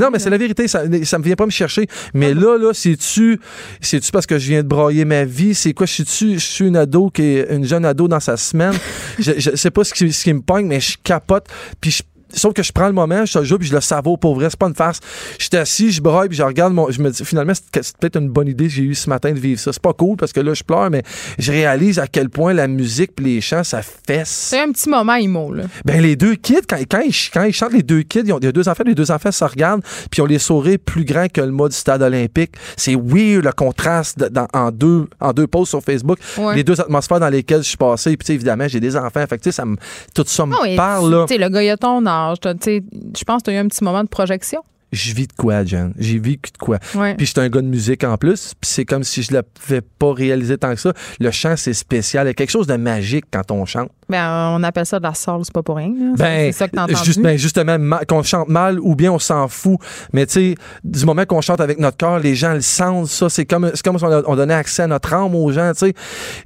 [0.00, 1.86] Non, mais c'est la vérité, ça, ça me vient pas me chercher.
[2.12, 3.38] Mais là, là, c'est-tu,
[3.80, 5.54] c'est-tu parce que je viens de brailler ma vie?
[5.54, 5.86] C'est quoi?
[5.86, 8.74] Je suis-tu, je suis une ado qui est une jeune ado dans sa semaine?
[9.20, 11.46] je, je sais pas ce qui, ce qui me pogne, mais je capote.
[11.80, 12.02] Puis je-
[12.34, 14.34] Sauf que je prends le moment, je te le jure, puis je le savoure pour
[14.34, 14.48] vrai.
[14.50, 15.00] C'est pas une farce.
[15.38, 16.90] J'étais assis, je braille, puis je regarde mon.
[16.90, 19.38] Je me dis, finalement, c'est peut-être une bonne idée que j'ai eu ce matin de
[19.38, 19.72] vivre ça.
[19.72, 21.02] C'est pas cool parce que là, je pleure, mais
[21.38, 24.28] je réalise à quel point la musique puis les chants, ça fesse.
[24.28, 25.64] C'est un petit moment emo, là.
[25.84, 28.38] Ben, les deux kids, quand, quand, ils, quand ils chantent, les deux kids, ils ont,
[28.38, 30.78] il y a deux enfants, les deux enfants se regardent, puis ils ont les sourires
[30.84, 32.52] plus grands que le mât du stade olympique.
[32.76, 36.18] C'est weird, le contraste de- dans- en, deux, en deux posts sur Facebook.
[36.38, 36.56] Ouais.
[36.56, 38.16] Les deux atmosphères dans lesquelles je suis passé.
[38.16, 39.24] Puis, évidemment, j'ai des enfants.
[39.28, 39.76] Fait que, ça me,
[40.14, 41.26] tout ça me parle, là.
[41.28, 42.04] Le gars, il a ton
[42.34, 44.62] Je pense que tu as eu un petit moment de projection.
[44.92, 45.92] Je vis de quoi, Jen?
[45.98, 46.78] J'ai vécu de quoi?
[46.96, 47.14] Ouais.
[47.14, 48.54] Puis j'étais un gars de musique en plus.
[48.60, 50.92] Puis c'est comme si je l'avais pas réalisé tant que ça.
[51.20, 52.26] Le chant, c'est spécial.
[52.26, 53.90] Il y a quelque chose de magique quand on chante.
[54.08, 55.90] Ben, on appelle ça de la soul, c'est pas pour rien.
[56.16, 57.04] Ben, c'est ça que t'as entendu.
[57.04, 57.78] juste- ben, justement,
[58.08, 59.78] qu'on chante mal ou bien on s'en fout.
[60.12, 63.06] Mais tu sais, du moment qu'on chante avec notre cœur, les gens le sentent.
[63.06, 65.70] Ça, c'est comme, c'est comme si on donnait accès à notre âme aux gens.
[65.74, 65.94] Tu sais,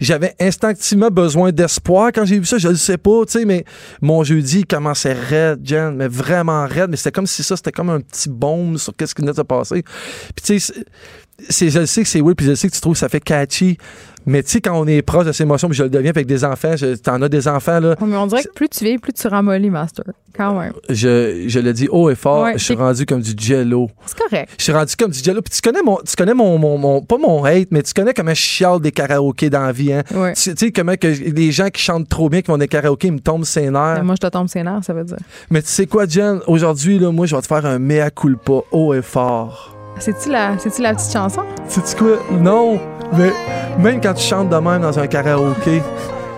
[0.00, 2.58] j'avais instinctivement besoin d'espoir quand j'ai vu ça.
[2.58, 3.64] Je le sais pas, tu sais, mais
[4.02, 6.90] mon jeudi il commençait raide, Jen, mais vraiment raide.
[6.90, 9.36] Mais c'était comme si ça, c'était comme un petit baume sur qu'est-ce qui venait de
[9.36, 10.72] se
[11.50, 13.20] je le sais que c'est weird, puis je sais que tu trouves que ça fait
[13.20, 13.78] catchy.
[14.26, 16.26] Mais tu sais, quand on est proche de ces émotions, puis je le deviens avec
[16.26, 17.94] des enfants, t'en as des enfants, là.
[18.00, 20.06] Mais on dirait que plus tu vieillis, plus tu ramollis, Master.
[20.34, 20.72] Quand même.
[20.88, 23.90] je, je le dis haut et fort, Ouais, je suis rendu comme du jello.
[24.06, 24.50] C'est correct.
[24.56, 25.42] Je suis rendu comme du jello.
[25.42, 28.14] Puis tu connais mon, tu connais mon, mon, mon- pas mon hate, mais tu connais
[28.14, 30.02] comment je chiale des karaokés dans la vie, hein?
[30.14, 30.32] Ouais.
[30.32, 33.12] Tu sais, comment que les gens qui chantent trop bien, qui vont des karaokés, ils
[33.12, 34.02] me tombent ses nerfs.
[34.02, 35.18] Moi, je te tombe ses nerfs, ça veut dire.
[35.50, 36.40] Mais tu sais quoi, Jen?
[36.46, 39.73] Aujourd'hui, là, moi, je vais te faire un mea culpa haut et fort.
[39.98, 41.42] C'est-tu la, c'est-tu la petite chanson?
[41.68, 42.16] Sais-tu quoi?
[42.32, 42.78] Non,
[43.16, 43.32] mais
[43.78, 45.82] même quand tu chantes de même dans un karaoké,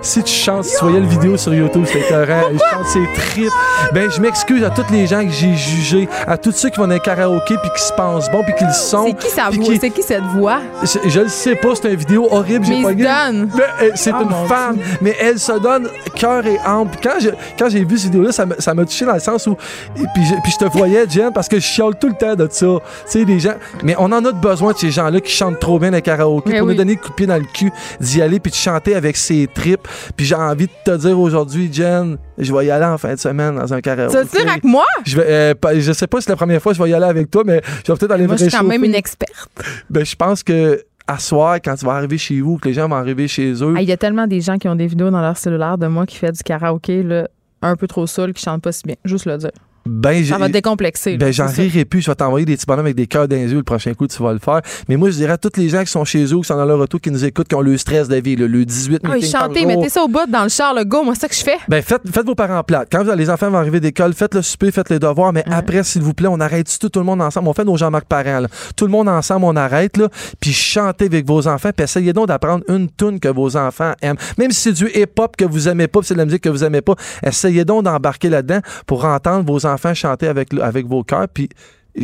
[0.03, 2.43] Si tu chantes, si tu voyais le vidéo sur YouTube, c'est écœurant.
[2.53, 3.51] Il chante ses tripes.
[3.93, 6.87] Ben, je m'excuse à tous les gens que j'ai jugés, à tous ceux qui vont
[6.87, 9.07] dans karaoké puis qui se pensent bon puis qui le sont.
[9.09, 9.65] C'est qui sa voix?
[9.65, 10.61] qui- C'est qui cette voix?
[10.83, 12.65] Je, je le sais pas, c'est une vidéo horrible.
[12.65, 13.51] j'ai Mais pas donne.
[13.57, 16.89] Mais, euh, c'est Ah, une femme, mais elle se donne cœur et âme.
[16.89, 19.21] Puis quand je- quand j'ai vu cette vidéo-là, ça m'a ça m'a touché dans le
[19.21, 19.57] sens où.
[19.97, 22.35] et puis, je, puis je te voyais, Jen, parce que je chiale tout le temps
[22.37, 22.67] de ça.
[22.67, 23.55] Tu sais, des gens.
[23.83, 26.59] Mais on en a besoin de ces gens-là qui chantent trop bien dans karaoké Mais
[26.59, 26.75] pour oui.
[26.75, 29.17] nous donner le coup de pied dans le cul, d'y aller puis de chanter avec
[29.17, 29.86] ses tripes.
[30.17, 33.19] Puis j'ai envie de te dire aujourd'hui, Jen, je vais y aller en fin de
[33.19, 34.13] semaine dans un karaoké.
[34.13, 34.85] Tu vas te dire avec moi?
[35.05, 36.91] Je, vais, euh, pas- je sais pas si c'est la première fois que je vais
[36.91, 38.85] y aller avec toi, mais je vais peut-être aller Moi, me je suis quand même
[38.85, 39.51] une experte.
[39.91, 42.89] Ben, je pense que à soir, quand tu vas arriver chez vous, que les gens
[42.89, 45.11] vont arriver chez eux, Ah, Il y a tellement des gens qui ont des vidéos
[45.11, 47.29] dans leur cellulaire de moi qui fait du karaoké, là,
[47.63, 48.97] un peu trop saoul, qui chantent pas si bien.
[49.05, 49.51] Juste le dire.
[49.87, 51.17] Ben, j'ai- Ça va te décomplexer.
[51.17, 52.01] ben, j'en rirai plus.
[52.03, 54.07] Je vais t'envoyer des petits bonhommes avec des cœurs dans les yeux le prochain coup,
[54.07, 54.61] tu vas le faire.
[54.89, 56.65] Mais moi, je dirais à tous les gens qui sont chez eux, qui sont dans
[56.65, 59.01] leur auto, qui nous écoutent, qui ont le stress de la vie, là, le 18
[59.05, 59.69] Ah, oui, meetings par chantez, jour.
[59.69, 61.03] mettez ça au bout dans le char, le go.
[61.03, 61.57] Moi, c'est ça que je fais.
[61.69, 62.89] Ben, faites, faites vos parents plates.
[62.91, 66.03] Quand les enfants vont arriver d'école, faites le souper, faites les devoirs, mais après, s'il
[66.03, 67.49] vous plaît, on arrête tout, tout le monde ensemble.
[67.49, 68.49] On fait nos Jean-Marc Parent, là.
[68.77, 70.09] Tout le monde ensemble, on arrête, là,
[70.41, 74.17] puis chantez avec vos enfants, puis essayez donc d'apprendre une tune que vos enfants aiment.
[74.39, 76.65] Même si c'est du hip-hop que vous aimez pas, c'est de la musique que vous
[76.65, 81.03] aimez pas, essayez donc d'embarquer là-dedans pour entendre vos enfants chanter avec, le- avec vos
[81.03, 81.49] cœurs, puis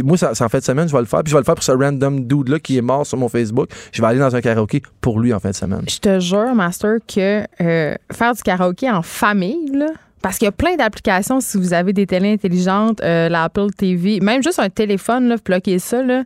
[0.04, 1.22] moi, ça, ça en fait de semaine, je vais le faire.
[1.22, 3.68] Puis je vais le faire pour ce random dude-là qui est mort sur mon Facebook.
[3.92, 5.82] Je vais aller dans un karaoké pour lui en fin de semaine.
[5.88, 9.88] Je te jure, Master, que euh, faire du karaoké en famille, là,
[10.22, 14.20] parce qu'il y a plein d'applications si vous avez des télés intelligentes, euh, l'Apple TV,
[14.20, 16.22] même juste un téléphone, là, bloquer ça, là,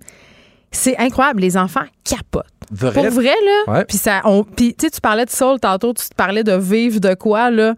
[0.71, 1.41] c'est incroyable.
[1.41, 2.45] Les enfants capotent.
[2.71, 2.93] Vrai?
[2.93, 3.35] Pour vrai,
[3.67, 3.73] là.
[3.85, 3.99] Puis
[4.75, 7.75] tu sais, tu parlais de soul tantôt, tu te parlais de vivre de quoi, là.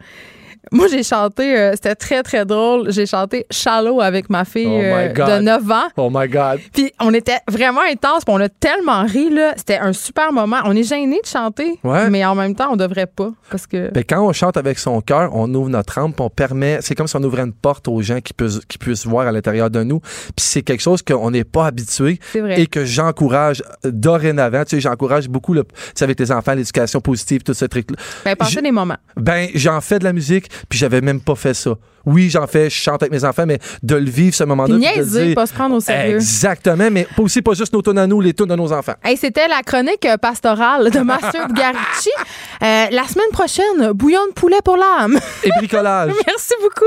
[0.72, 2.90] Moi, j'ai chanté, euh, c'était très, très drôle.
[2.92, 5.28] J'ai chanté Shallow avec ma fille Oh my euh, God.
[5.30, 5.88] de 9 ans.
[5.96, 6.60] Oh my God.
[6.72, 9.54] Puis on était vraiment intense, puis on a tellement ri, là.
[9.56, 10.58] C'était un super moment.
[10.64, 12.10] On est gêné de chanter, Ouais.
[12.10, 13.30] mais en même temps, on devrait pas.
[13.50, 13.90] Parce que.
[13.92, 16.78] Ben, quand on chante avec son cœur, on ouvre notre âme, puis on permet.
[16.82, 19.32] C'est comme si on ouvrait une porte aux gens qui puissent, qui puissent voir à
[19.32, 20.00] l'intérieur de nous.
[20.00, 22.60] Puis c'est quelque chose qu'on n'est pas habitué C'est vrai.
[22.60, 24.64] et que j'encourage dorénavant.
[24.64, 27.96] Tu sais, j'encourage beaucoup, le, tu sais, avec les enfants, l'éducation positive, tout ce truc-là.
[28.24, 28.96] Ben, des moments.
[29.16, 31.74] Ben, j'en fais de la musique, puis j'avais même pas fait ça.
[32.06, 34.76] Oui, j'en fais, je chante avec mes enfants, mais de le vivre ce moment-là.
[34.76, 36.14] Niaiser, dire- pas se prendre au sérieux.
[36.16, 38.94] Exactement, mais aussi pas juste nos tunes à nous, les tunes de nos enfants.
[39.04, 42.10] Hey, c'était la chronique euh, pastorale de Master Bugarici.
[42.60, 45.16] Euh, la semaine prochaine, bouillon de poulet pour l'âme.
[45.44, 46.10] Et bricolage.
[46.26, 46.84] Merci beaucoup.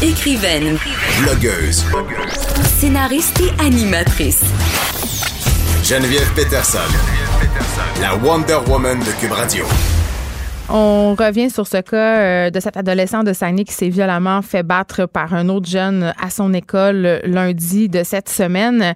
[0.00, 0.78] Écrivaine,
[1.20, 1.84] Blogueuse.
[2.78, 4.42] scénariste et animatrice.
[5.82, 6.78] Geneviève Peterson.
[8.00, 9.64] La Wonder Woman de Cube Radio.
[10.72, 11.96] On revient sur ce cas
[12.46, 16.14] euh, de cet adolescent de Saguenay qui s'est violemment fait battre par un autre jeune
[16.22, 18.94] à son école lundi de cette semaine.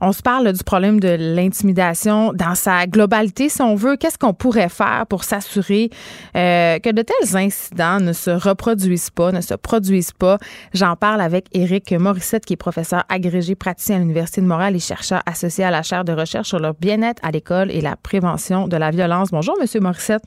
[0.00, 3.96] On se parle du problème de l'intimidation dans sa globalité, si on veut.
[3.96, 5.90] Qu'est-ce qu'on pourrait faire pour s'assurer
[6.36, 10.38] euh, que de tels incidents ne se reproduisent pas, ne se produisent pas?
[10.74, 14.80] J'en parle avec Éric Morissette, qui est professeur agrégé praticien à l'Université de Montréal et
[14.80, 18.68] chercheur associé à la chaire de recherche sur le bien-être à l'école et la prévention
[18.68, 19.30] de la violence.
[19.32, 20.22] Bonjour, Monsieur Morissette.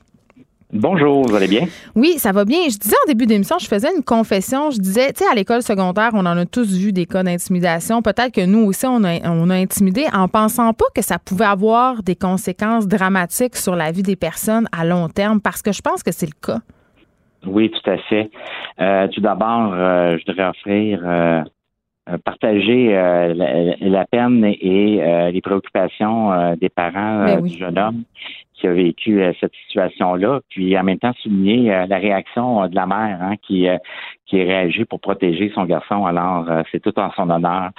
[0.72, 1.66] Bonjour, vous allez bien?
[1.96, 2.60] Oui, ça va bien.
[2.70, 4.70] Je disais en début d'émission, je faisais une confession.
[4.70, 8.02] Je disais, tu sais, à l'école secondaire, on en a tous vu des cas d'intimidation.
[8.02, 11.46] Peut-être que nous aussi, on a, on a intimidé en pensant pas que ça pouvait
[11.46, 15.82] avoir des conséquences dramatiques sur la vie des personnes à long terme, parce que je
[15.82, 16.60] pense que c'est le cas.
[17.44, 18.30] Oui, tout à fait.
[18.80, 21.42] Euh, tout d'abord, euh, je voudrais offrir, euh,
[22.24, 27.50] partager la, la peine et les préoccupations des parents Ben oui.
[27.52, 28.02] du jeune homme
[28.60, 32.68] qui a vécu euh, cette situation-là, puis en même temps souligner euh, la réaction euh,
[32.68, 33.66] de la mère hein, qui,
[34.30, 36.06] qui est réagi pour protéger son garçon.
[36.06, 37.70] Alors, euh, c'est tout en son honneur.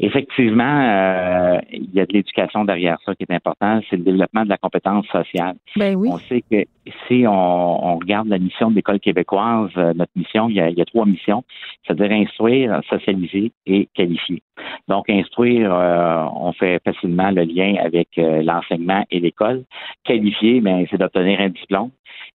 [0.00, 4.44] Effectivement, euh, il y a de l'éducation derrière ça qui est important, c'est le développement
[4.44, 5.56] de la compétence sociale.
[5.76, 6.08] Ben oui.
[6.10, 6.64] On sait que
[7.06, 10.70] si on, on regarde la mission de l'école québécoise, euh, notre mission, il y, a,
[10.70, 11.44] il y a trois missions,
[11.86, 14.42] c'est-à-dire instruire, socialiser et qualifier.
[14.88, 19.64] Donc, instruire, euh, on fait facilement le lien avec euh, l'enseignement et l'école.
[20.04, 21.90] Qualifier, ben, c'est d'obtenir un diplôme.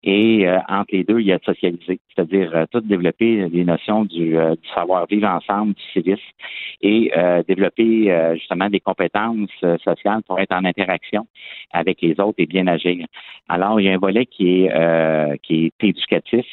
[0.04, 3.64] Et euh, entre les deux, il y a de socialiser, c'est-à-dire euh, tout développer les
[3.64, 6.20] notions du, euh, du savoir-vivre ensemble, du civisme,
[6.80, 11.26] et euh, développer euh, justement des compétences euh, sociales pour être en interaction
[11.72, 13.06] avec les autres et bien agir.
[13.48, 16.46] Alors, il y a un volet qui est, qui est éducatif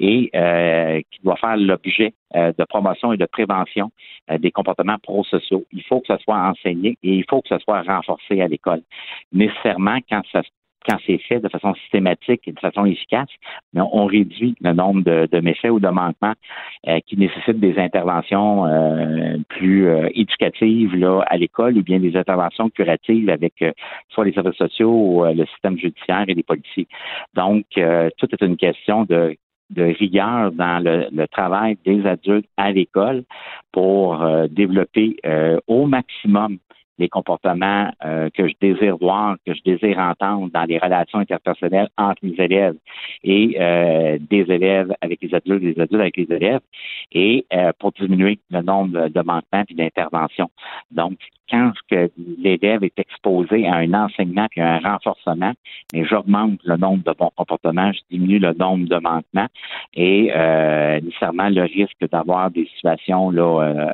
[0.00, 0.30] et
[1.10, 3.90] qui doit faire l'objet de promotion et de prévention
[4.38, 5.64] des comportements prosociaux.
[5.72, 8.82] Il faut que ce soit enseigné et il faut que ce soit renforcé à l'école.
[9.32, 10.42] Nécessairement, quand ça
[10.86, 13.28] quand c'est fait de façon systématique et de façon efficace,
[13.74, 16.34] on réduit le nombre de, méfaits ou de manquements
[16.88, 22.16] euh, qui nécessitent des interventions euh, plus euh, éducatives là, à l'école ou bien des
[22.16, 23.64] interventions curatives avec
[24.10, 26.86] soit les services sociaux ou le système judiciaire et les policiers.
[27.34, 29.36] Donc, tout est une question de
[29.76, 33.24] rigueur dans le, travail des adultes à l'école
[33.72, 35.16] pour développer
[35.66, 36.58] au maximum
[36.98, 41.88] les comportements euh, que je désire voir, que je désire entendre dans les relations interpersonnelles
[41.98, 42.76] entre les élèves
[43.24, 46.60] et euh, des élèves avec les adultes, des adultes avec les élèves,
[47.12, 50.50] et euh, pour diminuer le nombre de manquements et d'interventions.
[50.90, 51.18] Donc,
[51.50, 51.72] quand
[52.38, 55.52] l'élève est exposé à un enseignement et à un renforcement,
[55.92, 59.48] j'augmente le nombre de bons comportements, je diminue le nombre de manquements
[59.92, 60.32] et
[61.02, 63.92] nécessairement le risque d'avoir des situations là,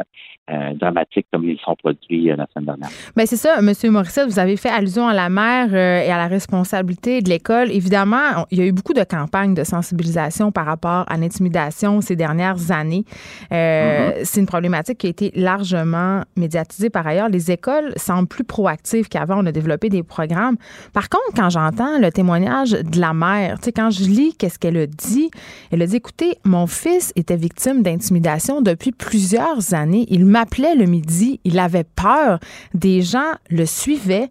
[0.51, 2.89] euh, dramatiques comme ils sont produits euh, la semaine dernière.
[3.17, 3.73] Bien, c'est ça, M.
[3.91, 7.71] Morissette, vous avez fait allusion à la mère euh, et à la responsabilité de l'école.
[7.71, 12.17] Évidemment, il y a eu beaucoup de campagnes de sensibilisation par rapport à l'intimidation ces
[12.17, 13.05] dernières années.
[13.51, 14.25] Mm-hmm.
[14.25, 17.29] C'est une problématique qui a été largement médiatisée par ailleurs.
[17.29, 19.43] Les écoles semblent plus proactives qu'avant.
[19.43, 20.57] On a développé des programmes.
[20.93, 24.59] Par contre, quand j'entends le témoignage de la mère, tu sais, quand je lis qu'est-ce
[24.59, 25.31] qu'elle a dit,
[25.71, 30.07] elle a dit, écoutez, mon fils était victime d'intimidation depuis plusieurs années.
[30.09, 32.39] Il m'a m'appelait le midi, il avait peur,
[32.73, 34.29] des gens le suivaient.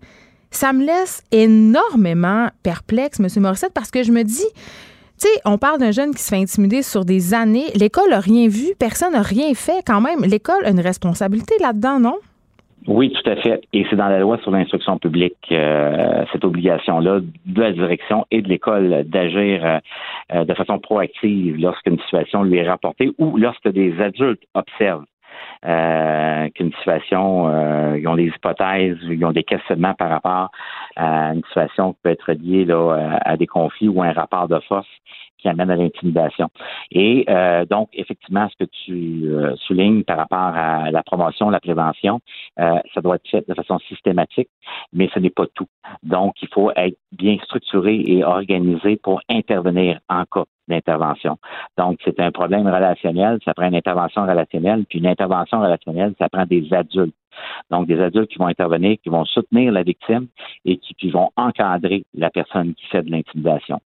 [0.49, 3.27] Ça me laisse énormément perplexe, M.
[3.43, 6.41] Morissette, parce que je me dis, tu sais, on parle d'un jeune qui se fait
[6.41, 7.67] intimider sur des années.
[7.75, 10.21] L'école n'a rien vu, personne n'a rien fait quand même.
[10.21, 12.15] L'école a une responsabilité là-dedans, non?
[12.87, 13.61] Oui, tout à fait.
[13.73, 18.41] Et c'est dans la loi sur l'instruction publique euh, cette obligation-là de la direction et
[18.41, 19.79] de l'école d'agir
[20.33, 25.05] euh, de façon proactive lorsqu'une situation lui est rapportée ou lorsque des adultes observent
[25.61, 30.51] qu'une situation, euh, ils ont des hypothèses, ils ont des questionnements par rapport
[30.95, 34.47] à une situation qui peut être liée là, à des conflits ou à un rapport
[34.47, 34.87] de force
[35.39, 36.49] qui amène à l'intimidation.
[36.91, 41.59] Et euh, donc, effectivement, ce que tu euh, soulignes par rapport à la promotion, la
[41.59, 42.19] prévention,
[42.59, 44.49] euh, ça doit être fait de façon systématique,
[44.93, 45.67] mais ce n'est pas tout.
[46.03, 51.37] Donc, il faut être bien structuré et organisé pour intervenir en cas d'intervention.
[51.77, 56.29] Donc, c'est un problème relationnel, ça prend une intervention relationnelle, puis une intervention relationnelle, ça
[56.29, 57.15] prend des adultes.
[57.69, 60.27] Donc, des adultes qui vont intervenir, qui vont soutenir la victime
[60.65, 63.81] et qui, vont encadrer la personne qui fait de l'intimidation.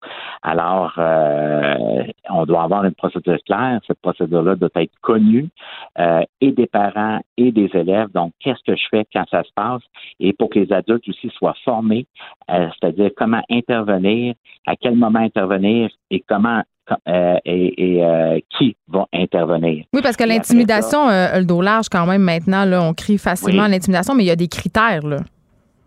[0.41, 3.80] Alors, euh, on doit avoir une procédure claire.
[3.88, 5.49] Cette procédure-là doit être connue
[5.97, 8.09] euh, et des parents et des élèves.
[8.13, 9.82] Donc, qu'est-ce que je fais quand ça se passe?
[10.19, 12.05] Et pour que les adultes aussi soient formés,
[12.49, 16.61] euh, c'est-à-dire comment intervenir, à quel moment intervenir et comment
[17.07, 19.86] euh, et, euh, qui vont intervenir.
[19.93, 22.65] Oui, parce que l'intimidation euh, le dos large quand même maintenant.
[22.65, 25.05] Là, on crie facilement l'intimidation, mais il y a des critères.
[25.05, 25.17] Là.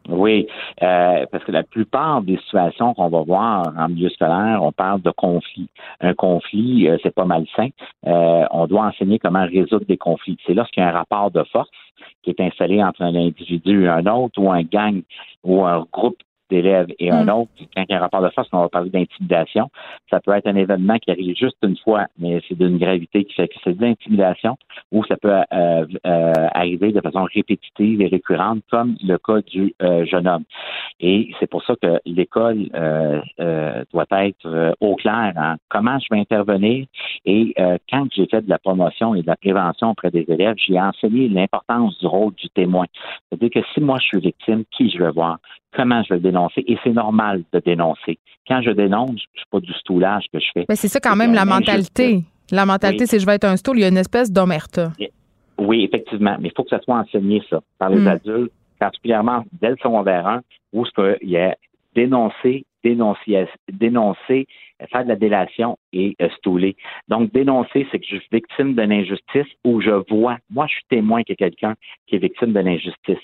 [0.09, 0.47] Oui,
[0.81, 5.11] parce que la plupart des situations qu'on va voir en milieu scolaire, on parle de
[5.11, 5.69] conflit.
[6.01, 7.69] Un conflit, c'est pas malsain.
[8.05, 10.37] on doit enseigner comment résoudre des conflits.
[10.47, 11.71] C'est lorsqu'il y a un rapport de force
[12.23, 15.03] qui est installé entre un individu et un autre, ou un gang,
[15.45, 16.19] ou un groupe
[16.53, 17.31] d'élèves et un mm.
[17.31, 17.51] autre.
[17.75, 19.71] Quand il y a un rapport de force, on va parler d'intimidation.
[20.11, 23.35] Ça peut être un événement qui arrive juste une fois, mais c'est d'une gravité qui
[23.35, 24.57] fait que c'est de l'intimidation,
[24.93, 29.75] ou ça peut euh, euh, arriver de façon répétitive et récurrente, comme le cas du
[29.83, 30.45] euh, jeune homme.
[31.01, 32.69] Et c'est pour ça que l'école
[33.93, 36.87] doit être au clair en comment je vais intervenir.
[37.25, 37.55] Et
[37.91, 41.29] quand j'ai fait de la promotion et de la prévention auprès des élèves, j'ai enseigné
[41.29, 42.87] l'importance du rôle du témoin.
[43.29, 45.39] C'est-à-dire que si moi je suis victime, qui je vais voir?
[45.75, 46.65] Comment je vais dénoncer.
[46.67, 48.19] Et c'est normal de dénoncer.
[48.47, 50.67] Quand je dénonce, je suis pas du stoulage que je fais.
[50.69, 52.23] Mais c'est ça quand même la mentalité.
[52.51, 54.93] La mentalité, c'est je vais être un stool, il y a une espèce d'omerta.
[55.59, 56.37] Oui, effectivement.
[56.41, 58.09] Mais il faut que ça soit enseigné, ça, par les hmm.
[58.09, 60.41] adultes, particulièrement dès le secondaire 1,
[60.73, 60.85] où
[61.23, 61.57] il y a
[61.95, 64.47] dénoncé, dénoncer, dénoncer
[64.91, 66.77] faire de la délation et euh, stouler.
[67.09, 70.85] Donc, dénoncer, c'est que je suis victime d'une injustice ou je vois, moi, je suis
[70.89, 71.75] témoin que quelqu'un
[72.07, 73.19] qui est victime d'une injustice.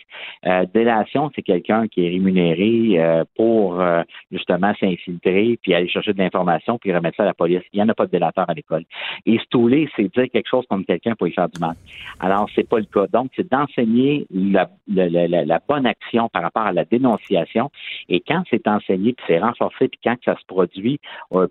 [0.47, 6.13] Euh, délation, c'est quelqu'un qui est rémunéré euh, pour euh, justement s'infiltrer, puis aller chercher
[6.13, 7.63] de l'information, puis remettre ça à la police.
[7.73, 8.85] Il n'y en a pas de délateur à l'école.
[9.27, 11.75] Et stouler, c'est dire quelque chose comme quelqu'un pour y faire du mal.
[12.21, 13.07] Alors, c'est pas le cas.
[13.13, 17.71] Donc, c'est d'enseigner la, la, la, la, bonne action par rapport à la dénonciation.
[18.09, 20.99] Et quand c'est enseigné, puis c'est renforcé, puis quand ça se produit,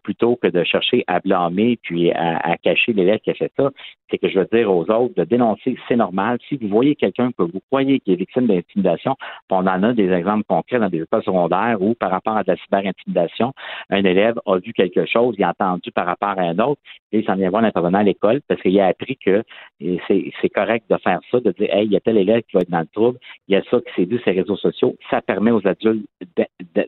[0.04, 3.72] plutôt que de chercher à blâmer puis à, cacher l'élève qui a fait ça,
[4.10, 6.38] c'est que je veux dire aux autres de dénoncer, c'est normal.
[6.48, 9.16] Si vous voyez quelqu'un que vous croyez qui est victime d'intimidation,
[9.50, 12.52] on en a des exemples concrets dans des écoles secondaires où, par rapport à de
[12.52, 13.54] la cyberintimidation,
[13.90, 16.82] un élève a vu quelque chose, il a entendu par rapport à un autre,
[17.12, 19.44] et il s'en vient voir l'intervenant à l'école parce qu'il a appris que
[19.80, 22.62] c'est correct de faire ça, de dire, hey, il y a tel élève qui va
[22.62, 24.96] être dans le trouble, il y a ça qui s'est vu sur les réseaux sociaux.
[25.10, 26.06] Ça permet aux adultes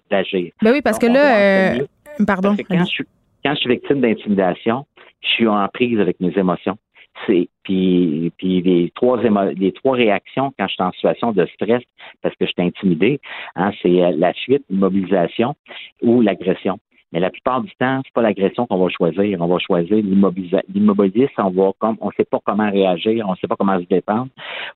[0.10, 0.52] d'agir.
[0.62, 1.86] Ben oui, parce Donc, que là, euh,
[2.26, 2.50] pardon.
[2.50, 3.06] Parce que quand je, suis,
[3.44, 4.86] quand je suis victime d'intimidation,
[5.22, 6.78] je suis en prise avec mes émotions.
[7.26, 11.84] C'est puis les trois les trois réactions quand je suis en situation de stress
[12.22, 13.20] parce que je suis intimidé,
[13.56, 15.56] hein, c'est euh, la fuite, l'immobilisation
[16.02, 16.80] ou l'agression.
[17.12, 19.42] Mais la plupart du temps, c'est pas l'agression qu'on va choisir.
[19.42, 21.32] On va choisir l'immobilisme.
[21.40, 24.28] On va comme on sait pas comment réagir, on sait pas comment se défendre,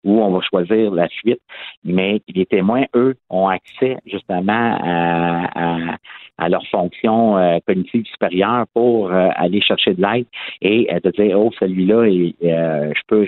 [0.03, 1.41] ou on va choisir la fuite.
[1.84, 5.97] Mais les témoins, eux, ont accès justement à, à,
[6.39, 10.25] à leur fonction euh, cognitive supérieure pour euh, aller chercher de l'aide
[10.61, 13.27] et euh, de dire oh celui-là, il- euh, je peux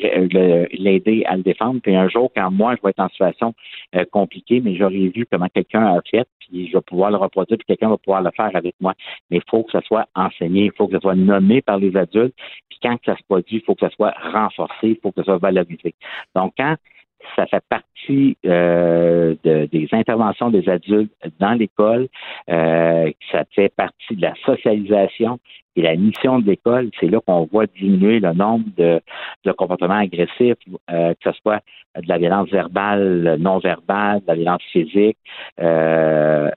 [0.74, 1.80] l'aider à le défendre.
[1.82, 3.54] Puis un jour, quand moi je vais être en situation
[3.96, 7.58] euh, compliquée, mais j'aurai vu comment quelqu'un a fait, puis je vais pouvoir le reproduire,
[7.58, 8.94] puis quelqu'un va pouvoir le faire avec moi.
[9.30, 11.96] Mais il faut que ça soit enseigné, il faut que ça soit nommé par les
[11.96, 12.36] adultes.
[12.70, 15.26] Puis quand ça se produit, il faut que ça soit renforcé, il faut que ça
[15.26, 15.94] soit valorisé.
[16.36, 16.76] Donc quand
[17.36, 22.08] ça fait partie euh, de- des interventions des adultes dans l'école,
[22.50, 25.40] euh, ça fait partie de la socialisation
[25.76, 29.02] et la mission de l'école, c'est là qu'on voit diminuer le nombre de,
[29.44, 30.56] de comportements agressifs,
[30.92, 31.62] euh, que ce soit
[32.02, 35.18] de la violence verbale, non verbale, de la violence physique
[35.62, 36.50] euh,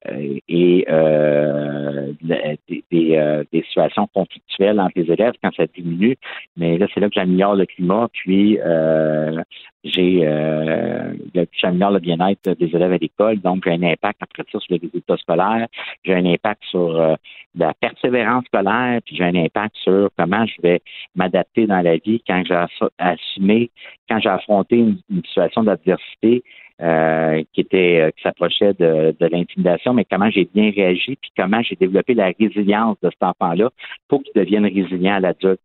[0.48, 6.16] et euh, des, euh, des situations conflictuelles entre les élèves quand ça diminue.
[6.56, 9.42] Mais là, c'est là que j'améliore le climat, puis euh,
[9.84, 11.14] j'ai euh,
[11.52, 14.78] j'améliore le bien-être des élèves à l'école, donc j'ai un impact après ça sur les
[14.78, 15.68] résultats scolaires,
[16.04, 17.14] j'ai un impact sur euh,
[17.54, 20.82] la persévérance scolaire, puis j'ai un impact sur comment je vais
[21.16, 23.70] m'adapter dans la vie quand j'ai ass- assumé,
[24.08, 26.42] quand j'ai affronté une, situation d'adversité
[26.82, 31.30] euh, qui était euh, qui s'approchait de, de l'intimidation, mais comment j'ai bien réagi, puis
[31.36, 33.70] comment j'ai développé la résilience de cet enfant-là
[34.08, 35.60] pour qu'il devienne résilient à l'adulte,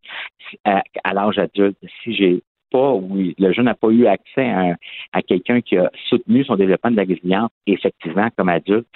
[0.63, 1.77] à, à l'âge adulte.
[2.03, 2.41] Si j'ai
[2.79, 4.49] oui, le jeune n'a pas eu accès
[5.13, 8.87] à, quelqu'un qui a soutenu son développement de la résilience, effectivement, comme adulte,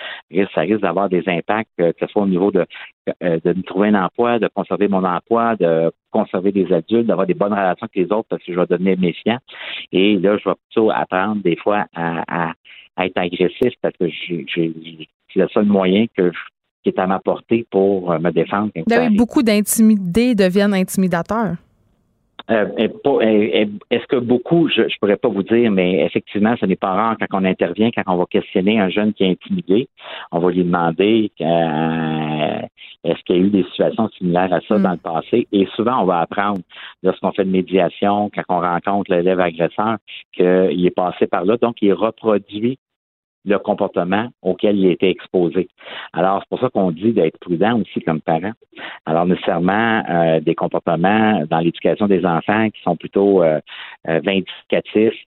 [0.54, 2.66] ça risque d'avoir des impacts, euh, que ce soit au niveau de,
[3.24, 7.34] euh, de trouver un emploi, de conserver mon emploi, de conserver des adultes, d'avoir des
[7.34, 9.38] bonnes relations avec les autres parce que je vais devenir méfiant.
[9.92, 12.54] Et là, je vais plutôt apprendre des fois à,
[13.00, 14.06] être agressif parce que
[14.56, 14.74] c'est
[15.36, 16.22] le seul moyen qui
[16.90, 18.72] est à ma portée pour euh, me défendre.
[19.16, 21.58] beaucoup d'intimidés deviennent intimidateurs.
[22.50, 22.66] Euh,
[23.90, 27.18] Est-ce que beaucoup, je ne pourrais pas vous dire, mais effectivement, ce n'est pas rare
[27.20, 29.90] quand on intervient, quand on va questionner un jeune qui est intimidé,
[30.32, 32.62] on va lui demander euh,
[33.04, 34.84] est-ce qu'il y a eu des situations similaires à ça Mm.
[34.84, 35.48] dans le passé?
[35.52, 36.62] Et souvent, on va apprendre
[37.04, 39.98] lorsqu'on fait de médiation, quand on rencontre l'élève agresseur,
[40.34, 42.80] qu'il est passé par là, donc il reproduit
[43.48, 45.70] le comportement auquel il été exposé.
[46.14, 48.52] Alors, c'est pour ça qu'on dit d'être prudent aussi comme parent.
[49.06, 53.60] Alors, nécessairement, euh, des comportements dans l'éducation des enfants qui sont plutôt euh,
[54.10, 55.24] euh, vindicatifs,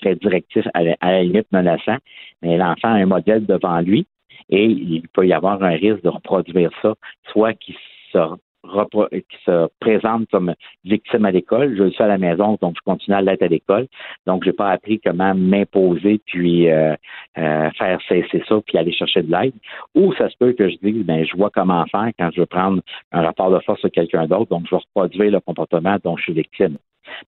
[0.00, 1.98] très directifs, à la, limite menaçants,
[2.42, 4.06] mais l'enfant a un modèle devant lui
[4.48, 6.94] et il peut y avoir un risque de reproduire ça,
[7.30, 7.76] soit qu'il
[8.12, 8.18] se
[8.62, 10.54] qui se présente comme
[10.84, 11.76] victime à l'école.
[11.76, 13.86] Je le suis à la maison, donc je continue à l'être à l'école.
[14.26, 16.94] Donc, j'ai pas appris comment m'imposer puis euh,
[17.38, 19.54] euh, faire cesser ça puis aller chercher de l'aide.
[19.94, 22.46] Ou ça se peut que je dise, ben, je vois comment faire quand je veux
[22.46, 22.82] prendre
[23.12, 26.24] un rapport de force sur quelqu'un d'autre, donc je vais reproduire le comportement dont je
[26.24, 26.76] suis victime.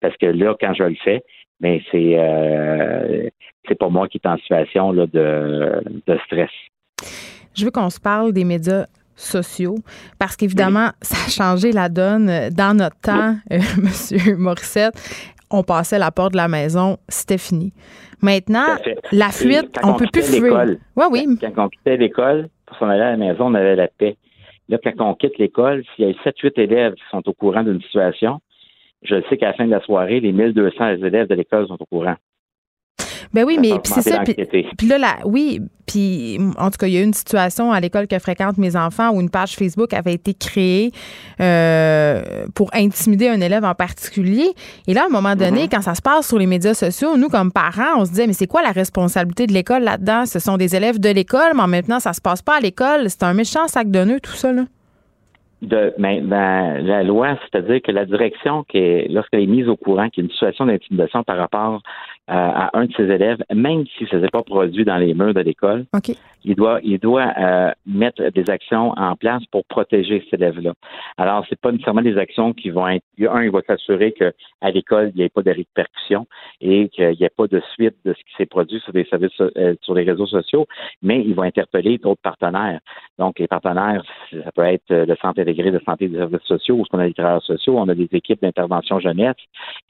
[0.00, 1.22] Parce que là, quand je le fais,
[1.60, 3.28] mais c'est euh,
[3.68, 6.50] c'est pas moi qui est en situation là, de, de stress.
[7.54, 8.86] Je veux qu'on se parle des médias
[9.20, 9.76] sociaux
[10.18, 12.48] parce qu'évidemment, ça a changé la donne.
[12.50, 14.94] Dans notre temps, euh, Monsieur Morissette,
[15.50, 17.72] on passait la porte de la maison, c'était fini.
[18.22, 18.76] Maintenant,
[19.12, 20.76] la fuite, on peut plus fuir.
[20.96, 21.26] Oui, oui.
[21.40, 24.16] Quand on quittait l'école, pour s'en aller à la maison, on avait la paix.
[24.68, 27.80] Là, quand on quitte l'école, s'il y a 7-8 élèves qui sont au courant d'une
[27.82, 28.40] situation,
[29.02, 31.86] je sais qu'à la fin de la soirée, les 1200 élèves de l'école sont au
[31.86, 32.16] courant.
[33.32, 34.22] Ben oui, mais c'est ça.
[34.24, 38.06] Puis, là, oui, puis en tout cas, il y a eu une situation à l'école
[38.06, 40.90] que fréquentent mes enfants où une page Facebook avait été créée
[41.40, 44.48] euh, pour intimider un élève en particulier.
[44.88, 45.70] Et là, à un moment donné, Mm-hmm.
[45.70, 48.32] quand ça se passe sur les médias sociaux, nous, comme parents, on se disait, mais
[48.32, 50.26] c'est quoi la responsabilité de l'école là-dedans?
[50.26, 52.60] Ce sont des élèves de l'école, mais en même temps, ça se passe pas à
[52.60, 53.08] l'école.
[53.08, 54.62] C'est un méchant sac de nœuds, tout ça, là.
[55.62, 59.76] de mais dans la loi, c'est-à-dire que la direction, qui est, lorsqu'elle est mise au
[59.76, 61.82] courant qu'il y a une situation d'intimidation par rapport
[62.30, 65.40] à un de ses élèves, même si ça s'est pas produit dans les murs de
[65.40, 66.16] l'école, OK.
[66.44, 70.72] il doit, il doit euh, mettre des actions en place pour protéger cet élève-là.
[71.16, 73.04] Alors, c'est pas nécessairement des actions qui vont être.
[73.20, 76.26] Un, il va s'assurer que à l'école, il n'y ait pas de répercussions
[76.60, 79.40] et qu'il n'y ait pas de suite de ce qui s'est produit sur des services
[79.40, 80.66] euh, sur les réseaux sociaux,
[81.02, 82.80] mais il va interpeller d'autres partenaires.
[83.18, 86.84] Donc, les partenaires, ça peut être le Centre intégré de santé des services sociaux, où
[86.92, 89.36] on a des travailleurs sociaux, on a des équipes d'intervention jeunesse.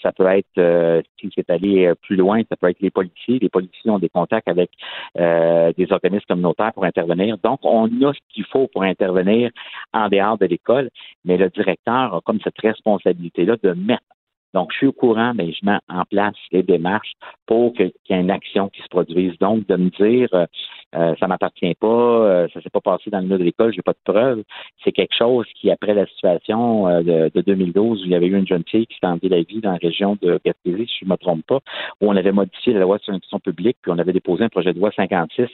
[0.03, 3.39] Ça peut être, euh, si c'est allé plus loin, ça peut être les policiers.
[3.41, 4.71] Les policiers ont des contacts avec
[5.19, 7.37] euh, des organismes comme communautaire pour intervenir.
[7.39, 9.51] Donc, on a ce qu'il faut pour intervenir
[9.93, 10.91] en dehors de l'école,
[11.25, 14.03] mais le directeur a comme cette responsabilité-là de mettre
[14.53, 17.13] donc, je suis au courant, mais je mets en place les démarches
[17.47, 19.37] pour qu'il y ait une action qui se produise.
[19.39, 20.47] Donc, de me dire, euh,
[20.97, 23.83] euh, ça m'appartient pas, euh, ça s'est pas passé dans le milieu de l'école, j'ai
[23.83, 24.43] pas de preuves,
[24.83, 28.47] c'est quelque chose qui, après la situation de, 2012, où il y avait eu une
[28.47, 31.11] jeune fille qui s'est enlevée la vie dans la région de Gaspésie, si je ne
[31.11, 31.61] me trompe pas,
[32.01, 34.73] où on avait modifié la loi sur l'institution publique, puis on avait déposé un projet
[34.73, 35.47] de loi 56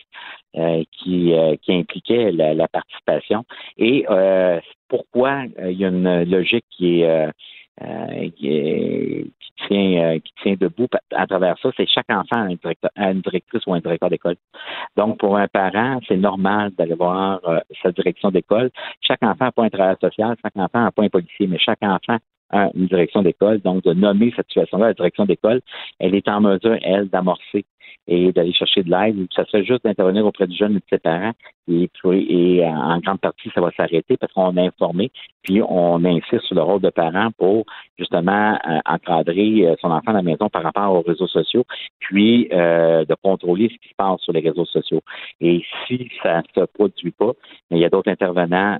[0.92, 3.44] qui, qui impliquait la, la participation.
[3.76, 4.07] Et
[4.88, 7.28] pourquoi il y a une logique qui est
[7.83, 9.33] euh, qui,
[9.68, 12.49] tient, euh, qui tient debout à travers ça, c'est chaque enfant
[12.97, 14.37] a une, directrice ou un directeur d'école.
[14.97, 18.70] Donc, pour un parent, c'est normal d'aller voir euh, sa direction d'école.
[19.03, 21.83] Chaque enfant n'a pas un travail social, chaque enfant n'a pas un policier, mais chaque
[21.83, 22.16] enfant
[22.51, 23.61] a une direction d'école.
[23.61, 25.61] Donc, de nommer cette situation-là la direction d'école,
[25.99, 27.66] elle est en mesure, elle, d'amorcer
[28.07, 29.26] et d'aller chercher de l'aide.
[29.34, 31.32] Ça serait juste d'intervenir auprès du jeune et de ses parents.
[31.68, 35.11] Et, et en grande partie, ça va s'arrêter parce qu'on a informé,
[35.43, 37.64] puis on insiste sur le rôle de parent pour
[37.99, 41.64] justement euh, encadrer euh, son enfant à la maison par rapport aux réseaux sociaux,
[41.99, 45.01] puis euh, de contrôler ce qui se passe sur les réseaux sociaux.
[45.41, 47.32] Et si ça ne se produit pas,
[47.72, 48.78] il y a d'autres intervenants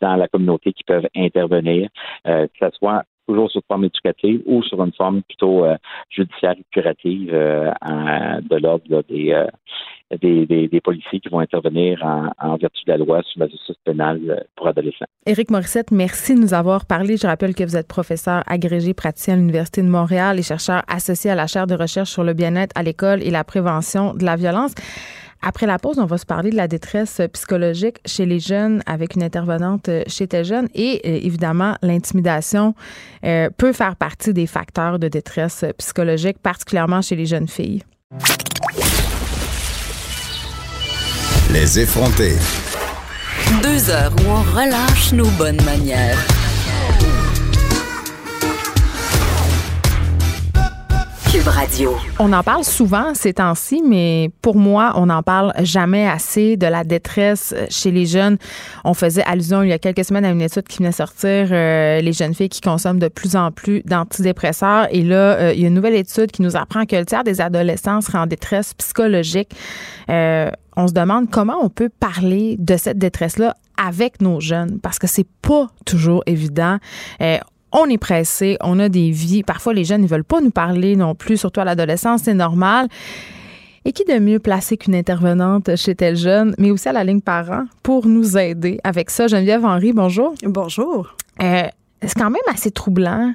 [0.00, 1.88] dans la communauté qui peuvent intervenir,
[2.24, 5.76] que ce soit toujours sur forme éducative ou sur une forme plutôt euh,
[6.10, 7.70] judiciaire et curative euh,
[8.40, 9.46] de l'ordre euh,
[10.20, 14.44] des, des, policiers qui vont intervenir en, vertu de la loi sur la justice pénale
[14.56, 15.04] pour adolescents.
[15.24, 17.16] Éric Morissette, merci de nous avoir parlé.
[17.16, 21.30] Je rappelle que vous êtes professeur agrégé praticien à l'Université de Montréal et chercheur associé
[21.30, 24.34] à la chaire de recherche sur le bien-être à l'école et la prévention de la
[24.34, 24.74] violence.
[25.42, 29.14] Après la pause, on va se parler de la détresse psychologique chez les jeunes avec
[29.14, 32.74] une intervenante chez tes jeunes et euh, évidemment l'intimidation
[33.24, 37.82] euh, peut faire partie des facteurs de détresse psychologique, particulièrement chez les jeunes filles.
[41.52, 42.36] Les effronter.
[43.62, 46.18] Deux heures où on relâche nos bonnes manières.
[52.18, 56.66] On en parle souvent ces temps-ci, mais pour moi, on n'en parle jamais assez de
[56.66, 58.36] la détresse chez les jeunes.
[58.84, 62.00] On faisait allusion il y a quelques semaines à une étude qui venait sortir, euh,
[62.00, 64.88] les jeunes filles qui consomment de plus en plus d'antidépresseurs.
[64.90, 67.22] Et là, euh, il y a une nouvelle étude qui nous apprend que le tiers
[67.22, 69.50] des adolescents seraient en détresse psychologique.
[70.08, 74.98] Euh, on se demande comment on peut parler de cette détresse-là avec nos jeunes parce
[74.98, 76.78] que c'est pas toujours évident
[77.72, 79.42] on est pressé, on a des vies.
[79.42, 82.88] Parfois, les jeunes ne veulent pas nous parler non plus, surtout à l'adolescence, c'est normal.
[83.84, 87.20] Et qui de mieux placé qu'une intervenante chez tel jeune, mais aussi à la ligne
[87.20, 89.26] parent, pour nous aider avec ça?
[89.26, 90.34] Geneviève Henry, bonjour.
[90.42, 91.16] Bonjour.
[91.42, 91.62] Euh,
[92.02, 93.32] c'est quand même assez troublant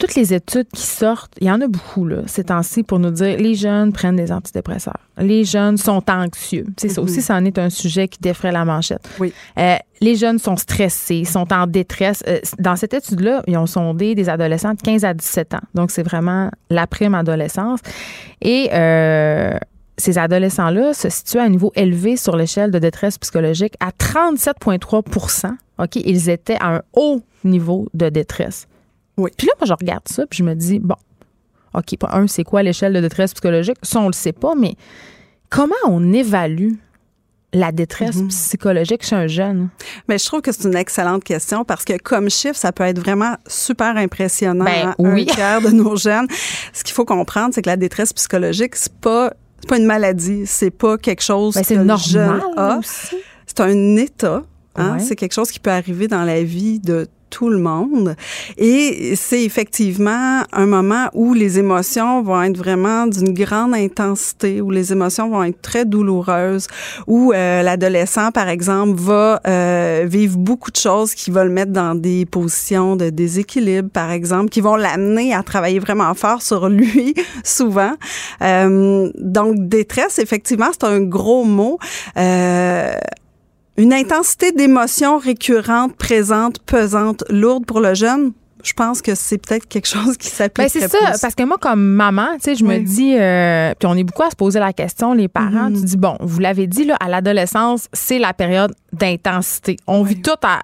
[0.00, 3.10] toutes les études qui sortent, il y en a beaucoup là, ces temps-ci pour nous
[3.10, 4.98] dire les jeunes prennent des antidépresseurs.
[5.18, 6.66] Les jeunes sont anxieux.
[6.78, 9.06] C'est ça aussi, ça en est un sujet qui défrait la manchette.
[9.20, 9.32] Oui.
[9.58, 12.24] Euh, les jeunes sont stressés, sont en détresse.
[12.26, 15.60] Euh, dans cette étude-là, ils ont sondé des adolescents de 15 à 17 ans.
[15.74, 17.80] Donc, c'est vraiment la prime adolescence.
[18.40, 19.52] Et euh,
[19.98, 25.50] ces adolescents-là se situent à un niveau élevé sur l'échelle de détresse psychologique à 37,3%
[25.80, 28.66] OK, ils étaient à un haut niveau de détresse.
[29.36, 30.96] Puis là, moi, je regarde ça, puis je me dis, bon,
[31.74, 33.76] OK, un, c'est quoi l'échelle de détresse psychologique?
[33.82, 34.74] Ça, on le sait pas, mais
[35.48, 36.74] comment on évalue
[37.52, 38.28] la détresse mhm.
[38.28, 39.68] psychologique chez un jeune?
[40.08, 42.98] Mais je trouve que c'est une excellente question parce que comme chiffre, ça peut être
[42.98, 44.64] vraiment super impressionnant.
[44.64, 45.26] Ben, oui.
[45.30, 46.26] Un quart de nos jeunes.
[46.72, 49.32] Ce qu'il faut comprendre, c'est que la détresse psychologique, c'est pas
[49.68, 52.80] pas une maladie, c'est pas quelque chose ben, que le jeune a.
[53.46, 54.42] C'est un état.
[54.76, 54.98] Hein?
[55.00, 58.16] C'est quelque chose qui peut arriver dans la vie de tout le monde.
[58.58, 64.70] Et c'est effectivement un moment où les émotions vont être vraiment d'une grande intensité, où
[64.70, 66.66] les émotions vont être très douloureuses,
[67.06, 71.72] où euh, l'adolescent, par exemple, va euh, vivre beaucoup de choses qui vont le mettre
[71.72, 76.68] dans des positions de déséquilibre, par exemple, qui vont l'amener à travailler vraiment fort sur
[76.68, 77.14] lui,
[77.44, 77.92] souvent.
[78.42, 81.78] Euh, donc, détresse, effectivement, c'est un gros mot.
[83.80, 89.66] Une intensité d'émotions récurrente, présente, pesante, lourde pour le jeune, je pense que c'est peut-être
[89.66, 90.66] quelque chose qui s'applique.
[90.66, 93.88] Ben c'est ça, parce que moi, comme maman, tu sais, je me dis, euh, puis
[93.90, 95.80] on est beaucoup à se poser la question, les parents, mm-hmm.
[95.80, 99.76] tu dis, bon, vous l'avez dit, là, à l'adolescence, c'est la période d'intensité.
[99.86, 100.60] On vit tout à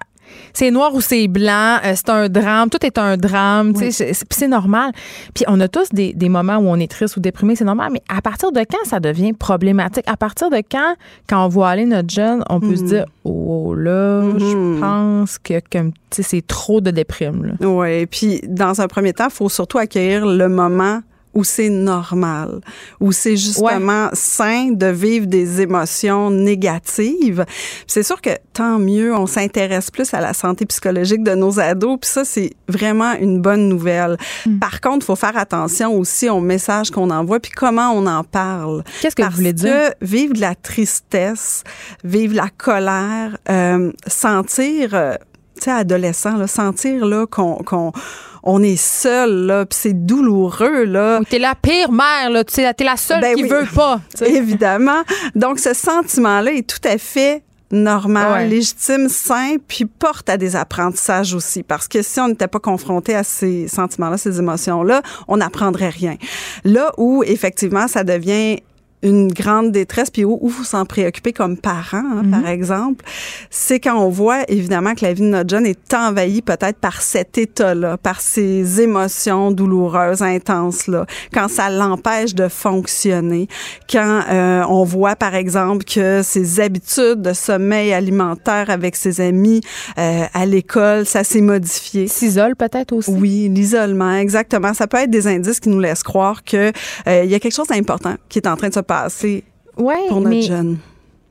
[0.53, 4.91] c'est noir ou c'est blanc, euh, c'est un drame, tout est un drame, c'est normal.
[5.33, 8.01] Puis on a tous des, moments où on est triste ou déprimé, c'est normal, mais
[8.09, 10.03] à partir de quand ça devient problématique?
[10.07, 10.95] À partir de quand,
[11.29, 12.87] quand on voit aller notre jeune, on peut se mhm.
[12.87, 14.79] dire, oh là, je mhm.
[14.79, 17.55] pense que comme, c'est trop de déprime.
[17.61, 21.01] Oui, puis dans un premier temps, il faut surtout accueillir le moment
[21.37, 22.61] où c'est normal,
[22.99, 27.45] où c'est justement sain de vivre des émotions négatives?
[27.85, 31.99] C'est sûr que tant mieux, on s'intéresse plus à la santé psychologique de nos ados,
[32.01, 34.17] puis ça c'est vraiment une bonne nouvelle.
[34.47, 34.57] Mm.
[34.57, 38.23] Par contre, il faut faire attention aussi au message qu'on envoie puis comment on en
[38.23, 38.83] parle.
[38.99, 39.91] Qu'est-ce que vous voulez dire?
[39.91, 41.63] que vivre de la tristesse,
[42.03, 45.13] vivre la colère, euh, sentir euh,
[45.57, 47.91] tu sais, adolescent, là, sentir là qu'on
[48.49, 51.19] on est seul là, puis c'est douloureux là.
[51.19, 53.99] Oui, t'es la pire mère là, tu t'es la seule ben qui veut pas.
[54.25, 55.03] Évidemment.
[55.35, 61.33] Donc ce sentiment-là est tout à fait normal, légitime, sain, puis porte à des apprentissages
[61.33, 61.63] aussi.
[61.63, 66.15] Parce que si on n'était pas confronté à ces sentiments-là, ces émotions-là, on n'apprendrait rien.
[66.63, 68.61] Là où, effectivement, ça devient
[69.03, 72.47] une grande détresse, puis où, vous s'en préoccupez comme parent, hein, par mhm.
[72.47, 73.05] exemple,
[73.51, 77.01] c'est quand on voit évidemment que la vie de notre jeune est envahie peut-être par
[77.01, 83.47] cet état-là, par ces émotions douloureuses, intenses-là, quand ça l'empêche de fonctionner,
[83.89, 89.61] quand euh, on voit par exemple que ses habitudes de sommeil alimentaire avec ses amis
[89.99, 92.07] euh, à l'école, ça s'est modifié.
[92.07, 93.11] S'isole peut-être aussi.
[93.11, 94.73] Oui, l'isolement, exactement.
[94.73, 96.71] Ça peut être des indices qui nous laissent croire que
[97.07, 99.43] euh, il y a quelque chose d'important qui est en train de se passer
[99.75, 100.77] pour notre jeune.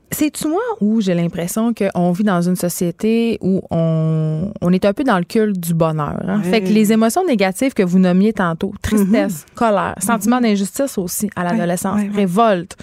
[0.09, 4.93] C'est-tu moi où j'ai l'impression qu'on vit dans une société où on, on, est un
[4.93, 6.21] peu dans le culte du bonheur?
[6.25, 6.41] Hein?
[6.43, 9.55] Fait que les émotions négatives que vous nommiez tantôt, tristesse, mhm.
[9.55, 12.77] colère, sentiment d'injustice aussi à l'adolescence, révolte.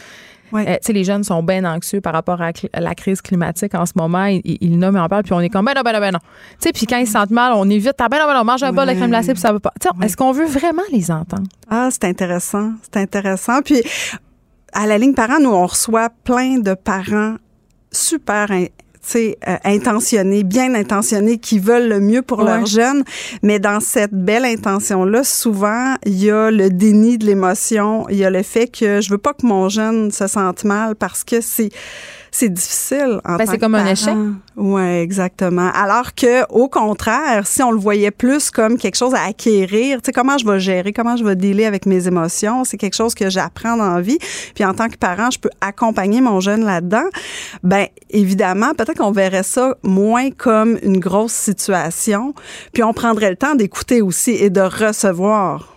[0.52, 4.26] Euh, les jeunes sont bien anxieux par rapport à la crise climatique en ce moment.
[4.26, 6.12] Ils, ils nomment et en parlent, puis on est comme, ben non, ben non, ben
[6.12, 6.20] non.
[6.72, 8.62] puis quand ils se sentent mal, on évite, ah, ben non, ben non, on mange
[8.62, 9.72] un bol de crème glacée, puis ça va pas.
[10.02, 11.48] Est-ce qu'on veut vraiment les entendre?
[11.68, 12.72] Ah, c'est intéressant.
[12.82, 13.62] C'est intéressant.
[13.62, 13.82] Puis
[14.74, 17.36] à la ligne parent, nous, on reçoit plein de parents
[17.92, 23.04] super euh, intentionnés, bien intentionnés, qui veulent le mieux pour leurs jeunes.
[23.42, 28.06] Mais dans cette belle intention-là, souvent, il y a le déni de l'émotion.
[28.08, 30.96] Il y a le fait que je veux pas que mon jeune se sente mal
[30.96, 31.70] parce que c'est
[32.34, 34.12] c'est difficile en ben, C'est comme un échec.
[34.56, 35.70] Oui, exactement.
[35.72, 40.06] Alors que, au contraire, si on le voyait plus comme quelque chose à acquérir, tu
[40.06, 43.14] sais, comment je vais gérer, comment je vais dealer avec mes émotions, c'est quelque chose
[43.14, 44.18] que j'apprends dans la vie.
[44.56, 47.08] Puis en tant que parent, je peux accompagner mon jeune là-dedans.
[47.62, 52.34] Ben, évidemment, peut-être qu'on verrait ça moins comme une grosse situation.
[52.72, 55.73] Puis on prendrait le temps d'écouter aussi et de recevoir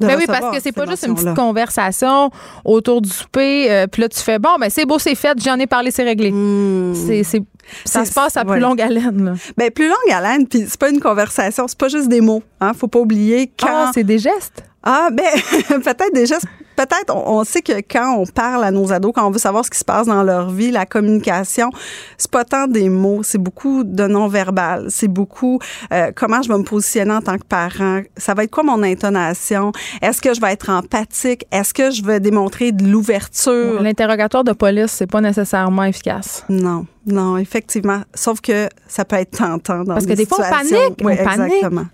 [0.00, 2.30] ben oui, parce que c'est pas juste une petite conversation
[2.64, 5.58] autour du souper, euh, puis là tu fais bon, ben c'est beau, c'est fait, j'en
[5.58, 6.30] ai parlé, c'est réglé.
[6.30, 6.94] Hmm.
[6.94, 7.42] C'est
[7.84, 9.24] ça se passe à plus longue haleine.
[9.24, 9.32] Là.
[9.56, 12.42] Ben plus longue haleine, puis c'est pas une conversation, c'est pas juste des mots.
[12.60, 13.68] Hein, faut pas oublier quand.
[13.68, 14.64] Ah, c'est des gestes.
[14.82, 15.24] Ah ben
[15.82, 16.46] peut-être des gestes
[16.86, 19.70] peut-être, on, sait que quand on parle à nos ados, quand on veut savoir ce
[19.70, 21.70] qui se passe dans leur vie, la communication,
[22.16, 25.58] c'est pas tant des mots, c'est beaucoup de non-verbal, c'est beaucoup
[25.92, 28.82] euh, comment je vais me positionner en tant que parent, ça va être quoi mon
[28.82, 33.82] intonation, est-ce que je vais être empathique, est-ce que je vais démontrer de l'ouverture?
[33.82, 36.44] L'interrogatoire de police, c'est pas nécessairement efficace.
[36.48, 36.86] Non.
[37.06, 38.02] Non, effectivement.
[38.14, 40.98] Sauf que ça peut être tentant dans Parce que des fois, on panique.
[41.02, 41.86] Oui, exactement.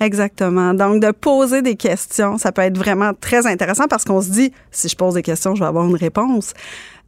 [0.00, 0.74] Exactement.
[0.74, 4.52] Donc, de poser des questions, ça peut être vraiment très intéressant parce qu'on se dit,
[4.70, 6.54] si je pose des questions, je vais avoir une réponse.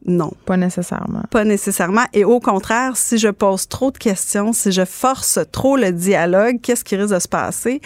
[0.05, 0.31] Non.
[0.45, 1.23] Pas nécessairement.
[1.31, 2.05] Pas nécessairement.
[2.13, 6.61] Et au contraire, si je pose trop de questions, si je force trop le dialogue,
[6.63, 7.81] qu'est-ce qui risque de se passer?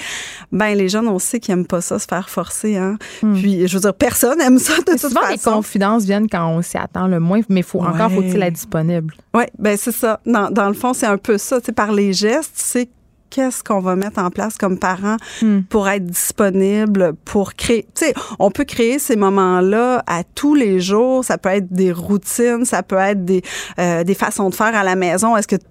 [0.52, 2.76] Ben, les jeunes, on sait qu'ils n'aiment pas ça, se faire forcer.
[2.76, 2.98] Hein?
[3.22, 3.34] Hmm.
[3.34, 5.32] Puis, je veux dire, personne aime ça de toute souvent, façon.
[5.32, 9.14] les confidences viennent quand on s'y attend le moins, mais faut, encore faut-il être disponible.
[9.32, 10.20] Oui, ben c'est ça.
[10.26, 11.60] Dans, dans le fond, c'est un peu ça.
[11.64, 12.88] sais, par les gestes, c'est
[13.30, 15.60] qu'est-ce qu'on va mettre en place comme parents hmm.
[15.68, 17.86] pour être disponible, pour créer.
[17.94, 21.24] Tu sais, on peut créer ces moments-là à tous les jours.
[21.24, 23.42] Ça peut être des routines, ça peut être des,
[23.78, 25.36] euh, des façons de faire à la maison.
[25.36, 25.64] Est-ce que, tu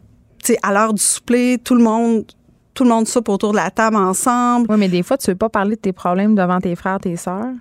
[0.44, 2.26] sais, à l'heure du souper, tout le monde
[2.76, 4.68] tout le monde soupe autour de la table ensemble?
[4.70, 7.18] Oui, mais des fois, tu veux pas parler de tes problèmes devant tes frères, tes
[7.18, 7.52] sœurs.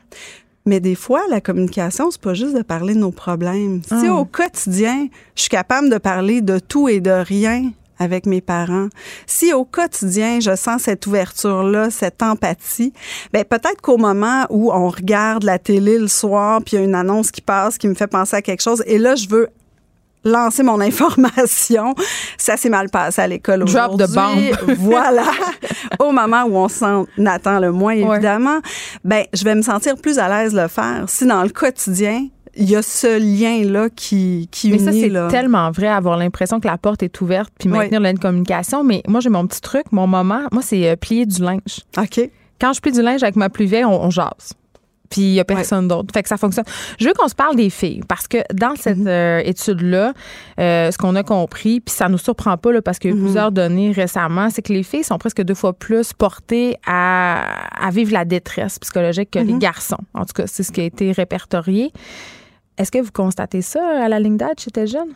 [0.64, 3.80] Mais des fois, la communication, c'est pas juste de parler de nos problèmes.
[3.82, 4.14] Si ah.
[4.14, 8.88] au quotidien, je suis capable de parler de tout et de rien avec mes parents,
[9.26, 12.92] si au quotidien je sens cette ouverture-là, cette empathie,
[13.32, 16.84] ben peut-être qu'au moment où on regarde la télé le soir, puis il y a
[16.84, 19.49] une annonce qui passe qui me fait penser à quelque chose, et là je veux
[20.24, 21.94] lancer mon information.
[22.36, 24.07] Ça s'est mal passé à l'école aujourd'hui.
[24.07, 24.76] Drop de bombe.
[24.78, 25.24] voilà.
[25.99, 28.61] Au moment où on s'en attend le moins, évidemment,
[29.05, 31.05] ben, je vais me sentir plus à l'aise de le faire.
[31.09, 32.26] Si dans le quotidien,
[32.59, 36.66] il y a ce lien-là qui, qui mais ça, c'est tellement vrai, avoir l'impression que
[36.66, 38.82] la porte est ouverte puis maintenir la communication.
[38.82, 41.84] Mais moi, j'ai mon petit truc, mon moment, moi, c'est euh, plier du linge.
[41.96, 42.28] OK.
[42.61, 44.54] Quand je plie du linge avec ma plus vieille, on, jase.
[45.09, 46.09] puis il n'y a personne d'autre.
[46.12, 46.64] Fait que ça fonctionne.
[46.98, 49.06] Je veux qu'on se parle des filles parce que dans cette mhm.
[49.06, 50.12] euh, étude-là,
[50.59, 53.16] euh, ce qu'on a compris, puis ça nous surprend pas là, parce qu'il y a
[53.16, 53.24] eu mhm.
[53.24, 57.90] plusieurs données récemment, c'est que les filles sont presque deux fois plus portées à, à
[57.90, 59.61] vivre la détresse psychologique que les mhm.
[59.61, 60.02] garçons.
[60.14, 61.92] En tout cas, c'est ce qui a été répertorié.
[62.79, 65.12] Est-ce que vous constatez ça à la ligne d'âge chez tes jeunes?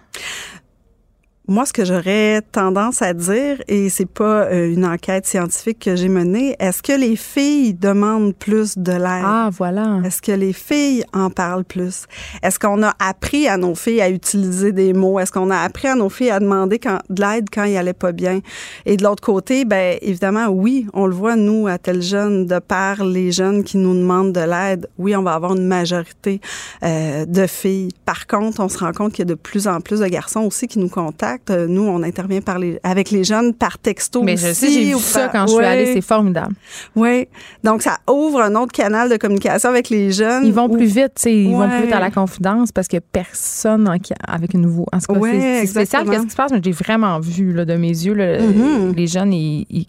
[1.53, 5.97] Moi, ce que j'aurais tendance à dire, et c'est pas euh, une enquête scientifique que
[5.97, 9.23] j'ai menée, est-ce que les filles demandent plus de l'aide?
[9.23, 10.01] Ah, voilà.
[10.03, 12.07] Est-ce que les filles en parlent plus?
[12.43, 15.19] Est-ce qu'on a appris à nos filles à utiliser des mots?
[15.19, 17.93] Est-ce qu'on a appris à nos filles à demander quand, de l'aide quand il allait
[17.93, 18.41] pas bien?
[18.87, 22.61] Et de l'autre côté, ben évidemment, oui, on le voit, nous, à tel jeune, de
[22.61, 26.41] par les jeunes qui nous demandent de l'aide, oui, on va avoir une majorité
[26.83, 27.91] euh, de filles.
[28.07, 30.41] Par contre, on se rend compte qu'il y a de plus en plus de garçons
[30.41, 34.23] aussi qui nous contactent euh, nous, on intervient par les, avec les jeunes par texto
[34.23, 36.55] Mais je sais, j'ai vu ça quand je suis allée, c'est formidable.
[36.97, 37.29] Oui.
[37.65, 40.45] Donc, ça ouvre un autre canal de communication avec les jeunes.
[40.45, 42.99] Ils vont plus vite, tu sais, ils vont plus vite à la confidence parce qu'il
[42.99, 43.89] n'y a personne
[44.27, 44.87] avec un nouveau.
[44.93, 46.09] En tout cas, c'est spécial.
[46.09, 46.53] Qu'est-ce qui se passe?
[46.63, 48.95] J'ai vraiment vu là, de mes yeux, mm-hmm.
[48.95, 49.87] les jeunes, ils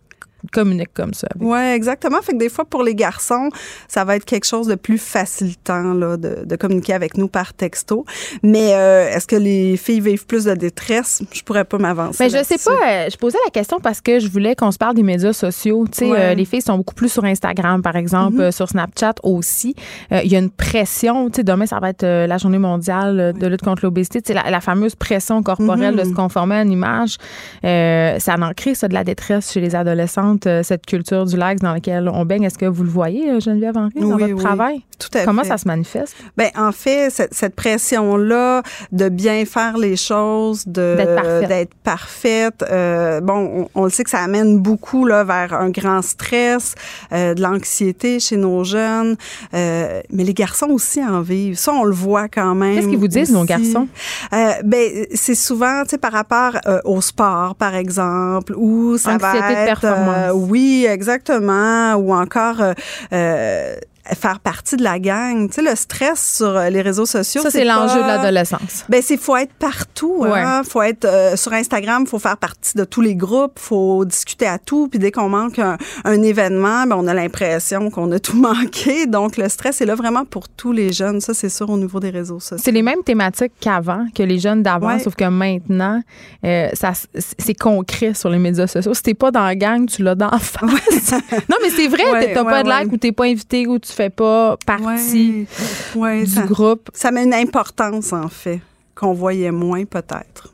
[0.51, 1.27] communique comme ça.
[1.39, 2.21] Oui, exactement.
[2.21, 3.49] Fait que des fois, pour les garçons,
[3.87, 7.53] ça va être quelque chose de plus facilitant là, de, de communiquer avec nous par
[7.53, 8.05] texto.
[8.41, 11.21] Mais euh, est-ce que les filles vivent plus de détresse?
[11.31, 12.23] Je pourrais pas m'avancer.
[12.23, 12.71] Mais je sais pas.
[12.71, 15.85] Euh, je posais la question parce que je voulais qu'on se parle des médias sociaux.
[15.91, 18.51] Tu sais, euh, les filles sont beaucoup plus sur Instagram, par exemple, mm-hmm.
[18.51, 19.75] sur Snapchat aussi.
[20.11, 21.29] Il y a une pression.
[21.29, 24.21] Tu sais, demain, ça va être la journée mondiale de lutte contre l'obésité.
[24.21, 26.13] Tu sais, la, fameuse pression corporelle de se mm-hmm.
[26.13, 27.17] conformer à une image.
[27.63, 31.59] ça en crée, ça, de la détresse chez les adolescents euh, cette culture du lac
[31.59, 32.43] dans laquelle on baigne.
[32.43, 34.81] Est-ce que vous le voyez, euh, Geneviève Henry, dans votre travail?
[34.99, 36.15] Tout à Comment ça se manifeste?
[36.38, 43.84] Ben, en fait, cette, pression-là de bien faire les choses, d'être parfaite, euh, bon, on,
[43.84, 46.75] le sait que ça amène beaucoup là, vers un grand stress,
[47.11, 49.15] de l'anxiété chez nos jeunes,
[49.51, 51.57] mais les garçons aussi en vivent.
[51.57, 52.75] Ça, on le voit quand même.
[52.75, 53.88] Qu'est-ce qu'ils vous disent, nos garçons?
[54.31, 59.43] ben, c'est souvent, tu sais, par rapport au sport, par exemple, ou ça va être...
[59.53, 60.22] De performance.
[60.24, 61.95] Euh, oui, exactement.
[61.95, 62.74] Ou encore euh,
[63.13, 65.47] euh, faire partie de la gang.
[65.47, 67.41] Tu sais, le stress sur les réseaux sociaux.
[67.41, 68.85] Ça, c'est l'enjeu de l'adolescence.
[68.89, 70.25] Ben, c'est faut être partout.
[70.25, 70.63] Hein?
[70.63, 74.87] Faut être sur Instagram, faut faire partie de tous les groupes, faut discuter à tout.
[74.87, 75.77] Puis dès qu'on manque un,
[76.21, 79.05] événement, ben, on a l'impression qu'on a tout manqué.
[79.05, 81.21] Donc, le stress est là vraiment pour tous les jeunes.
[81.21, 82.61] Ça, c'est sûr au niveau des réseaux sociaux.
[82.63, 86.01] C'est les mêmes thématiques qu'avant, que les jeunes d'avant, sauf que maintenant,
[86.43, 86.93] ça,
[87.37, 88.93] c'est concret sur les médias sociaux.
[88.93, 91.11] Si t'es pas dans la gang, tu l'as dans la face.
[91.49, 94.09] non, mais c'est vrai, t'as pas de like ou t'es pas invité ou tu fais
[94.09, 95.47] pas partie
[95.95, 96.89] du groupe.
[96.93, 98.61] Ça met une importance, en fait,
[98.95, 100.53] qu'on voyait moins peut-être.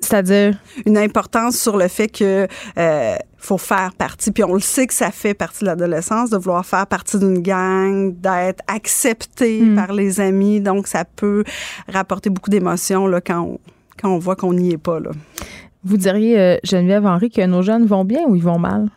[0.00, 0.58] C'est-à-dire?
[0.86, 2.46] Une importance sur le fait que
[2.78, 6.38] euh, faut faire partie, puis on le sait que ça fait partie de l'adolescence, de
[6.38, 9.76] vouloir faire partie d'une gang, d'être accepté hmm.
[9.76, 10.60] par les amis.
[10.60, 11.44] Donc, ça peut
[11.88, 13.58] rapporter beaucoup d'émotions là, quand, on,
[14.00, 15.00] quand on voit qu'on n'y est pas.
[15.00, 15.10] Là.
[15.84, 18.88] Vous diriez, euh, Geneviève Henry, que nos jeunes vont bien ou ils vont mal?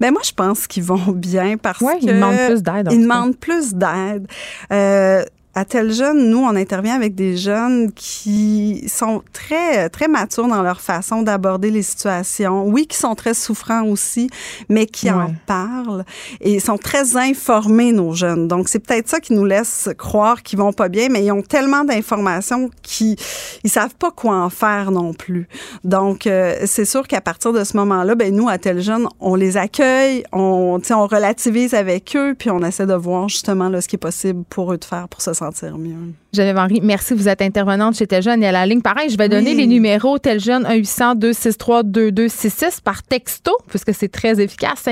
[0.00, 2.88] Ben moi, je pense qu'ils vont bien parce ouais, qu'ils demandent plus d'aide.
[2.90, 4.26] Ils demandent plus d'aide.
[4.72, 5.24] Euh,
[5.56, 10.60] à tel jeune, nous, on intervient avec des jeunes qui sont très, très matures dans
[10.60, 12.66] leur façon d'aborder les situations.
[12.66, 14.28] Oui, qui sont très souffrants aussi,
[14.68, 16.04] mais qui en parlent.
[16.42, 18.48] Et sont très informés, nos jeunes.
[18.48, 21.40] Donc, c'est peut-être ça qui nous laisse croire qu'ils vont pas bien, mais ils ont
[21.40, 23.16] tellement d'informations qu'ils
[23.64, 25.48] ils savent pas quoi en faire non plus.
[25.84, 29.34] Donc, euh, c'est sûr qu'à partir de ce moment-là, ben nous, à tel jeune, on
[29.34, 33.88] les accueille, on, on relativise avec eux, puis on essaie de voir justement là, ce
[33.88, 35.94] qui est possible pour eux de faire pour se sentir sentir mieux.
[36.32, 37.14] Geneviève Henry, merci.
[37.14, 38.82] Vous êtes intervenante chez Teljeune et à la ligne.
[38.82, 44.84] Pareil, je vais donner les numéros Teljeune 1-800-263-2266 par texto, puisque c'est très efficace.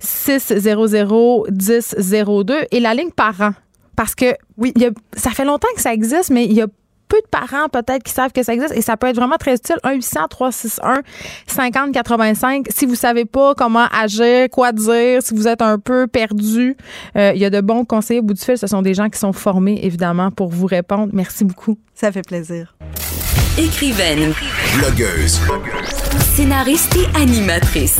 [0.00, 3.52] 514-600-1002 et la ligne parent.
[3.96, 4.72] Parce que oui,
[5.14, 6.68] ça fait longtemps que ça existe, mais il y a
[7.10, 9.54] peu de parents peut-être qui savent que ça existe et ça peut être vraiment très
[9.54, 9.76] utile.
[9.82, 11.02] 1 800 361
[11.46, 16.06] 50 85 si vous savez pas comment agir, quoi dire, si vous êtes un peu
[16.06, 16.76] perdu,
[17.16, 19.08] euh, il y a de bons conseillers au bout du fil, ce sont des gens
[19.08, 21.10] qui sont formés évidemment pour vous répondre.
[21.12, 21.76] Merci beaucoup.
[21.94, 22.76] Ça fait plaisir.
[23.58, 24.32] Écrivaine,
[24.78, 25.40] blogueuse,
[26.34, 27.98] scénariste et animatrice.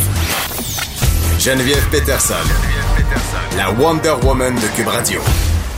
[1.39, 5.21] Geneviève Peterson, Geneviève Peterson, la Wonder Woman de Cube Radio.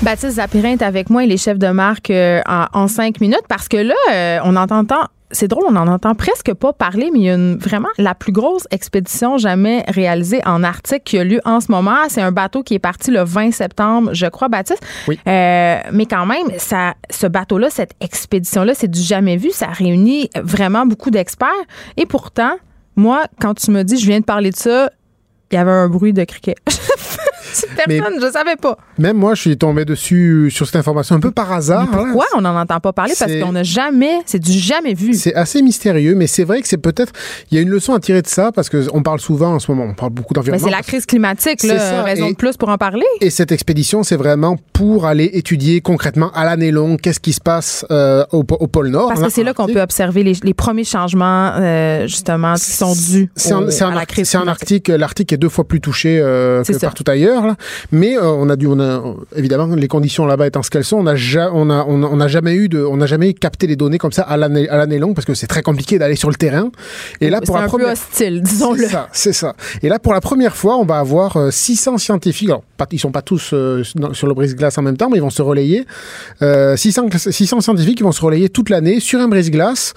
[0.03, 3.69] Baptiste Zapirin est avec moi, il est chef de marque euh, en, cinq minutes parce
[3.69, 4.85] que là, euh, on entend
[5.31, 8.15] c'est drôle, on n'en entend presque pas parler, mais il y a une, vraiment la
[8.15, 11.97] plus grosse expédition jamais réalisée en Arctique qui a lieu en ce moment.
[12.09, 14.85] C'est un bateau qui est parti le 20 septembre, je crois, Baptiste.
[15.07, 15.19] Oui.
[15.27, 19.51] Euh, mais quand même, ça, ce bateau-là, cette expédition-là, c'est du jamais vu.
[19.53, 21.49] Ça réunit vraiment beaucoup d'experts.
[21.97, 22.57] Et pourtant,
[22.97, 24.91] moi, quand tu me dis, je viens de parler de ça,
[25.53, 26.55] il y avait un bruit de criquet.
[27.87, 28.77] Personne, je savais pas.
[28.99, 31.89] Même moi, je suis tombé dessus sur cette information un peu par hasard.
[31.91, 32.27] Mais pourquoi?
[32.37, 33.15] on n'en entend pas parler?
[33.19, 35.15] Parce qu'on n'a jamais, c'est du jamais vu.
[35.15, 37.12] C'est assez mystérieux, mais c'est vrai que c'est peut-être,
[37.51, 39.70] il y a une leçon à tirer de ça parce qu'on parle souvent en ce
[39.70, 40.65] moment, on parle beaucoup d'environnement.
[40.65, 43.07] c'est la crise climatique, là, raison de plus pour en parler.
[43.20, 47.41] Et cette expédition, c'est vraiment pour aller étudier concrètement à l'année longue qu'est-ce qui se
[47.41, 49.09] passe euh, au, pôle Nord.
[49.09, 53.31] Parce que c'est là qu'on peut observer les, premiers changements, euh, justement, qui sont dus
[53.81, 54.89] à la crise C'est en Arctique.
[54.89, 57.47] L'Arctique est deux fois plus touché euh, que partout ailleurs.
[57.47, 57.56] Là.
[57.90, 59.02] Mais on a dû, on a,
[59.36, 61.14] évidemment, les conditions là-bas étant ce qu'elles sont, on n'a
[61.52, 64.23] on a, on a, jamais eu de, on n'a jamais capté les données comme ça
[64.23, 66.70] à l'année, à l'année longue parce que c'est très compliqué d'aller sur le terrain.
[67.20, 68.85] Et là, pour la un première, peu hostile, disons-le.
[68.85, 69.55] C'est ça, c'est ça.
[69.82, 72.48] Et là, pour la première fois, on va avoir 600 scientifiques.
[72.48, 73.55] Alors, ils sont pas tous
[74.12, 75.86] sur le brise-glace en même temps, mais ils vont se relayer.
[76.40, 79.94] 600, 600 scientifiques qui vont se relayer toute l'année sur un brise-glace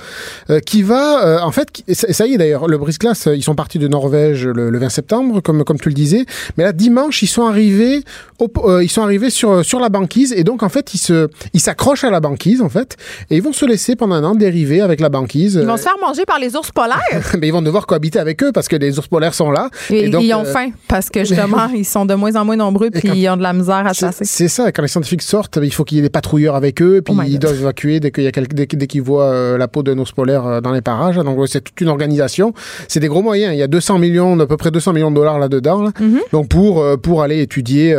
[0.49, 3.80] euh, qui va, euh, en fait, ça y est d'ailleurs, le brise-glace, ils sont partis
[3.80, 6.26] de Norvège le, 20 septembre, comme, comme tu le disais,
[6.57, 8.03] mais là, dimanche, ils sont arrivés,
[8.41, 11.60] euh, ils sont arrivés sur, sur la banquise, et donc, en fait, ils se, ils
[11.60, 12.98] s'accrochent à la banquise, en fait,
[13.30, 15.60] et ils vont se laisser pendant un an dériver avec la banquise.
[15.62, 16.99] Ils vont se faire manger par les ours polaires.
[17.40, 19.70] mais ils vont devoir cohabiter avec eux parce que les ours polaires sont là.
[19.90, 23.10] Et, ils ont faim parce que justement, ils sont de moins en moins nombreux puis
[23.10, 24.26] ils ont de la misère à chasser.
[24.26, 27.02] C'est ça, quand les scientifiques sortent, il faut qu'il y ait des patrouilleurs avec eux,
[27.03, 29.98] puis oh ils doivent évacuer dès qu'il a dès, qu'ils voient euh, la peau d'un
[29.98, 31.16] ours polaire euh, dans les parages.
[31.16, 32.53] Donc c'est toute une organisation.
[32.88, 33.53] C'est des gros moyens.
[33.53, 35.91] Il y a 200 millions, à peu près 200 millions de dollars là-dedans.
[35.99, 36.19] Mhm.
[36.31, 37.95] Donc pour euh, pour aller étudier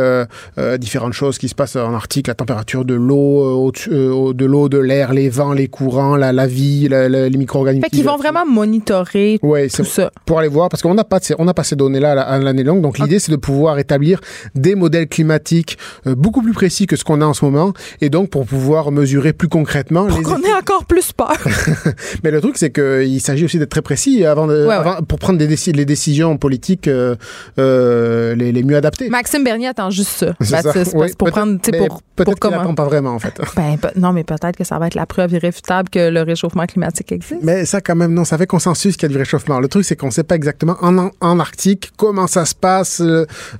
[0.79, 5.13] différentes choses qui se passent en Arctique, la température de l'eau, de l'eau, de l'air,
[5.13, 7.83] les vents, les courants, la, la vie, les micro-organismes.
[7.83, 10.11] Fait qu'ils vont vraiment monitorer tout ça.
[10.25, 12.81] Pour aller voir, parce qu'on n'a pas, on pas ces données-là à l'année longue.
[12.81, 14.19] Donc l'idée, c'est de pouvoir établir
[14.55, 18.29] des modèles climatiques beaucoup plus précis que ce qu'on a en ce moment, et donc
[18.29, 20.07] pour pouvoir mesurer plus concrètement.
[20.07, 21.37] Pour qu'on ait encore plus peur.
[22.23, 24.67] Mais le truc, c'est qu'il s'agit aussi d'être très précis avant, de,
[25.07, 27.15] pour prendre des les décisions politiques euh,
[27.59, 29.09] euh, les, les, mieux adaptées.
[29.09, 30.61] Maxime Bernier attend juste ça.
[30.61, 30.73] ça.
[31.17, 33.39] pour prendre, pour, peut-être qu'il attend pas vraiment en fait.
[33.55, 37.11] Ben, non, mais peut-être que ça va être la preuve irréfutable que le réchauffement climatique
[37.11, 37.41] existe.
[37.43, 39.59] Mais ça, quand même, non, ça fait consensus qu'il y a du réchauffement.
[39.59, 43.01] Le truc, c'est qu'on ne sait pas exactement en, en, Arctique comment ça se passe,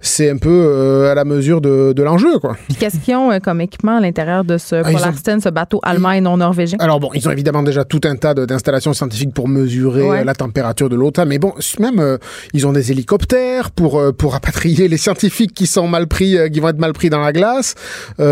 [0.00, 2.56] c'est un peu à la mesure de, de l'enjeu, quoi.
[2.78, 6.20] Qu'est-ce qu'ils ont comme équipement à l'intérieur de ce ah, Polarsten, ce bateau allemand et
[6.20, 6.78] non norvégien?
[6.80, 10.88] Alors bon, ils ont évidemment déjà tout un tas d'installations scientifiques pour mesurer la température
[10.88, 11.12] de l'eau.
[11.26, 12.18] Mais bon, même euh,
[12.52, 16.48] ils ont des hélicoptères pour euh, pour rapatrier les scientifiques qui sont mal pris, euh,
[16.48, 17.74] qui vont être mal pris dans la glace.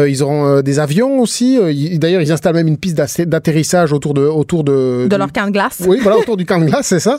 [0.09, 1.59] Ils auront des avions aussi.
[1.99, 5.53] D'ailleurs, ils installent même une piste d'atterrissage autour de autour de de leur camp de
[5.53, 5.83] glace.
[5.87, 7.19] Oui, voilà, autour du camp de glace, c'est ça.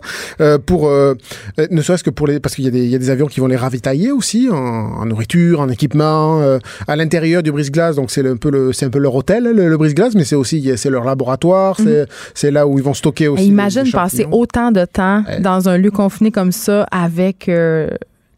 [0.65, 3.09] pour ne serait-ce que pour les parce qu'il y, a des, il y a des
[3.09, 6.41] avions qui vont les ravitailler aussi en, nourriture, en équipement,
[6.87, 7.95] à l'intérieur du brise-glace.
[7.95, 10.35] Donc c'est un peu le c'est un peu leur hôtel, le, le brise-glace, mais c'est
[10.35, 12.05] aussi c'est leur laboratoire, mhm.
[12.33, 13.45] c'est là où ils vont stocker aussi.
[13.45, 17.49] imagine passer autant de temps dans un lieu confiné comme ça avec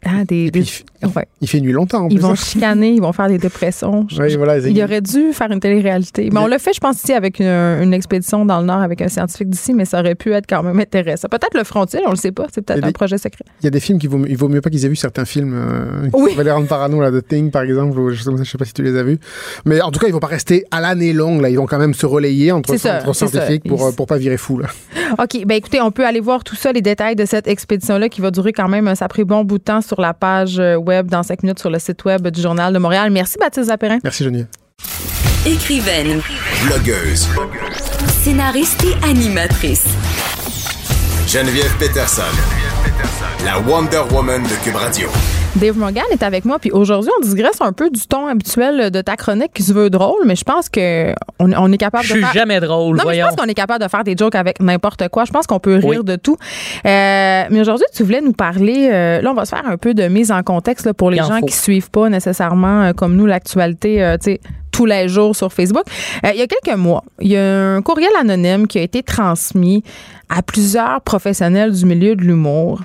[0.06, 0.50] euh, hein, des,
[1.42, 2.08] il, fait nuit longtemps.
[2.10, 4.08] ils vont chicaner, ils vont faire des dépressions.
[4.10, 6.30] il aurait dû faire une télé-réalité.
[6.32, 9.10] Mais on l'a fait, je pense, ici avec une, expédition dans le Nord avec un
[9.10, 11.28] scientifique d'ici, mais ça aurait pu être quand même intéressant.
[11.30, 12.48] Peut-être le frontier, on le sait pas.
[12.54, 13.44] C'est peut-être un projet secret.
[13.62, 15.26] Il y a des films qui vaut, il vaut mieux pas qu'ils aient vu certains
[15.26, 15.54] films.
[15.54, 16.34] Euh, oui.
[16.50, 17.98] rendre parano, là, The Thing, par exemple.
[18.12, 19.20] Je sais, sais pas si tu les as vus.
[19.66, 21.42] Mais en tout cas, ils vont pas rester à l'année longue.
[21.42, 24.38] Là, ils vont quand même se relayer entre, entre scientifiques pour, euh, pour pas virer
[24.38, 24.60] fou.
[24.60, 24.68] Là.
[25.18, 25.46] OK.
[25.46, 28.32] Ben écoutez, on peut aller voir tout ça, les détails de cette expédition-là qui va
[28.32, 31.44] durer quand même un sacré bon bout de temps sur la page web dans 5
[31.44, 33.10] minutes sur le site web du Journal de Montréal.
[33.10, 34.00] Merci Baptiste Zapérin.
[34.04, 34.48] Merci Geneviève.
[35.46, 36.22] Écrivaine.
[36.66, 37.28] Blogueuse.
[38.22, 39.86] Scénariste et animatrice.
[41.28, 42.22] Geneviève Peterson.
[43.46, 45.10] La Wonder Woman de Cube Radio.
[45.56, 49.02] Dave Morgan est avec moi, puis aujourd'hui, on digresse un peu du ton habituel de
[49.02, 52.18] ta chronique qui se veut drôle, mais je pense que on, est capable de faire...
[52.18, 53.26] Je suis jamais drôle, non, voyons.
[53.26, 55.26] je pense qu'on est capable de faire des jokes avec n'importe quoi.
[55.26, 56.38] Je pense qu'on peut rire de tout.
[56.86, 58.90] Euh, mais aujourd'hui, tu voulais nous parler...
[58.92, 61.18] Euh, là, on va se faire un peu de mise en contexte là, pour les
[61.18, 65.52] gens qui suivent pas nécessairement, euh, comme nous, l'actualité, tu sais tous les jours sur
[65.52, 65.84] Facebook.
[66.24, 69.84] il y a quelques mois, il y a un courriel anonyme qui a été transmis
[70.30, 72.80] à plusieurs professionnels du milieu de l'humour.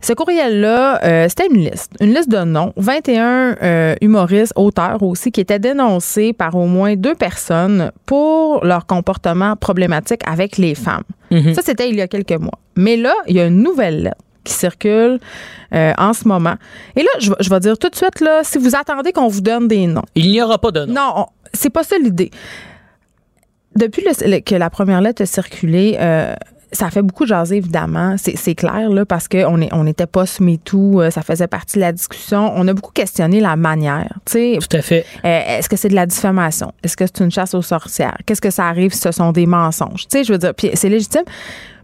[0.00, 5.32] Ce courriel-là, euh, c'était une liste, une liste de noms, 21 euh, humoristes, auteurs aussi,
[5.32, 11.02] qui étaient dénoncés par au moins deux personnes pour leur comportement problématique avec les femmes.
[11.30, 11.54] Mhm.
[11.54, 12.58] Ça, c'était il y a quelques mois.
[12.76, 15.18] Mais là, il y a une nouvelle lettre qui circule
[15.74, 16.54] euh, en ce moment.
[16.94, 19.40] Et là, je, je, vais dire tout de suite, là, si vous attendez qu'on vous
[19.40, 20.04] donne des noms.
[20.14, 20.94] Il n'y aura pas de noms.
[20.94, 22.30] Non, c'est pas ça l'idée.
[23.74, 24.04] Depuis
[24.44, 25.96] que la première lettre a circulé,
[26.72, 28.16] ça fait beaucoup jaser, évidemment.
[28.18, 31.92] C'est clair, là, parce qu'on on était pas MeToo, euh, ça faisait partie de la
[31.92, 32.52] discussion.
[32.54, 34.18] On a beaucoup questionné la manière.
[34.26, 35.04] sais Tout à fait.
[35.24, 36.72] Euh, Est-ce que c'est de la diffamation?
[36.82, 38.18] Est-ce que c'est une chasse aux sorcières?
[38.26, 40.06] Qu'est-ce que ça arrive si ce sont des mensonges?
[40.08, 41.24] Tu sais, je veux dire, puis c'est légitime.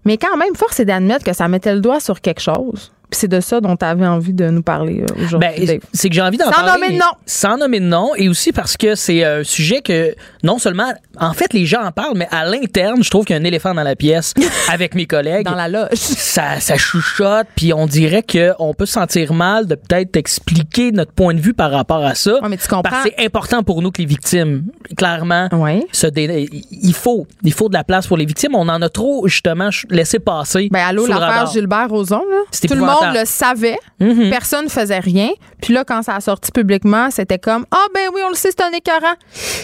[0.05, 3.29] Mais quand même, force est d'admettre que ça mettait le doigt sur quelque chose c'est
[3.29, 5.67] de ça dont tu avais envie de nous parler euh, aujourd'hui.
[5.67, 6.69] Ben, c'est que j'ai envie d'en parler.
[6.69, 7.13] Sans nommer de nom.
[7.27, 8.15] Sans nommer de nom.
[8.17, 11.93] Et aussi parce que c'est un sujet que, non seulement, en fait, les gens en
[11.93, 14.35] parlent, mais à l'interne, je trouve qu'il y a un éléphant dans la pièce
[14.73, 15.45] avec mes collègues.
[15.45, 15.95] Dans la loge.
[15.95, 21.13] Ça, ça chuchote, puis on dirait qu'on peut se sentir mal de peut-être expliquer notre
[21.13, 22.41] point de vue par rapport à ça.
[22.43, 22.83] Ouais, mais tu comprends.
[22.83, 24.65] Parce que c'est important pour nous que les victimes,
[24.97, 25.87] clairement, ouais.
[25.93, 28.55] se il faut, il faut de la place pour les victimes.
[28.55, 30.69] On en a trop, justement, laissé passer.
[30.71, 32.37] Ben, allô, l'affaire Gilbert Rozon, là.
[32.69, 33.79] Tout le monde le savait.
[34.01, 34.31] Mhm.
[34.31, 35.31] Personne ne faisait rien.
[35.61, 38.51] Puis là, quand ça a sorti publiquement, c'était comme Ah, ben oui, on le sait,
[38.51, 39.15] c'est un écœurant.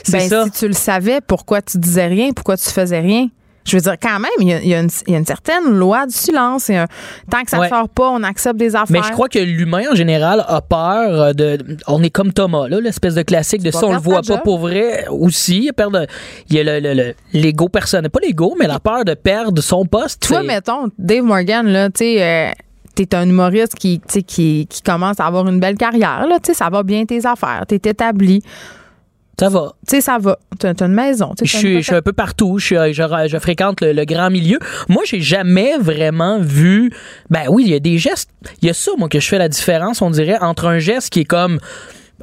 [0.09, 0.45] Ben, ça.
[0.45, 2.33] si tu le savais, pourquoi tu disais rien?
[2.33, 3.29] Pourquoi tu faisais rien?
[3.65, 6.71] Je veux dire, quand même, il y a, une, certaine loi du silence.
[7.31, 8.87] tant que ça ne sort pas, on accepte des affaires.
[8.91, 11.59] Mais je crois que l'humain, en général, a peur euh, de.
[11.87, 14.59] On est comme Thomas, là, l'espèce de classique de ça, on le voit pas pour
[14.59, 15.67] vrai aussi.
[15.67, 16.07] Il, perd
[16.49, 18.11] il y a l'ego personnel.
[18.11, 20.27] Pas l'ego, mais la peur de perdre son poste.
[20.27, 22.23] Toi, mettons, Dave Morgan, là, tu sais.
[22.23, 22.51] Euh,
[23.07, 26.83] t'es un humoriste qui, qui, qui commence à avoir une belle carrière, là, ça va
[26.83, 28.43] bien tes affaires, t'es établi.
[29.41, 29.73] Ça va.
[29.89, 30.39] Tu sais, ça va.
[30.59, 31.33] T'as as une maison.
[31.43, 32.59] Je suis, un peu partout.
[32.59, 34.59] Je, je, fréquente le, grand milieu.
[34.91, 36.93] Moi, j'ai jamais vraiment vu.
[37.31, 38.29] Ben oui, il y a des gestes.
[38.61, 41.09] Il y a ça, moi, que je fais la différence, on dirait, entre un geste
[41.09, 41.59] qui est comme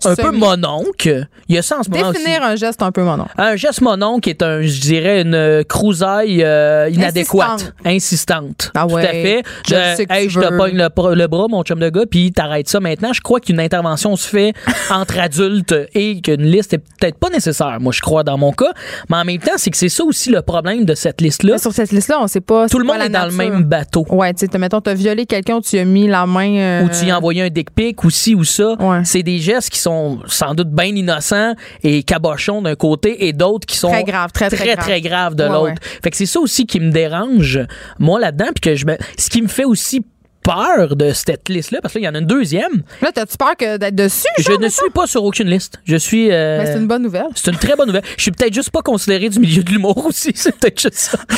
[0.06, 1.28] un peu mononcle.
[1.50, 3.32] Il y a ça en ce moment Définir un geste un peu mononcle.
[3.38, 8.72] Un geste mononcle est un, je dirais, une crousaille euh, inadéquate, insistante.
[8.76, 9.02] Ah ouais.
[9.02, 9.44] Tout à fait.
[9.68, 13.14] Je, hey, je te pogne le, bras, mon chum de gars, puis t'arrêtes ça maintenant.
[13.14, 14.54] Je crois qu'une intervention se fait
[14.92, 17.78] entre adultes et qu'une liste est peut-être pas nécessaire.
[17.80, 18.74] Moi, je crois dans mon cas.
[19.10, 21.58] Mais en même temps, c'est que c'est ça aussi le problème de cette liste-là.
[21.58, 22.68] Sur cette liste-là, on sait pas.
[22.68, 24.06] Tout le monde est dans le même bateau.
[24.10, 26.58] Ouais, tu sais, mettons, t'as violé quelqu'un, tu as mis la main.
[26.58, 28.76] Euh, ou tu y as envoyé un dick pic ou ci ou ça.
[29.04, 31.54] C'est des gestes qui sont sont sans doute bien innocents
[31.84, 35.46] et cabochons d'un côté et d'autres qui sont très graves, très, très, très, graves de
[35.46, 35.82] l'autre.
[36.04, 37.60] Fait que c'est ça aussi qui me dérange,
[38.00, 40.06] moi, là-dedans, puis que je me, ce qui me fait aussi
[40.48, 42.84] peur de cette liste-là, parce qu'il y en a une deuxième.
[43.02, 44.28] Là, t'as-tu peur que d'être dessus?
[44.38, 45.80] Je ne suis pas sur aucune liste.
[45.84, 46.32] Je suis.
[46.32, 47.28] Euh, c'est une bonne nouvelle.
[47.36, 48.06] C'est une très bonne nouvelle.
[48.16, 50.32] Je suis peut-être juste pas considéré du milieu de l'humour aussi.
[50.36, 51.18] C'est peut-être juste ça.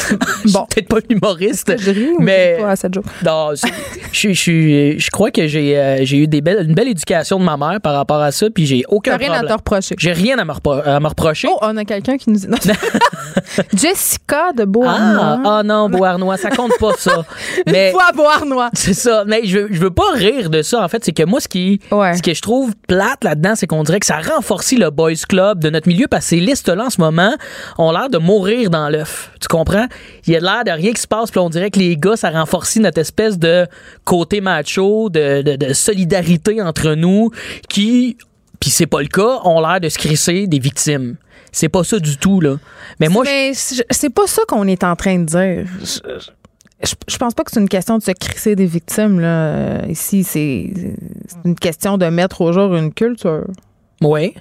[0.44, 1.74] je suis peut-être pas humoriste.
[1.80, 3.06] je ris mais pas à cette joke?
[3.26, 7.40] Non, je, je, je crois que j'ai euh, j'ai eu des belles, une belle éducation
[7.40, 9.96] de ma mère par rapport à ça, puis j'ai aucun rien à te reprocher.
[9.98, 11.48] J'ai rien à me, reprocher.
[11.52, 12.48] Oh, on a quelqu'un qui nous dit.
[13.74, 15.40] Jessica de Beauharnois.
[15.44, 17.26] Ah, oh non, Beauharnois, ça compte pas ça.
[17.66, 18.70] mais, Une fois Beauharnois.
[18.74, 19.24] C'est ça.
[19.26, 21.04] Mais je, je veux pas rire de ça, en fait.
[21.04, 24.06] C'est que moi, ce qui, ce que je trouve plate là-dedans, c'est qu'on dirait que
[24.06, 27.34] ça renforce le boys club de notre milieu parce que ces listes-là, en ce moment,
[27.78, 29.32] ont l'air de mourir dans l'œuf.
[29.42, 29.88] Tu comprends?
[30.28, 32.16] Il y a l'air de rien qui se passe, puis on dirait que les gars,
[32.16, 33.66] ça renforce notre espèce de
[34.06, 37.32] côté macho, de, de, solidarité entre nous,
[37.68, 38.18] qui,
[38.60, 41.16] puis c'est pas le cas, ont l'air de se crisser des victimes.
[41.52, 42.58] C'est pas ça du tout, là.
[43.00, 46.30] Mais moi, Mais c'est pas ça qu'on est en train de dire je,
[46.84, 49.20] je, pense pas que c'est une question de se crisser des victimes.
[49.20, 49.86] Là.
[49.88, 50.72] Ici, c'est
[51.44, 53.46] une question de mettre au jour une culture.
[54.02, 54.34] Oui.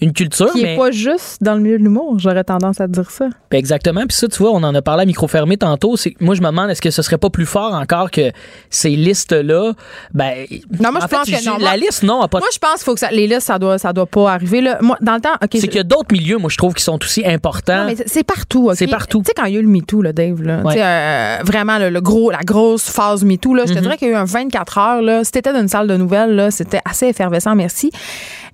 [0.00, 0.52] Une culture.
[0.52, 0.76] Qui mais...
[0.76, 3.28] pas juste dans le milieu de l'humour, j'aurais tendance à dire ça.
[3.50, 4.02] Ben, exactement.
[4.06, 5.96] Puis ça, tu vois, on en a parlé à micro fermé tantôt.
[5.96, 8.30] C'est, moi, je me demande, est-ce que ce serait pas plus fort encore que
[8.70, 9.72] ces listes-là?
[10.14, 10.46] Ben,
[10.80, 11.58] non, moi, je pense que non.
[11.58, 12.38] La liste, non, pas...
[12.38, 14.60] Moi, je pense faut que ça, les listes, ça doit, ça doit pas arriver.
[14.60, 14.78] Là.
[14.80, 15.50] Moi, dans le temps, OK.
[15.54, 17.78] C'est qu'il y a d'autres milieux, moi, je trouve, qui sont aussi importants.
[17.78, 19.18] Non, mais c'est partout, C'est partout.
[19.20, 20.80] Tu sais, quand il y a eu le MeToo, là, Dave, là, ouais.
[20.80, 23.82] euh, vraiment, le, le, gros, la grosse phase MeToo, là, je te mm-hmm.
[23.82, 25.24] dirais qu'il y a eu un 24 heures, là.
[25.24, 27.90] Si t'étais dans une salle de nouvelles, là, c'était assez effervescent, merci.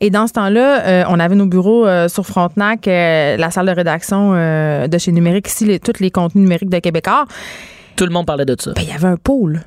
[0.01, 3.67] Et dans ce temps-là, euh, on avait nos bureaux euh, sur Frontenac, euh, la salle
[3.67, 7.27] de rédaction euh, de chez Numérique, ici, les, tous les contenus numériques de Québécois.
[7.97, 8.73] Tout le monde parlait de ça.
[8.73, 9.63] Ben, il y avait un pôle.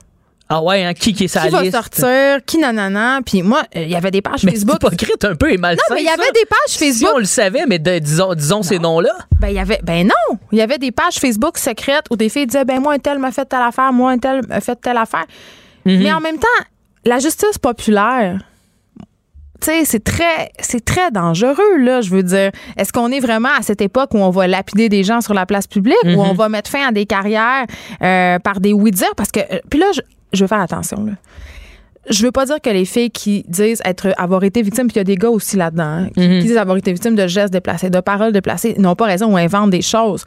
[0.49, 1.65] Ah ouais, hein, qui, qui est sa qui liste?
[1.65, 3.19] va sortir, qui nanana.
[3.25, 4.77] Puis moi, il y avait des pages mais Facebook.
[4.81, 5.83] C'est hypocrite un peu et malsain.
[5.89, 6.31] Non, mais il y avait ça.
[6.31, 7.09] des pages Facebook.
[7.09, 9.13] Si on le savait, mais de, disons, disons ces noms-là.
[9.41, 10.37] Ben, il y avait, ben non.
[10.53, 13.19] Il y avait des pages Facebook secrètes où des filles disaient, ben moi, un tel
[13.19, 15.25] m'a fait telle affaire, moi, un tel m'a fait telle affaire.
[15.85, 16.03] Mm -hmm.
[16.03, 16.63] Mais en même temps,
[17.03, 18.39] la justice populaire,
[19.59, 22.51] tu sais, c'est très, c'est très dangereux, là, je veux dire.
[22.77, 25.45] Est-ce qu'on est vraiment à cette époque où on va lapider des gens sur la
[25.45, 26.15] place publique, mm -hmm.
[26.15, 27.65] où on va mettre fin à des carrières
[28.01, 29.13] euh, par des oui-dire?
[29.15, 30.01] Parce que, euh, puis là, je,
[30.33, 31.13] je veux faire attention, là.
[32.09, 34.99] Je veux pas dire que les filles qui disent être avoir été victimes, puis il
[34.99, 36.39] y a des gars aussi là-dedans, hein, qui, mm -hmm.
[36.41, 39.37] qui disent avoir été victimes de gestes déplacés, de paroles déplacées, n'ont pas raison ou
[39.37, 40.23] inventent des choses.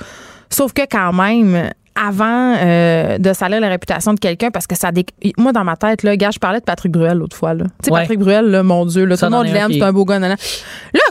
[0.50, 1.70] Sauf que quand même,
[2.02, 5.04] avant euh, de salir la réputation de quelqu'un parce que ça dé...
[5.38, 7.86] moi dans ma tête là gars je parlais de Patrick Bruel l'autre fois là tu
[7.86, 8.00] sais Ouais.
[8.02, 10.36] Patrick Bruel là, mon dieu là, tout le monde l'aime c'est un beau gars là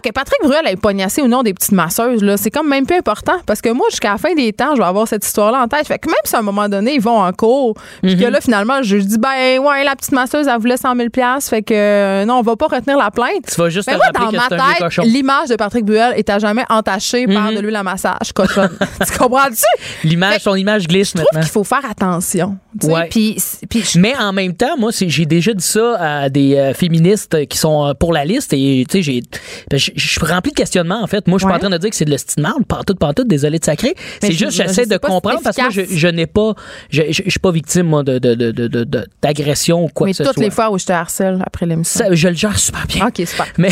[0.04, 2.96] que Patrick Bruel ait pognassé ou non des petites masseuses là c'est comme même peu
[2.96, 5.62] important parce que moi jusqu'à la fin des temps je vais avoir cette histoire là
[5.62, 8.16] en tête fait que même si à un moment donné ils vont en cours puis
[8.16, 8.22] Mhm.
[8.22, 11.50] que là finalement je dis ben ouais la petite masseuse elle voulait 100 000 piastres,
[11.50, 13.98] fait que euh, non on va pas retenir la plainte Tu vas juste mais te
[14.20, 17.56] moi, dans ma tête, l'image de Patrick Bruel est à jamais entachée par Mhm.
[17.56, 18.78] de l'huile à massage cochonne.
[19.12, 20.08] tu comprends-tu?
[20.08, 21.42] L'image, son image glisse Je trouve maintenant.
[21.42, 22.58] qu'il faut faire attention.
[22.80, 23.08] tu sais, Ouais.
[23.10, 23.38] Puis,
[23.70, 27.58] puis Mais en même temps, moi, j'ai déjà dit ça à des euh, féministes qui
[27.58, 29.22] sont euh, pour la liste et tu sais,
[29.72, 31.28] je je suis rempli de questionnements en fait.
[31.28, 33.28] Moi, je suis pas en train de dire que c'est de l'estime marde, pantoute, pantoute,
[33.28, 33.96] désolé de sacré.
[34.22, 36.54] C'est je- juste, je j'essaie de comprendre parce que je, je n'ai pas,
[36.90, 38.20] je, je, je suis pas victime moi de,
[39.22, 40.44] d'agression ou quoi mais que ce toutes soit.
[40.44, 42.06] les fois où je te harcèle après l'émission.
[42.12, 43.08] Je le gère super bien.
[43.08, 43.48] OK, super.
[43.58, 43.70] Mais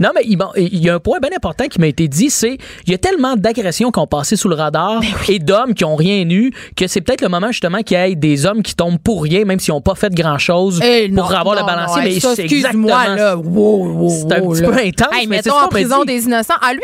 [0.00, 2.56] non, mais il, bon, y a un point bien important qui m'a été dit, c'est
[2.86, 5.95] il y a tellement d'agressions qui ont passé sous le radar et d'hommes qui ont
[5.96, 8.98] rien eu que c'est peut-être le moment justement qu'il y ait des hommes qui tombent
[8.98, 12.02] pour rien, même s'ils n'ont pas fait grand chose Eh, pour non, avoir le balancier.
[12.02, 12.86] non, mais ça, exactement.
[12.88, 13.36] là.
[13.36, 14.68] Wow, wow, C'est un wow, petit là.
[14.68, 16.14] peu intense, Hey, mais mettons en prison dit.
[16.14, 16.54] des innocents.
[16.60, 16.80] Ah, lui,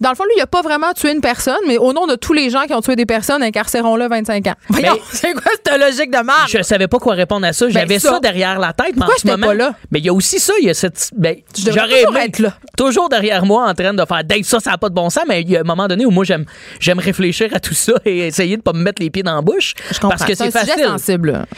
[0.00, 2.14] dans le fond, lui, il a pas vraiment tué une personne, mais au nom de
[2.14, 4.54] tous les gens qui ont tué des personnes, incarcérons-le 25 ans.
[4.68, 6.48] Voyons, c'est quoi cette logique de marde?
[6.48, 7.68] Je savais pas quoi répondre à ça.
[7.68, 8.08] J'avais ça.
[8.10, 8.20] Ben, ça.
[8.20, 8.94] derrière la tête.
[8.96, 9.74] mais en ce moment, pas là?
[9.90, 10.52] Mais il y a aussi ça.
[10.60, 11.10] Il y a cette.
[11.16, 12.54] Ben, j'aurais aimé être là.
[12.76, 15.24] Toujours derrière moi en train de faire ça, ça n'a pas de bon sens.
[15.28, 16.44] Mais il y a un moment donné où moi, j'aime,
[16.80, 19.42] j'aime réfléchir à tout ça et essayer de pas me mettre les pieds dans la
[19.42, 19.74] bouche.
[19.92, 19.98] Je.
[20.00, 20.86] Parce que c'est, facile.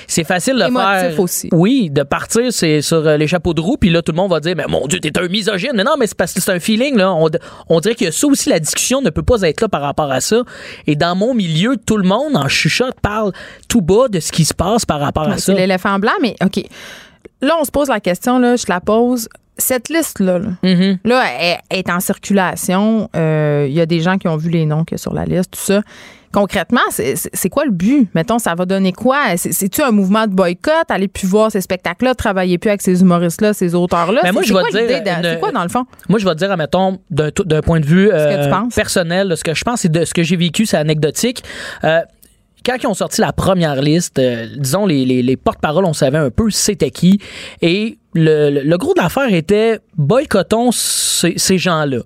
[0.07, 1.21] C'est facile de Émotif faire.
[1.21, 1.49] aussi.
[1.53, 4.31] Oui, de partir c'est sur euh, les chapeaux de roue, puis là, tout le monde
[4.31, 5.73] va dire Mais mon Dieu, t'es un misogyne.
[5.75, 7.13] Mais non, mais c'est parce que c'est un feeling, là.
[7.13, 7.29] On,
[7.69, 10.21] on dirait que ça aussi, la discussion ne peut pas être là par rapport à
[10.21, 10.43] ça.
[10.87, 13.33] Et dans mon milieu, tout le monde, en chuchote, parle
[13.69, 15.53] tout bas de ce qui se passe par rapport à ça.
[15.53, 16.63] C'est l'éléphant blanc, mais OK.
[17.41, 19.29] Là, on se pose la question, là, je te la pose.
[19.59, 20.99] Cette liste-là, là, Mhm.
[21.05, 23.09] là, elle, elle est en circulation.
[23.15, 25.13] Euh, Il y a des gens qui ont vu les noms qu'il y a sur
[25.13, 25.83] la liste, tout ça.
[26.33, 28.09] Concrètement, c'est quoi le but?
[28.15, 29.37] Mettons, ça va donner quoi?
[29.37, 30.85] C'est- C'est-tu un mouvement de boycott?
[30.89, 34.21] Aller plus voir ces spectacles-là, travailler plus avec ces humoristes-là, ces auteurs-là?
[34.23, 35.85] Mais C'est- moi, c'est je vais quoi dire, l'idée C'est quoi, dans le fond?
[36.09, 39.55] Moi, je vais te dire, admettons, d'un point de vue euh, personnel, de ce que
[39.55, 41.43] je pense et de ce que j'ai vécu, c'est anecdotique.
[41.85, 42.01] Euh,
[42.65, 46.19] quand ils ont sorti la première liste, euh, disons, les, les, les porte-paroles, on savait
[46.19, 47.21] un peu c'était qui.
[47.61, 51.99] Et le, le- le gros de l'affaire était boycottons ces, ces gens-là.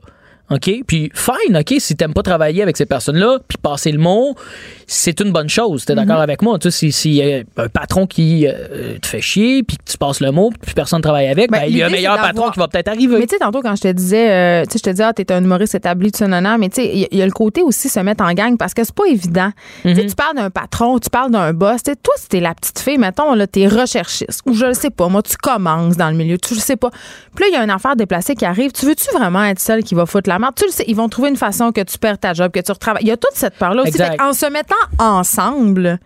[0.50, 0.70] OK?
[0.86, 4.34] Puis, fine, OK, si t'aimes pas travailler avec ces personnes-là, puis passer le mot,
[4.86, 5.84] c'est une bonne chose.
[5.84, 6.58] T'es d'accord avec moi?
[6.58, 9.82] Tu sais, si- s'il y a un patron qui euh, te fait chier, puis que
[9.90, 12.16] tu passes le mot, puis personne travaille avec, Ben, ben, il y a un meilleur
[12.16, 13.18] patron qui va peut-être arriver.
[13.18, 15.12] Mais tu sais, tantôt, quand je te disais, euh, tu sais, je te disais, ah,
[15.12, 17.26] t'es un humoriste établi, ça, non, mais tu sais, il y, a- il y a
[17.26, 19.50] le côté aussi se mettre en gang parce que c'est pas évident.
[19.82, 20.06] Tu Mhm.
[20.06, 21.82] Tu parles d'un patron, tu parles d'un boss.
[21.82, 24.74] Tu sais, toi, si t'es la petite fille, mettons, là, t'es recherchiste, ou je le
[24.74, 26.90] sais pas, moi, tu commences dans le milieu, tu le sais pas.
[27.34, 28.70] Puis là, il y a une affaire déplacée qui arrive.
[28.72, 30.54] Tu veux-tu vraiment être celle qui va foutre la merde?
[30.56, 32.72] Tu le sais, ils vont trouver une façon que tu perds ta job, que tu
[32.72, 33.02] retravailles.
[33.02, 34.00] Il y a toute cette part-là aussi.
[34.20, 35.98] En se mettant ensemble,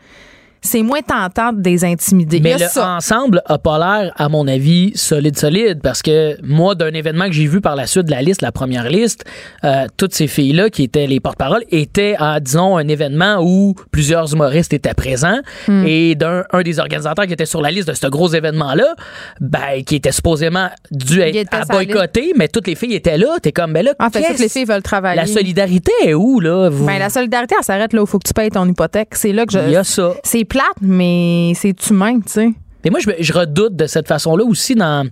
[0.63, 2.41] c'est moins tentant de les intimider.
[2.41, 2.97] Mais le ça.
[2.97, 5.81] ensemble a pas l'air, à mon avis, solide, solide.
[5.83, 8.53] Parce que moi, d'un événement que j'ai vu par la suite de la liste, la
[8.53, 9.25] première liste,
[9.65, 14.33] euh, toutes ces filles-là qui étaient les porte-paroles étaient à, disons, un événement où plusieurs
[14.33, 15.39] humoristes étaient présents.
[15.69, 15.85] Hmm.
[15.87, 18.95] Et d'un un des organisateurs qui était sur la liste de ce gros événement-là,
[19.41, 21.71] ben, qui était supposément dû être à liste.
[21.71, 23.37] boycotter, mais toutes les filles étaient là.
[23.43, 25.17] T'es comme, ben là, En fait, toutes les filles veulent travailler.
[25.21, 26.69] La solidarité est où, là?
[26.69, 29.11] Vous- Ben, la solidarité, elle s'arrête là où il faut que tu payes ton hypothèque.
[29.13, 29.59] C'est là que je.
[29.61, 30.13] Il y a ça.
[30.23, 32.51] C'est plate, mais c'est humain, tu sais.
[32.85, 35.09] Mais moi, je, je redoute de cette façon-là aussi dans.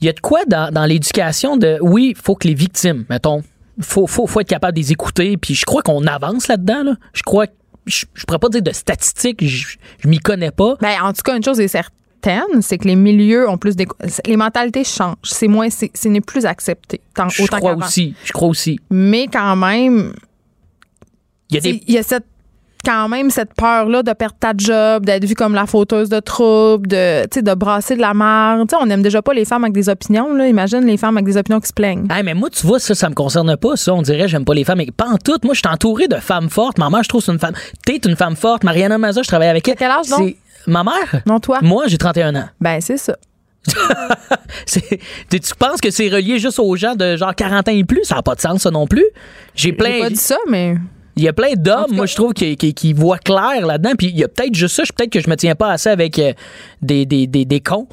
[0.00, 1.78] Il y a de quoi dans, dans l'éducation de.
[1.80, 3.42] Oui, il faut que les victimes, mettons,
[3.80, 5.36] faut, faut, faut être capable de les écouter.
[5.36, 6.82] Puis je crois qu'on avance là-dedans.
[6.84, 6.94] Là.
[7.12, 7.46] Je crois
[7.86, 10.76] je, je pourrais pas dire de statistiques, je, je m'y connais pas.
[10.80, 13.74] Ben, en tout cas, une chose est certaine, c'est que les milieux ont plus
[14.26, 18.48] les mentalités changent, c'est moins c'est n'est plus accepté tant, je crois aussi, je crois
[18.48, 18.78] aussi.
[18.90, 20.12] Mais quand même
[21.48, 22.26] il y a des il y a cette
[22.84, 26.86] quand même cette peur-là de perdre ta job, d'être vue comme la fauteuse de troubles,
[26.88, 28.70] de, de brasser de la merde.
[28.80, 30.34] on n'aime déjà pas les femmes avec des opinions.
[30.34, 30.48] Là.
[30.48, 32.06] Imagine les femmes avec des opinions qui se plaignent.
[32.24, 33.76] mais moi, tu vois, ça, ça me concerne pas.
[33.76, 34.82] Ça, on dirait, j'aime pas les femmes.
[34.96, 35.38] Pas en tout.
[35.44, 36.78] Moi, je suis entouré de femmes fortes.
[36.78, 37.54] Ma mère, je trouve, c'est une femme.
[37.84, 38.64] T'es une femme forte.
[38.64, 39.76] Mariana Maza, je travaille avec elle.
[39.76, 40.34] quel âge, donc?
[40.66, 41.22] Ma mère?
[41.26, 41.58] Non, toi?
[41.62, 42.48] Moi, j'ai 31 ans.
[42.60, 43.16] Ben, c'est ça.
[44.66, 48.04] tu penses que c'est relié juste aux gens de genre 40 ans et plus?
[48.04, 49.04] Ça n'a pas de sens, ça non plus.
[49.54, 49.92] J'ai plein.
[49.92, 50.76] J'ai pas dit ça, mais.
[51.20, 53.92] Il y a plein d'hommes, moi, je trouve, qui, qui, voient clair là-dedans.
[53.98, 54.82] Puis il y a peut-être juste ça.
[54.96, 56.32] Peut-être que je me tiens pas assez avec euh,
[56.80, 57.86] des, des, des, des cons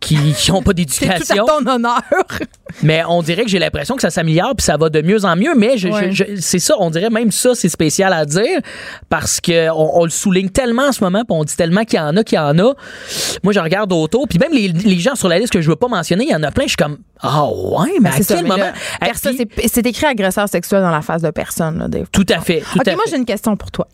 [0.00, 1.24] qui n'ont pas d'éducation.
[1.24, 2.02] C'est ton honneur.
[2.82, 5.36] mais on dirait que j'ai l'impression que ça s'améliore puis ça va de mieux en
[5.36, 5.54] mieux.
[5.56, 5.76] Mais
[6.40, 8.60] c'est ça, on dirait même ça, c'est spécial à dire
[9.08, 12.02] parce qu'on on le souligne tellement en ce moment puis on dit tellement qu'il y
[12.02, 12.74] en a, qu'il y en a.
[13.42, 15.76] Moi, je regarde autour puis même les, les, gens sur la liste que je veux
[15.76, 16.64] pas mentionner, il y en a plein.
[16.64, 18.72] Je suis comme, ah ouais, mais à quel moment?
[19.66, 21.78] C'est écrit agresseur sexuel dans la face de personne.
[21.78, 22.62] Là, tout à fait.
[22.76, 23.88] OK, moi, j'ai une question pour toi.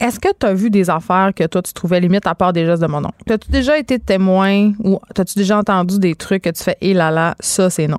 [0.00, 2.64] Est-ce que tu as vu des affaires que toi, tu trouvais limite à part des
[2.64, 3.32] gestes de mon oncle?
[3.32, 7.10] As-tu déjà été témoin ou as-tu déjà entendu des trucs que tu fais, hé là
[7.10, 7.98] là, ça, c'est non?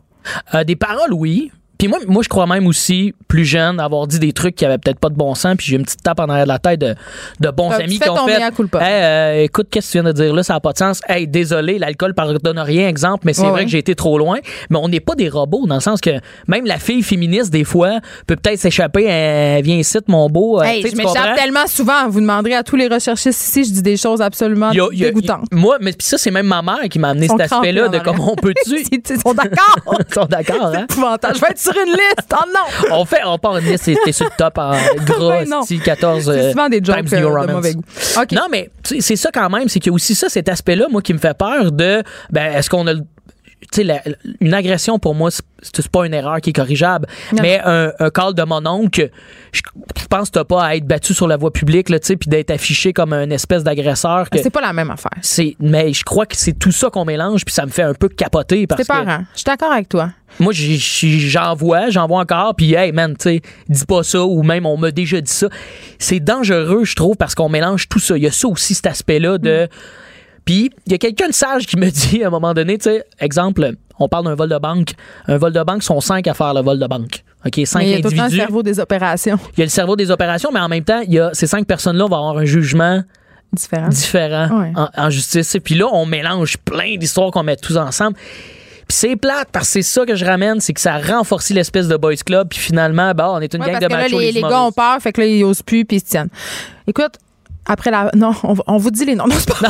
[0.54, 1.52] Euh, des paroles, oui.
[1.80, 4.78] Puis moi, moi, je crois même aussi, plus jeune, avoir dit des trucs qui avaient
[4.78, 5.56] peut-être pas de bon sens.
[5.58, 6.94] Puis j'ai une petite tape en arrière de la tête de,
[7.40, 8.34] de bons amis qui ont fait.
[8.82, 10.44] Hey, euh, écoute, qu'est-ce que tu viens de dire là?
[10.44, 11.00] Ça n'a pas de sens.
[11.08, 14.40] Hey, désolé, l'alcool pardonne rien, exemple, mais c'est vrai que j'ai été trop loin.
[14.70, 17.64] Mais on n'est pas des robots, dans le sens que même la fille féministe, des
[17.64, 19.06] fois, peut peut-être s'échapper.
[19.06, 20.60] Elle vient ici, mon beau.
[20.60, 22.10] Euh, hey, je m'échappe tellement souvent.
[22.10, 25.46] Vous demanderez à tous les recherchistes ici, je dis des choses absolument dégoûtantes.
[25.54, 28.34] moi, mais puis ça, c'est même ma mère qui m'a amené cet aspect-là de comment
[28.34, 28.82] on peut-tu?
[28.92, 29.98] Ils sont d'accord.
[29.98, 30.86] Ils sont d'accord, hein?
[30.90, 32.34] Je vais être sur une liste.
[32.34, 32.90] Oh non!
[33.00, 34.72] On fait, on part une liste, t'es sur le top en
[35.06, 35.44] gras,
[35.84, 36.24] 14.
[36.26, 37.84] C'est souvent des jokes euh, de mauvais goût.
[38.32, 41.02] Non, mais c'est ça quand même, c'est qu'il y a aussi ça, cet aspect-là, moi,
[41.02, 43.02] qui me fait peur de, ben, est-ce qu'on a le
[43.72, 44.02] tu sais,
[44.40, 45.30] une agression pour moi,
[45.62, 49.10] c'est pas une erreur qui est corrigeable, mais un, un, call de mon oncle,
[49.52, 49.62] je,
[50.10, 52.52] pense que t'as pas à être battu sur la voie publique, tu sais, puis d'être
[52.52, 54.28] affiché comme un espèce d'agresseur.
[54.34, 55.12] C'est pas la même affaire.
[55.22, 57.94] C'est, mais je crois que c'est tout ça qu'on mélange, puis ça me fait un
[57.94, 58.94] peu capoter parce que.
[58.94, 60.12] Je suis d'accord avec toi.
[60.40, 64.42] Moi, j'en vois, j'en vois encore, puis hey man, tu sais, dis pas ça, ou
[64.44, 65.48] même on m'a déjà dit ça.
[65.98, 68.16] C'est dangereux, je trouve, parce qu'on mélange tout ça.
[68.16, 69.66] Il y a ça aussi, cet aspect-là de.
[69.66, 69.68] Mm.
[70.50, 72.86] Puis, il y a quelqu'un de sage qui me dit à un moment donné, tu
[72.86, 74.94] sais, exemple, on parle d'un vol de banque.
[75.28, 77.24] Un vol de banque, sont cinq à faire le vol de banque.
[77.46, 79.38] OK, cinq mais il y a tout le cerveau des opérations.
[79.54, 81.46] Il y a le cerveau des opérations, mais en même temps, il y a ces
[81.46, 83.04] cinq personnes-là vont avoir un jugement
[83.54, 85.56] différent, différent en, justice.
[85.64, 88.16] Puis là, on mélange plein d'histoires qu'on met tous ensemble.
[88.16, 91.88] Puis c'est plate parce que c'est ça que je ramène, c'est que ça renforce l'espèce
[91.88, 92.48] de boys club.
[92.50, 94.18] Puis finalement, bah, on est une gang de machos.
[94.18, 96.06] Là, les, les gars ont peur, fait que là, ils osent plus, puis ils se
[96.06, 96.30] tiennent.
[96.88, 97.20] Écoute,
[97.70, 98.10] après la.
[98.16, 99.28] Non, on, vous dit les noms.
[99.28, 99.70] Non, c'est pas.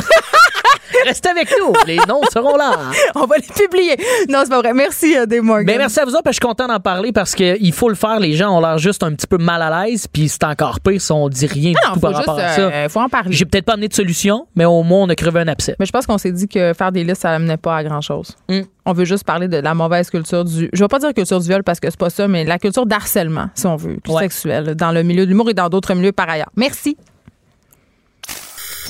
[1.06, 1.72] Restez avec nous.
[1.86, 2.72] Les noms seront là.
[3.14, 3.96] On va les publier.
[4.28, 4.72] Non, c'est pas vrai.
[4.72, 5.66] Merci, euh, Dave Morgan.
[5.66, 6.22] Ben, merci à vous autres.
[6.26, 8.20] je suis content d'en parler parce qu'il faut le faire.
[8.20, 10.06] Les gens ont l'air juste un petit peu mal à l'aise.
[10.06, 12.60] Puis c'est encore pire si on dit rien du tout par rapport à ça.
[12.60, 13.32] Euh, faut en parler.
[13.32, 15.76] J'ai peut-être pas amené de solution, mais au moins, on a crevé un abcès.
[15.78, 18.36] Mais je pense qu'on s'est dit que faire des listes, ça n'amenait pas à grand-chose.
[18.48, 18.60] Mm.
[18.86, 20.70] On veut juste parler de la mauvaise culture du.
[20.72, 22.86] Je vais pas dire culture du viol parce que c'est pas ça, mais la culture
[22.86, 26.12] d'harcèlement, si on veut, plus sexuel, dans le milieu de l'humour et dans d'autres milieux
[26.12, 26.50] par ailleurs.
[26.56, 26.96] Merci.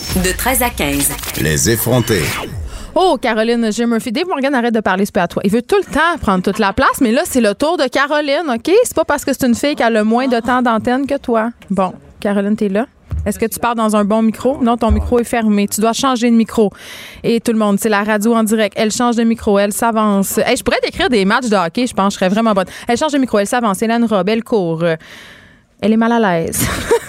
[0.00, 1.12] De 13 à 15.
[1.40, 2.24] Les effrontés.
[2.96, 3.86] Oh, Caroline J.
[3.86, 4.10] Murphy.
[4.10, 5.40] Dave Morgan, arrête de parler super à toi.
[5.44, 7.84] Il veut tout le temps prendre toute la place, mais là, c'est le tour de
[7.84, 8.72] Caroline, OK?
[8.82, 11.16] C'est pas parce que c'est une fille qui a le moins de temps d'antenne que
[11.16, 11.50] toi.
[11.70, 12.86] Bon, Caroline, t'es là?
[13.24, 14.58] Est-ce que tu parles dans un bon micro?
[14.60, 15.68] Non, ton micro est fermé.
[15.68, 16.72] Tu dois changer de micro.
[17.22, 18.74] Et tout le monde, c'est la radio en direct.
[18.76, 20.38] Elle change de micro, elle s'avance.
[20.38, 22.66] Hey, je pourrais décrire des matchs de hockey, je pense, je serais vraiment bonne.
[22.88, 23.80] Elle change de micro, elle s'avance.
[23.80, 24.82] Hélène Robe, elle court.
[25.80, 26.66] Elle est mal à l'aise.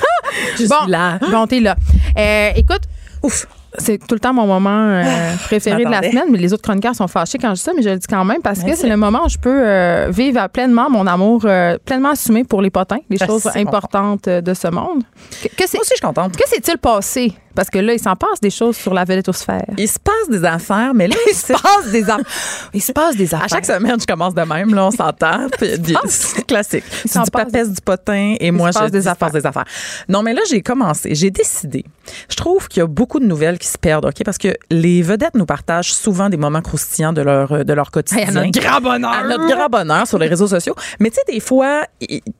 [0.57, 1.17] je bon, suis là.
[1.31, 1.75] Bon, t'es là.
[2.17, 2.81] Euh, écoute,
[3.23, 3.47] Ouf.
[3.77, 6.63] C'est tout le temps mon moment euh, ah, préféré de la semaine, mais les autres
[6.63, 8.75] chroniqueurs sont fâchés quand je dis ça, mais je le dis quand même parce que
[8.75, 12.61] c'est le moment où je peux euh, vivre pleinement mon amour, euh, pleinement assumé pour
[12.61, 15.03] les potins, les choses importantes de ce monde.
[15.41, 16.35] Que, Moi aussi, je suis contente.
[16.35, 17.33] Que s'est-il passé?
[17.55, 19.65] Parce que là, il s'en passe des choses sur la vélétosphère.
[19.77, 22.25] Il se passe des affaires, mais là, il se passe des affaires.
[22.73, 23.45] Il se passe des affaires.
[23.45, 25.47] À chaque semaine, je commence de même, là, on s'entend.
[26.07, 26.83] C'est classique.
[27.05, 29.31] C'est du papesse, du potin, et moi, je des affaires.
[29.31, 29.65] des affaires.
[30.09, 31.85] Non, mais là, j'ai commencé, j'ai décidé.
[32.29, 34.23] Je trouve qu'il y a beaucoup de nouvelles qui se perdent, OK?
[34.23, 38.27] Parce que les vedettes nous partagent souvent des moments croustillants de leur, de leur quotidien.
[38.27, 39.11] à notre grand bonheur.
[39.11, 40.75] À notre grand bonheur sur les réseaux sociaux.
[40.99, 41.83] Mais tu sais, des fois,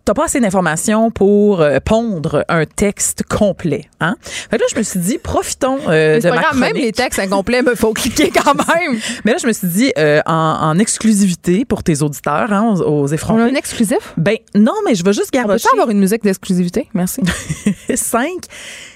[0.06, 3.86] t'as pas assez d'informations pour euh, pondre un texte complet.
[4.00, 4.16] Hein?
[4.22, 7.62] Fait que là, je me suis dit, profitons euh, de ma Même les textes incomplets,
[7.66, 9.00] il faut cliquer quand même.
[9.26, 13.08] Mais là, je me suis dit, euh, en, exclusivité pour tes auditeurs, hein, aux, aux
[13.08, 13.42] effrontés.
[13.42, 14.14] On a un exclusif?
[14.18, 15.66] Ben non, mais je veux juste garrocher.
[15.72, 16.90] On peut avoir une musique d'exclusivité?
[16.94, 17.22] Merci.
[17.96, 18.46] cinq,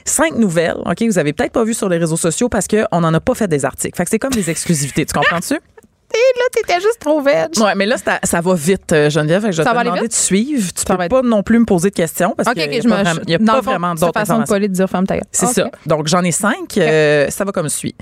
[0.05, 3.13] cinq nouvelles, OK, vous avez peut-être pas vu sur les réseaux sociaux parce qu'on n'en
[3.13, 3.97] a pas fait des articles.
[3.97, 5.05] Fait que c'est comme des exclusivités.
[5.05, 5.55] Tu comprends-tu?
[6.13, 7.49] là, t'étais juste trop veg.
[7.57, 9.51] Ouais, mais là, ça, va vite, euh, Geneviève.
[9.51, 10.71] je vais te demander de suivre.
[10.73, 13.21] Tu peux pas non plus me poser de questions parce qu'il n'y a, pas, vraiment,
[13.27, 15.69] y a pas vraiment d'autres façon de dire femme ta C'est ça.
[15.85, 16.77] Donc, j'en ai cinq.
[16.77, 17.95] Euh, ça va comme suit.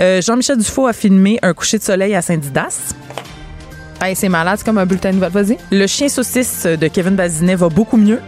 [0.00, 2.94] Euh, Jean-Michel Dufault a filmé un coucher de soleil à Saint-Didas.
[4.02, 5.30] Hey, c'est malade, c'est comme un bulletin de nouvelles.
[5.30, 5.56] Vas-y.
[5.70, 8.20] Le chien saucisse de Kevin Bazinet va beaucoup mieux.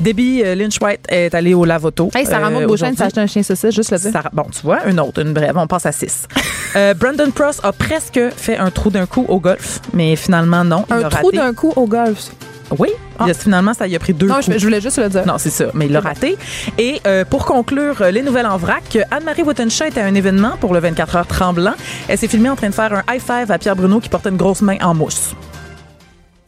[0.00, 2.10] Debbie euh, Lynch-White est allée au Lavoto.
[2.14, 4.28] Hey, Sarah Maud euh, Beauchesne s'est acheté un chien saucisse, juste le dire.
[4.32, 5.56] bon, tu vois, une autre, une brève.
[5.56, 6.26] On passe à six.
[6.76, 10.84] euh, Brandon Pross a presque fait un trou d'un coup au golf, mais finalement, non.
[10.90, 12.30] Un trou d'un coup au golf?
[12.78, 12.88] Oui,
[13.18, 13.26] ah.
[13.34, 15.26] finalement, ça y a pris deux Non, je, voulais juste le dire.
[15.26, 16.38] Non, c'est ça, mais il l'a raté.
[16.78, 20.72] Et euh, pour conclure les nouvelles en vrac, Anne-Marie Wittenscheid était à un événement pour
[20.72, 21.74] le 24 heures tremblant.
[22.08, 24.30] Elle s'est filmée en train de faire un high five à Pierre Bruno qui portait
[24.30, 25.34] une grosse main en mousse.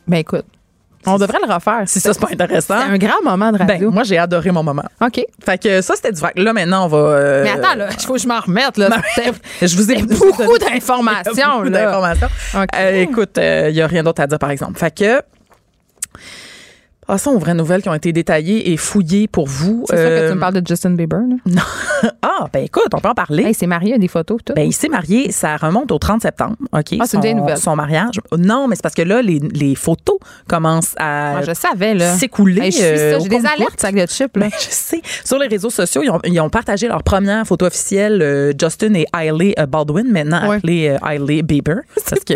[0.06, 0.46] Ben écoute,
[1.06, 1.82] on devrait le refaire.
[1.86, 2.76] Si ça, c'est pas intéressant.
[2.78, 3.88] C'est un grand moment de radio.
[3.88, 4.84] Ben, moi, j'ai adoré mon moment.
[5.00, 5.24] OK.
[5.44, 6.32] Fait que ça, c'était du vrai.
[6.36, 6.98] Là, maintenant, on va.
[6.98, 8.76] Euh, Mais attends, là, il faut que je m'en remette.
[8.76, 8.88] Là.
[9.62, 11.34] je vous ai beaucoup d'informations.
[11.54, 12.28] Beaucoup d'informations.
[12.54, 14.78] Euh, écoute, il euh, n'y a rien d'autre à dire, par exemple.
[14.78, 15.22] Fait que
[17.06, 19.84] Passons ah, aux vraies nouvelles qui ont été détaillées et fouillées pour vous.
[19.88, 21.20] C'est sûr que tu me euh, parles de Justin Bieber.
[21.46, 21.62] Non.
[22.22, 23.44] ah, ben écoute, on peut en parler.
[23.48, 24.38] il s'est marié, il y a des photos.
[24.44, 24.54] Tout.
[24.54, 26.56] Ben, il s'est marié, ça remonte au 30 septembre.
[26.72, 26.96] OK.
[26.98, 27.58] Ah, c'est une nouvelle.
[27.58, 28.20] Son mariage.
[28.36, 30.18] Non, mais c'est parce que là, les, les photos
[30.48, 32.14] commencent à Moi, je savais, là.
[32.16, 32.70] s'écouler.
[32.80, 34.36] Euh, j'ai des alertes, sac de chips.
[34.36, 34.46] Là.
[34.46, 35.02] Ben, je sais.
[35.24, 38.94] Sur les réseaux sociaux, ils ont, ils ont partagé leur première photo officielle, euh, Justin
[38.94, 40.56] et Hailey Baldwin, maintenant ouais.
[40.56, 41.76] appelée Hailey Bieber.
[42.08, 42.34] parce que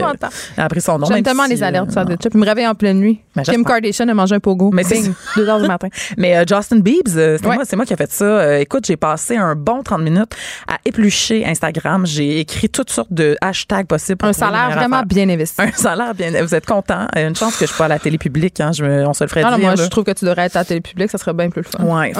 [0.56, 1.06] a pris son nom.
[1.06, 2.34] J'aime tellement les alertes, sac de chips.
[2.34, 3.20] Il me réveille en pleine nuit.
[3.34, 4.40] Ben, Kim Kardashian a mangé un
[4.72, 4.82] Mais
[5.68, 5.88] matin.
[6.16, 8.24] Mais euh, Justin Biebs, euh, c'est moi, qui a fait ça.
[8.24, 10.34] Euh, écoute, j'ai passé un bon 30 minutes
[10.66, 12.06] à éplucher Instagram.
[12.06, 14.24] J'ai écrit toutes sortes de hashtags possibles.
[14.24, 15.60] un salaire vraiment bien investi.
[15.62, 16.30] Un salaire bien.
[16.42, 17.06] Vous êtes content?
[17.16, 18.60] Une chance que je suis pas à la télé publique.
[18.60, 18.70] Hein.
[18.72, 19.58] Je on se le ferait dire.
[19.58, 21.10] moi, je trouve que tu devrais être à la télé publique.
[21.10, 21.84] Ça serait bien plus fun.
[21.84, 22.12] Ouais.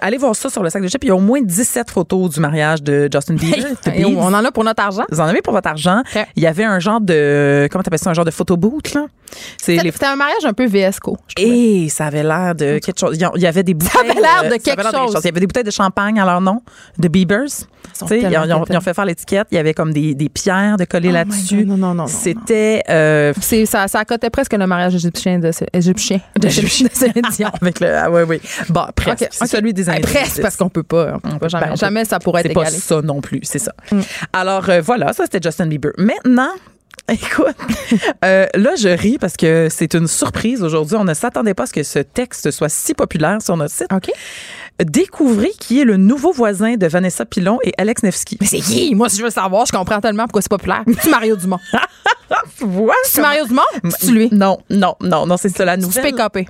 [0.00, 1.02] allez voir ça sur le sac de chips.
[1.04, 3.64] Il y a au moins 17 photos du mariage de Justin Bieber.
[4.16, 5.04] on en a pour notre argent.
[5.10, 6.02] Vous en avez pour votre argent.
[6.36, 8.10] Il y avait un genre de comment t'appelles ça?
[8.10, 9.06] Un genre de photo boot là?
[9.56, 11.16] C'était un mariage un peu VSCO.
[11.62, 13.16] Et ça avait l'air de quelque chose.
[13.16, 13.92] Il y avait des bouteilles.
[13.92, 15.14] Ça avait l'air de, quelque, chose.
[15.22, 16.60] Il y avait des bouteilles de champagne à leur nom,
[16.98, 17.46] de Biebers.
[18.10, 19.46] Ils, ils, ont, fait faire l'étiquette.
[19.52, 21.64] Il y avait comme des, des pierres de coller oh là-dessus.
[21.64, 22.82] Non, non, non, C'était.
[22.88, 23.32] Euh,
[23.66, 26.20] ça, ça accotait presque le mariage égyptien de égyptien.
[26.36, 26.48] De
[27.62, 28.40] Avec le, ah, oui, oui.
[28.68, 29.28] Bon, presque.
[29.46, 30.02] Celui des Indiens.
[30.02, 31.18] Presque, parce qu'on peut pas.
[31.22, 32.70] On peut pas jamais, jamais ça pourrait être égalé.
[32.70, 33.74] C'est pas ça non plus, c'est ça.
[33.90, 34.00] Mm.
[34.32, 35.92] Alors, euh, voilà, ça, c'était Justin Bieber.
[35.98, 36.50] Maintenant,
[37.08, 37.56] Écoute,
[38.24, 40.96] euh, là, je ris parce que c'est une surprise aujourd'hui.
[40.96, 43.88] On ne s'attendait pas à ce que ce texte soit si populaire sur notre site.
[43.92, 44.10] OK.
[44.82, 48.38] Découvrez qui est le nouveau voisin de Vanessa Pilon et Alex Nevsky.
[48.40, 48.94] Mais c'est qui?
[48.94, 50.84] Moi, si je veux savoir, je comprends tellement pourquoi c'est populaire.
[51.00, 51.58] C'est Mario Dumont.
[52.58, 52.94] tu vois?
[53.04, 53.62] C'est Mario Dumont?
[53.98, 54.28] C'est lui?
[54.32, 56.14] Non, non, non, non, c'est ça la nouvelle.
[56.14, 56.48] PKP.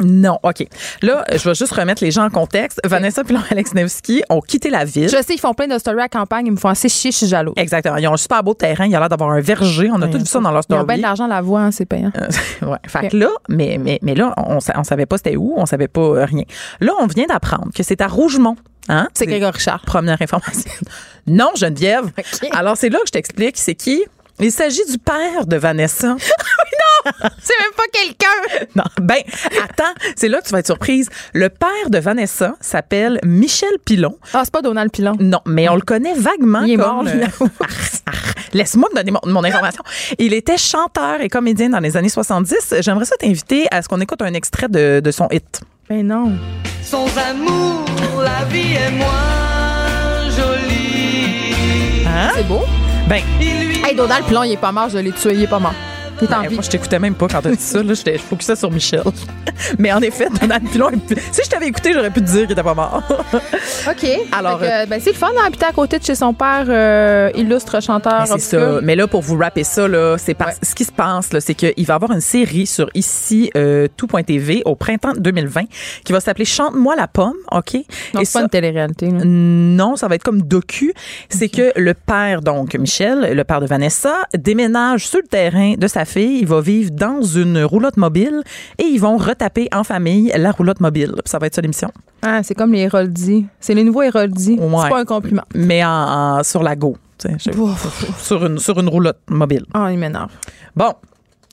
[0.00, 0.66] Non, OK.
[1.02, 2.80] Là, je vais juste remettre les gens en contexte.
[2.84, 5.08] Vanessa et Alex Nevsky ont quitté la ville.
[5.08, 6.46] Je sais, ils font plein de stories à campagne.
[6.46, 7.52] Ils me font assez chier, je suis jaloux.
[7.56, 7.96] Exactement.
[7.96, 8.86] Ils ont un super beau terrain.
[8.86, 9.90] Il y a l'air d'avoir un verger.
[9.92, 10.80] On a tout vu ça dans leur story.
[10.80, 12.12] Ils ont bien de l'argent à la voix, hein, c'est payant.
[12.16, 12.78] Euh, ouais.
[12.86, 15.54] Fait que là, mais, mais, mais là, on, on savait pas c'était où.
[15.56, 16.44] On savait pas euh, rien.
[16.80, 18.56] Là, on vient d'apprendre que c'est à Rougemont.
[18.88, 19.08] Hein?
[19.14, 19.82] C'est Grégory Richard.
[19.82, 20.70] Première information.
[21.26, 22.10] non, Geneviève.
[22.52, 23.56] Alors, c'est là que je t'explique.
[23.56, 24.04] C'est qui?
[24.40, 26.08] Il s'agit du père de Vanessa.
[26.18, 26.89] oui, non!
[27.42, 28.66] C'est même pas quelqu'un!
[28.76, 29.18] Non, ben,
[29.62, 31.08] attends, c'est là que tu vas être surprise.
[31.34, 34.18] Le père de Vanessa s'appelle Michel Pilon.
[34.32, 35.16] Ah, c'est pas Donald Pilon.
[35.18, 36.62] Non, mais on le connaît vaguement.
[36.62, 37.12] Il est mort, lui.
[38.52, 39.82] Laisse-moi me donner mon, information.
[40.18, 42.74] Il était chanteur et comédien dans les années 70.
[42.80, 45.60] J'aimerais ça t'inviter à ce qu'on écoute un extrait de, de son hit.
[45.88, 46.32] Ben non.
[46.82, 47.84] Sans amour,
[48.22, 52.04] la vie est moins jolie.
[52.06, 52.30] Hein?
[52.34, 52.60] C'est beau?
[53.08, 53.22] Ben.
[53.84, 55.74] Hey, Donald Pilon, il est pas mort, je l'ai tué, il est pas mort.
[56.28, 57.82] Ben, moi, je t'écoutais même pas quand t'as dit ça.
[57.82, 59.02] Là, j'étais focusée sur Michel.
[59.78, 60.90] Mais en effet, Donald Pilon,
[61.32, 63.02] si je t'avais écouté, j'aurais pu te dire qu'il était pas mort.
[63.88, 64.06] OK.
[64.32, 67.82] Alors, euh, ben, c'est le fun d'habiter à côté de chez son père, euh, illustre
[67.82, 68.26] chanteur.
[68.26, 68.80] C'est ça.
[68.82, 71.94] Mais là, pour vous rapper ça, là, c'est ce qui se passe, c'est qu'il va
[71.94, 75.62] y avoir une série sur ici euh, tout.tv au printemps 2020
[76.04, 77.74] qui va s'appeler Chante-moi la pomme, OK?
[78.14, 79.08] Donc, c'est pas une télé-réalité.
[79.10, 80.92] Non, ça va être comme docu.
[81.28, 85.86] C'est que le père, donc Michel, le père de Vanessa, déménage sur le terrain de
[85.86, 88.42] sa fille, il va vivre dans une roulotte mobile
[88.78, 91.14] et ils vont retaper en famille la roulotte mobile.
[91.24, 91.90] Ça va être ça l'émission.
[92.22, 93.46] Ah, c'est comme les Héroldi.
[93.60, 94.58] C'est les nouveaux Héroldi.
[94.60, 94.68] Ouais.
[94.82, 95.44] C'est pas un compliment.
[95.54, 95.88] Mais en,
[96.38, 96.96] en- sur la go.
[98.18, 99.64] sur, une, sur une roulotte mobile.
[99.74, 100.30] Ah, il m'énerve.
[100.76, 100.92] Bon,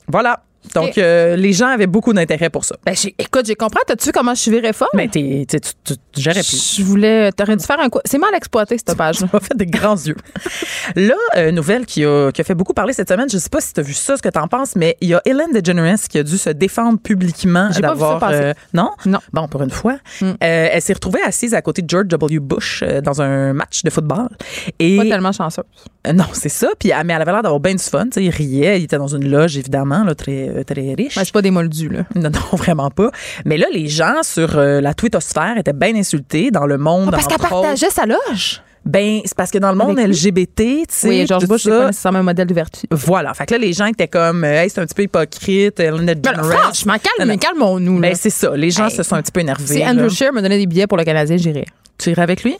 [0.06, 0.40] voilà.
[0.74, 2.76] Donc, euh, les gens avaient beaucoup d'intérêt pour ça.
[2.84, 3.80] Ben, j'ai- écoute, j'ai compris.
[3.86, 4.88] T'as-tu vu comment je suis virée folle?
[4.94, 6.76] Mais t'es, tu, tu, tu gérais plus.
[6.78, 7.32] Je voulais.
[7.32, 7.98] T'aurais dû faire un coup.
[8.04, 9.28] C'est mal exploité, cette page-là.
[9.32, 10.16] Tu fait des grands yeux.
[10.96, 13.60] Là, euh, nouvelle qui a, qui a fait beaucoup parler cette semaine, je sais pas
[13.60, 15.52] si tu as vu ça, ce que tu en penses, mais il y a Ellen
[15.52, 18.22] DeGeneres qui a dû se défendre publiquement d'avoir.
[18.32, 18.90] euh, non?
[19.06, 19.18] Non.
[19.32, 19.98] Bon, pour une fois.
[20.20, 20.26] Mm.
[20.26, 22.38] Euh, elle s'est retrouvée assise à côté de George W.
[22.40, 24.28] Bush euh, dans un match de football.
[24.78, 25.64] Et Pas tellement chanceuse.
[26.08, 26.68] Euh, Non, c'est ça.
[26.78, 28.06] Puis, elle- mais elle avait l'air d'avoir bien du fun.
[28.16, 28.80] Il riait.
[28.80, 31.16] Il était dans une loge, évidemment, là, très, euh, très riche.
[31.16, 32.04] Ouais, c'est pas des moldus, là.
[32.14, 33.10] Non, non, vraiment pas.
[33.44, 37.08] Mais là, les gens sur euh, la twittosphère étaient bien insultés dans le monde.
[37.08, 38.62] Ah, parce qu'elle partageait sa loge?
[38.84, 40.12] Ben, c'est parce que dans le monde Avec?
[40.14, 42.86] LGBT, tu sais, Oui, George tout Bush, c'est pas nécessairement un modèle de vertu.
[42.90, 43.34] Voilà.
[43.34, 46.34] Fait que là, les gens étaient comme, hey, c'est un petit peu hypocrite, Ellen Ben,
[46.42, 48.00] franchement, calme, calmons-nous.
[48.00, 48.56] Ben, c'est ça.
[48.56, 48.96] Les gens Hey.
[48.96, 49.66] se sont un petit peu énervés.
[49.66, 49.84] Si.
[49.86, 51.66] Andrew Scheer me donnait des billets pour le Canadien, j'irais.
[51.98, 52.56] Tu irais avec lui?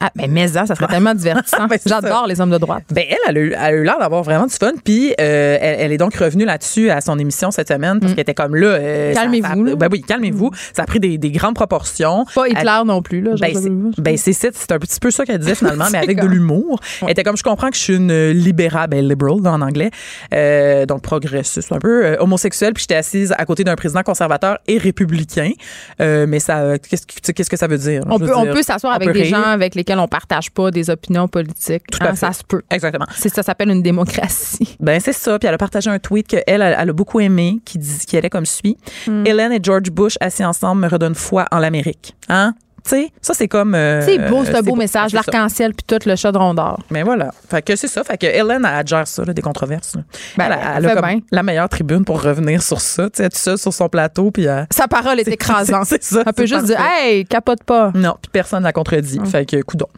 [0.00, 1.66] Ah, mais mais ça, ça serait tellement divertissant.
[1.68, 2.84] Ben, J'adore les hommes de droite.
[2.92, 4.72] Ben, elle, elle a eu, elle a eu l'air d'avoir vraiment du fun.
[4.84, 8.22] Puis, euh, elle, elle est donc revenue là-dessus à son émission cette semaine parce qu'elle
[8.22, 8.66] était comme là.
[8.68, 9.14] euh, Mm.
[9.14, 9.76] Calmez-vous, ça-.
[9.76, 10.50] Ben oui, calmez-vous.
[10.74, 12.24] Ça a pris des, des grandes proportions.
[12.34, 13.32] Pas Elle- Hitler non plus, là.
[13.40, 16.20] Ben, c'est ben, c'est ça, c'est un petit peu ça qu'elle disait finalement, mais avec
[16.20, 16.80] de l'humour.
[17.02, 19.90] Elle était comme, je comprends que je suis une libérale, ben, liberal en anglais,
[20.34, 24.78] euh, donc progressiste, un peu homosexuelle, puis j'étais assise à côté d'un président conservateur et
[24.78, 25.50] républicain.
[25.98, 28.02] Mais ça, qu'est-ce qu'est-ce que ça veut dire?
[28.08, 30.70] On peut, on dire, peut s'asseoir on avec des gens avec lesquels on partage pas
[30.70, 31.84] des opinions politiques.
[31.90, 32.16] Tout à Hein, fait.
[32.16, 32.62] Ça se peut.
[32.70, 33.06] Exactement.
[33.14, 34.76] C'est ça s'appelle une démocratie.
[34.80, 35.38] Ben c'est ça.
[35.38, 38.16] Puis elle a partagé un tweet qu'elle, elle, elle a beaucoup aimé, qui, dit, qui
[38.16, 38.76] allait comme suit.
[39.06, 39.26] Hmm.
[39.26, 42.14] Hélène et George Bush assis ensemble me redonnent foi en l'Amérique.
[42.28, 42.54] Hein?
[42.84, 43.74] Tu sais, ça c'est comme.
[43.74, 44.76] euh, c'est beau, c'est un beau beau.
[44.76, 45.12] message.
[45.12, 46.78] L'arc-en-ciel puis tout le chaudron d'or.
[46.90, 47.30] Mais voilà.
[47.50, 48.04] Fait que c'est ça.
[48.04, 49.94] Fait que Hélène, elle gère ça, là, des controverses.
[49.96, 50.02] là.
[50.36, 53.10] Ben, elle, elle a comme la meilleure tribune pour revenir sur ça.
[53.10, 55.84] Tu sais, est seule sur son plateau, puis elle- Sa parole est C'est- écrasante.
[55.88, 56.78] c'est ça, Elle peut juste dire.
[56.80, 57.90] Hey, capote pas.
[57.94, 59.18] Non, puis personne n'a contredit.
[59.20, 59.26] Mm.
[59.26, 59.88] Fait que, coudon.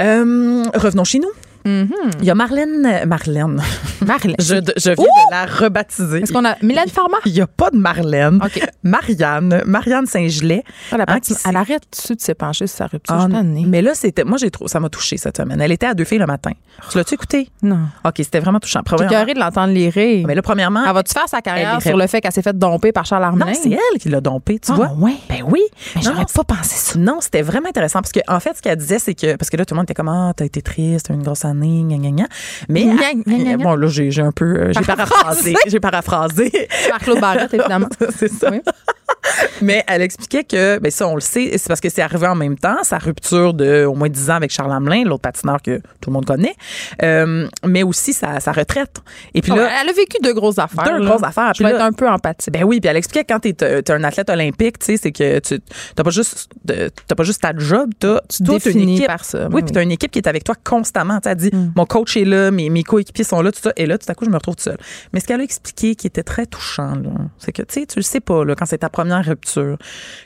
[0.00, 1.30] Euh, revenons chez nous.
[1.64, 1.88] Mhm.
[2.20, 3.06] Il y a Marlène.
[3.06, 3.60] Marlène.
[4.06, 4.36] Marlène.
[4.38, 5.28] Je, je viens Ouh!
[5.28, 6.18] de la rebaptiser.
[6.18, 7.16] Est-ce qu'on a Mylène Farmer?
[7.26, 8.40] Il n'y a pas de Marlène.
[8.44, 8.60] OK.
[8.82, 9.62] Marianne.
[9.66, 10.62] Marianne Saint-Gelais.
[10.92, 11.18] Elle, a Hein,
[11.48, 13.14] elle arrête tout de s'épancher sur sa rupture.
[13.18, 13.28] Ah,
[13.66, 14.24] mais là, c'était.
[14.24, 14.68] Moi, j'ai trop.
[14.68, 15.60] Ça m'a touché cette semaine.
[15.60, 16.50] Elle était à deux filles le matin.
[16.90, 17.48] Tu l'as-tu écouté?
[17.62, 17.80] Non.
[18.04, 18.80] OK, c'était vraiment touchant.
[18.80, 20.26] J'ai Premièrement- écœurée de l'entendre les rires.
[20.26, 20.84] Mais là, premièrement.
[20.86, 23.46] Elle va-tu faire sa carrière sur le fait qu'elle s'est fait domper par Charles Armelin?
[23.46, 24.92] Non, c'est elle qui l'a dompé, tu Ah, vois.
[24.98, 25.14] ouais.
[25.28, 25.60] Ben oui.
[25.96, 26.98] Mais j'aurais pas pensé ça.
[26.98, 29.56] Non, c'était vraiment intéressant parce que en fait, ce qu'elle disait, c'est que parce que
[29.56, 32.10] là, tout le monde était comme ah, t'as été triste, une grosse année, gna gna
[32.10, 32.24] gna.
[32.68, 36.50] Mais bon, là, j'ai un peu, euh, j'ai paraphrasé, j'ai paraphrasé.
[36.90, 37.88] Marc-Claude Barrette, évidemment.
[38.16, 38.50] c'est ça.
[38.50, 38.60] Oui.
[39.62, 42.34] Mais elle expliquait que, ben ça, on le sait, c'est parce que c'est arrivé en
[42.34, 45.78] même temps, sa rupture de au moins 10 ans avec Charles Hamelin, l'autre patineur que
[46.00, 46.54] tout le monde connaît,
[47.02, 48.96] euh, mais aussi sa, sa retraite.
[49.32, 50.84] Et puis là, elle a vécu deux grosses affaires.
[50.84, 51.06] Deux là.
[51.10, 51.52] grosses affaires.
[51.54, 52.52] Je Puis vais là- être un peu empathique.
[52.52, 55.12] ben oui, puis elle expliquait que quand t'es es un athlète olympique, tu sais, c'est
[55.12, 55.58] que tu
[55.94, 59.06] t'as pas juste t'as pas juste ta job, t'as Tu toute une équipe.
[59.06, 59.48] par ça.
[59.50, 61.18] Oui, puis t'as une équipe qui est avec toi constamment.
[61.24, 61.72] Elle dit, Mm.
[61.76, 63.72] mon coach est là, mes, mes coéquipiers sont là, tout ça.
[63.76, 64.78] Et là, tout à coup, je me retrouve toute seule.
[65.12, 66.94] Mais ce qu'elle a expliqué qui était très touchant,
[67.38, 69.76] c'est que, tu sais, tu le sais pas, là, quand c'est ta première rupture,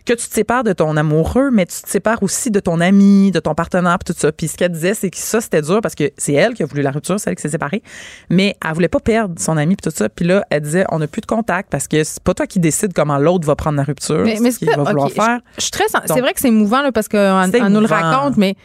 [0.05, 3.31] que tu te sépares de ton amoureux, mais tu te sépares aussi de ton ami,
[3.31, 4.33] de ton partenaire, tout ça.
[4.33, 6.67] Puis ce qu'elle disait, c'est que ça, c'était dur parce que c'est elle qui a
[6.67, 7.83] voulu la rupture, c'est elle qui s'est séparée.
[8.31, 10.09] Mais elle voulait pas perdre son ami, puis tout ça.
[10.09, 12.59] Puis là, elle disait, on n'a plus de contact parce que c'est pas toi qui
[12.59, 14.23] décides comment l'autre va prendre la rupture.
[14.25, 15.41] Mais, mais ce qu'il va vouloir faire.
[15.57, 18.37] Je, suis très c'est vrai que c'est émouvant là, parce qu'on on nous le raconte,
[18.37, 18.57] mais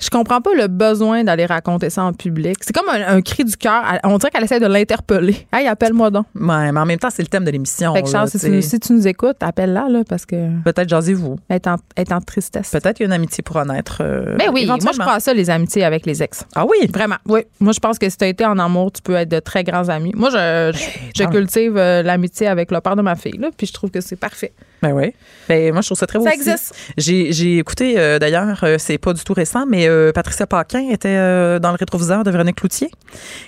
[0.00, 2.56] je comprends pas le besoin d'aller raconter ça en public.
[2.60, 3.82] C'est comme un, un cri du cœur.
[4.04, 5.46] On dirait qu'elle essaie de l'interpeller.
[5.52, 6.26] Hey, appelle-moi donc.
[6.34, 7.94] Ouais, mais en même temps, c'est le thème de l'émission.
[7.94, 11.36] Fait que Charles, là, si, tu si nous écoutes, appelle-la là, parce que Peut-être jasez-vous.
[11.48, 12.70] est en, elle est en tristesse.
[12.70, 13.98] Peut-être qu'une amitié pourra naître.
[14.00, 16.44] euh, Ben oui, moi je crois à ça, les amitiés avec les ex.
[16.54, 16.86] Ah oui?
[16.92, 17.40] Vraiment, oui.
[17.60, 19.64] Moi, je pense que si tu as été en amour, tu peux être de très
[19.64, 20.12] grands amis.
[20.16, 20.84] Moi, je, je,
[21.16, 21.30] je non.
[21.30, 24.16] cultive euh, l'amitié avec le père de ma fille, là, puis je trouve que c'est
[24.16, 24.52] parfait.
[24.82, 25.12] Ben oui.
[25.48, 26.24] Ben moi, je trouve ça très beau.
[26.24, 26.40] Ça aussi.
[26.40, 26.74] existe.
[26.96, 30.88] J'ai, j'ai écouté, euh, d'ailleurs, euh, c'est pas du tout récent, mais euh, Patricia Paquin
[30.90, 32.90] était euh, dans le rétroviseur de Véronique Cloutier.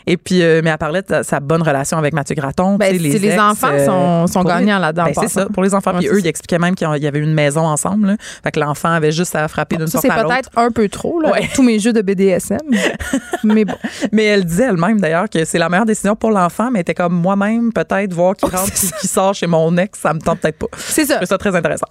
[0.07, 2.77] Et puis, euh, mais elle parlait de sa bonne relation avec Mathieu Graton.
[2.77, 5.75] Ben, c'est- les ex, enfants sont- sont gagnants là-dedans, Ben, en c'est ça, pour les
[5.75, 5.93] enfants.
[5.95, 8.09] Puis c'est eux, ils expliquaient même qu'il y avait une maison ensemble.
[8.09, 8.17] Là.
[8.43, 10.29] Fait que l'enfant avait juste à frapper d'une c'est à l'autre.
[10.35, 11.39] peut-être un peu trop, là, Ouais.
[11.39, 12.59] avec tous mes jeux de BDSM.
[13.45, 13.75] mais bon.
[14.13, 17.15] Mais elle disait elle-même d'ailleurs que c'est la meilleure décision pour l'enfant, mais était comme
[17.15, 20.21] moi-même, peut-être voir qu'il Oh, rentre c'est puis qu'il sort chez mon ex, ça me
[20.21, 20.67] tente peut-être pas.
[20.77, 21.15] C'est ça.
[21.15, 21.87] Je trouve ça très intéressant.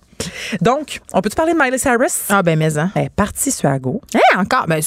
[0.62, 2.24] Donc, on peut-tu parler de Miley Cyrus?
[2.30, 2.92] Ah, ben, mais hein.
[2.96, 4.02] Elle est partie sur la go.
[4.42, 4.66] Encore?
[4.68, 4.82] Ben,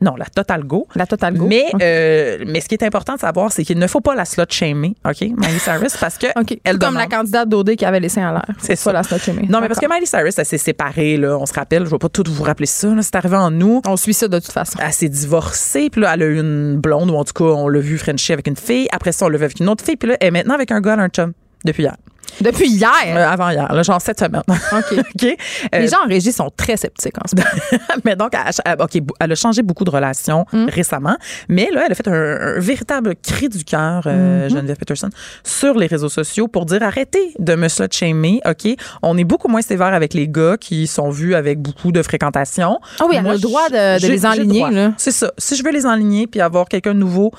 [0.00, 0.86] Non, la Total Go.
[0.94, 1.46] La Total Go.
[1.46, 4.24] Mais, euh, mais ce qui est important de savoir, c'est qu'il ne faut pas la
[4.24, 6.26] slot shamer, OK, Miley Cyrus, parce que.
[6.64, 8.46] elle Comme la candidate d'OD qui avait laissé en l'air.
[8.58, 8.92] C'est ça.
[8.92, 9.46] la slot shamer.
[9.48, 11.38] Non, mais parce que Miley Cyrus, elle s'est séparée, là.
[11.38, 13.80] On se rappelle, je ne vais pas tout vous rappeler ça, C'est arrivé en nous.
[13.86, 14.78] On suit ça de toute façon.
[14.82, 17.68] Elle s'est divorcée, puis là, elle a eu une blonde, ou en tout cas, on
[17.68, 18.88] l'a vu Frenchie avec une fille.
[18.92, 20.70] Après ça, on l'a vu avec une autre fille, puis là, elle est maintenant avec
[20.70, 21.32] un gars, un chum,
[21.64, 21.96] depuis hier.
[22.40, 22.90] Depuis hier?
[23.06, 24.42] Euh, avant hier, là, genre cette semaine.
[24.48, 25.24] OK.
[25.24, 27.84] Euh, Les gens en régie sont très sceptiques en ce moment.
[28.04, 30.66] mais donc, elle, OK, elle a changé beaucoup de relations mm.
[30.66, 31.16] récemment,
[31.48, 34.52] mais là, elle a fait un, véritable cri du cœur, euh, mm-hmm.
[34.52, 35.10] Geneviève Peterson,
[35.42, 38.76] sur les réseaux sociaux pour dire arrêtez de me slut OK?
[39.02, 42.78] On est beaucoup moins sévère avec les gars qui sont vus avec beaucoup de fréquentation.
[43.00, 44.64] Ah oui, elle a le droit de, les enligner,
[44.96, 45.32] C'est ça.
[45.38, 47.32] Si je veux les enligner puis avoir quelqu'un de nouveau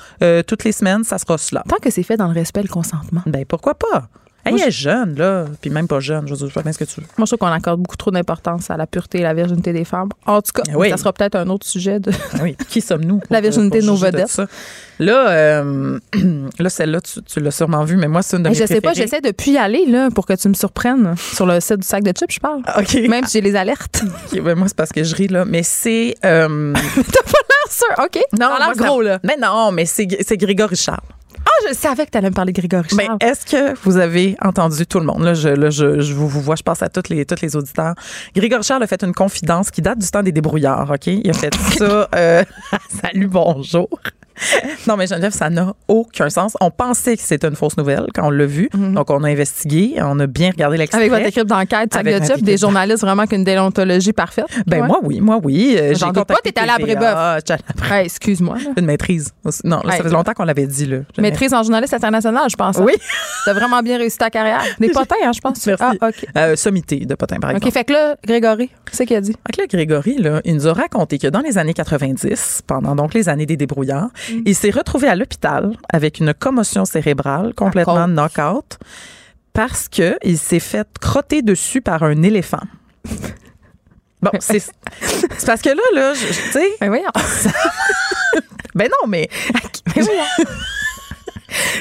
[0.46, 1.62] toutes les semaines, ça sera cela.
[1.68, 3.22] Tant que c'est fait dans le respect et le consentement.
[3.26, 4.08] Ben pourquoi pas?
[4.46, 5.44] Elle est jeune, là.
[5.60, 6.26] Puis même pas jeune.
[6.26, 7.06] Je veux dire, ce que tu veux.
[7.18, 9.84] Moi, je trouve qu'on accorde beaucoup trop d'importance à la pureté et la virginité des
[9.84, 10.08] femmes.
[10.26, 12.00] En tout cas, eh ça sera peut-être un autre sujet.
[12.00, 12.10] De...
[12.34, 12.56] Ah oui.
[12.68, 13.20] Qui sommes-nous?
[13.30, 14.40] la virginité de nos vedettes.
[14.98, 15.98] là, euh,
[16.58, 18.92] là celle-là, tu, l'as sûrement vue, mais moi, c'est une de mes Je sais pas,
[18.92, 21.14] j'essaie depuis y aller, là, pour que tu me surprennes.
[21.16, 22.62] Sur le site du sac de chips, je parle.
[22.78, 22.94] OK.
[23.08, 24.02] Même si j'ai les alertes.
[24.46, 25.44] Ben, moi, c'est parce que je ris, là.
[25.44, 26.14] Mais c'est.
[26.24, 26.72] Euh...
[26.94, 27.86] T'as pas l'air sûr.
[27.98, 28.20] OK.
[28.38, 29.18] Non, l'air gros, là.
[29.24, 30.06] Mais non, mais c'est
[30.36, 31.00] Grégory Charles.
[31.46, 34.36] Ah, je savais que tu allais me parler de Grégory Mais est-ce que vous avez
[34.42, 35.22] entendu tout le monde?
[35.22, 37.94] Là, je, là, je, je vous, vois, je pense à tous les, toutes les auditeurs.
[38.34, 41.06] Grégory Charles a fait une confidence qui date du temps des débrouillards, OK?
[41.06, 42.08] Il a fait ça.
[42.14, 42.44] Euh,
[43.02, 43.88] salut, bonjour.
[44.86, 46.56] Non, mais Geneviève, ça n'a aucun sens.
[46.60, 48.68] On pensait que c'était une fausse nouvelle quand on l'a vu.
[48.74, 48.94] Mhm.
[48.94, 51.00] Donc, on a investigué, on a bien regardé l'extrait.
[51.00, 54.46] Avec votre équipe d'enquête, de des journalistes vraiment qu'une déontologie parfaite.
[54.66, 55.76] Ben, moi, oui, moi, oui.
[55.78, 57.60] Euh, J'en doute pas, allé à Brébeuf.
[58.04, 58.56] excuse-moi.
[58.76, 59.32] Une maîtrise.
[59.64, 60.98] Non, ça faisait longtemps qu'on l'avait dit, là.
[61.18, 62.78] Maîtrise en journaliste international, je pense.
[62.78, 62.84] Hein.
[62.86, 62.94] Oui.
[63.44, 64.62] T'as vraiment bien réussi ta carrière.
[64.78, 65.66] Des potins, hein, je pense.
[65.66, 65.84] Merci.
[66.00, 66.26] Ah, OK.
[66.36, 67.66] Euh, sommité de potins, par exemple.
[67.66, 69.32] OK, fait que là, Grégory, c'est ce qu'il a dit?
[69.46, 72.94] Fait que là, Grégory, là, il nous a raconté que dans les années 90, pendant
[72.94, 74.10] donc les années des débrouillards,
[74.44, 78.78] il s'est retrouvé à l'hôpital avec une commotion cérébrale complètement knock-out
[79.52, 82.62] parce qu'il s'est fait crotter dessus par un éléphant.
[84.22, 84.64] Bon, c'est
[85.46, 86.70] parce que là, là, tu sais.
[86.80, 86.90] Ben
[88.74, 89.28] ben non, mais.
[89.94, 90.02] Ben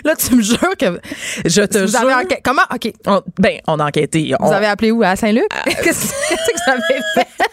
[0.03, 0.99] là, tu me jures que.
[1.45, 1.99] Je te vous jure.
[1.99, 2.61] Avez Comment?
[2.73, 2.93] OK.
[3.39, 4.33] ben, on a enquêté.
[4.39, 5.03] Vous avez appelé où?
[5.03, 5.45] À Saint-Luc?
[5.55, 7.27] Euh, Qu'est-ce que vous avez fait?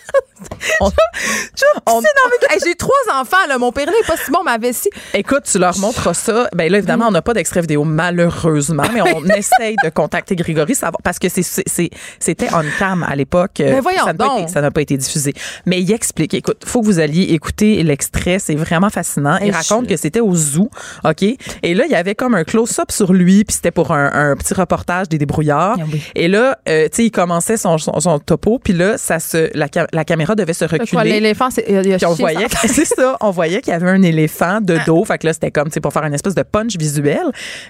[2.65, 3.59] J'ai trois enfants, là.
[3.59, 4.91] Mon père n'est pas si bon, ma vessie.
[5.15, 6.49] Écoute, tu leur montres ça.
[6.55, 10.75] Ben là, évidemment, on n'a pas d'extrait vidéo, malheureusement, mais on essaye de contacter Grégory
[11.03, 13.53] parce que c'était on cam à l'époque.
[13.59, 15.35] Mais voyons ça n'a pas, été diffusé.
[15.67, 16.35] Mais il explique.
[16.35, 18.39] Écoute, faut que vous alliez écouter l'extrait.
[18.39, 19.39] C'est vraiment fascinant.
[19.39, 20.71] Il raconte que c'était au zoo.
[21.05, 21.23] OK?
[21.23, 24.55] Et là, il y avait comme un close-up sur lui, puis c'était pour un, petit
[24.55, 25.77] reportage des débrouillards.
[25.81, 25.85] Ah
[26.15, 29.69] Et là, euh, tu sais, il commençait son, son, topo, puis là, ça se, la,
[29.93, 31.05] la caméra devait se reculer.
[31.05, 31.67] L'éléphant, c'est.
[32.05, 34.85] on voyait, c'est ça, on voyait qu'il y avait un éléphant de ah.
[34.85, 35.05] dos.
[35.05, 37.25] Fait que là, c'était comme, tu sais, pour faire une espèce de punch visuel.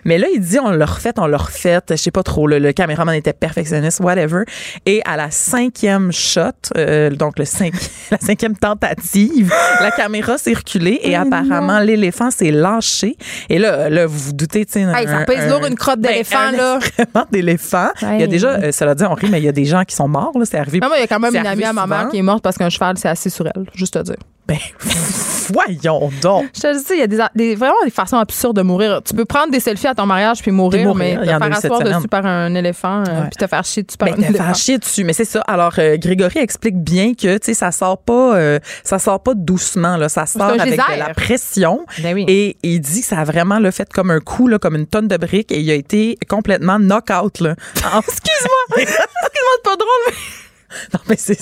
[0.04, 1.80] Mais là, il dit, on l'a refait, on l'a refait.
[1.90, 4.44] Je sais pas trop, le, caméraman était perfectionniste, whatever.
[4.86, 7.74] Et à la cinquième shot, euh, donc le cinq,
[8.10, 13.16] la cinquième tentative, la caméra s'est reculée et apparemment, l'éléphant s'est lâché.
[13.48, 15.06] Et là, là, vous vous doutez, tu sais.
[15.06, 16.78] ça pèse lourd une crotte ben, d'éléphant, là.
[16.98, 17.88] Vraiment d'éléphant.
[18.02, 19.64] Il y a déjà, euh, ça l'a dit, on rit, mais il y a des
[19.64, 20.44] gens qui sont morts, là.
[20.44, 20.80] C'est arrivé.
[20.80, 22.58] Non, il y a quand même une amie à ma mère qui est morte parce
[22.58, 24.16] qu'un cheval s'est assis sur elle, juste à dire.
[24.52, 24.58] Ben,
[25.52, 26.46] voyons donc.
[26.54, 29.00] Je te dis, il y a des, vraiment des façons absurdes de mourir.
[29.04, 32.08] Tu peux prendre des selfies à ton mariage puis mourir, mais te faire asseoir dessus
[32.08, 34.44] par un éléphant euh, puis te faire chier dessus par ben, un éléphant.
[34.44, 35.40] faire chier dessus, mais c'est ça.
[35.42, 39.34] Alors, euh, Grégory explique bien que, tu sais, ça sort pas, euh, ça sort pas
[39.34, 40.08] doucement, là.
[40.08, 41.86] Ça sort avec de la pression.
[42.02, 42.24] Ben oui.
[42.28, 44.86] Et il dit que ça a vraiment le fait comme un coup, là, comme une
[44.86, 47.54] tonne de briques et il a été complètement knock-out, là.
[47.74, 48.76] Excuse-moi!
[48.76, 50.41] Excuse-moi, c'est pas drôle, mais...
[50.94, 51.38] non, mais c'est,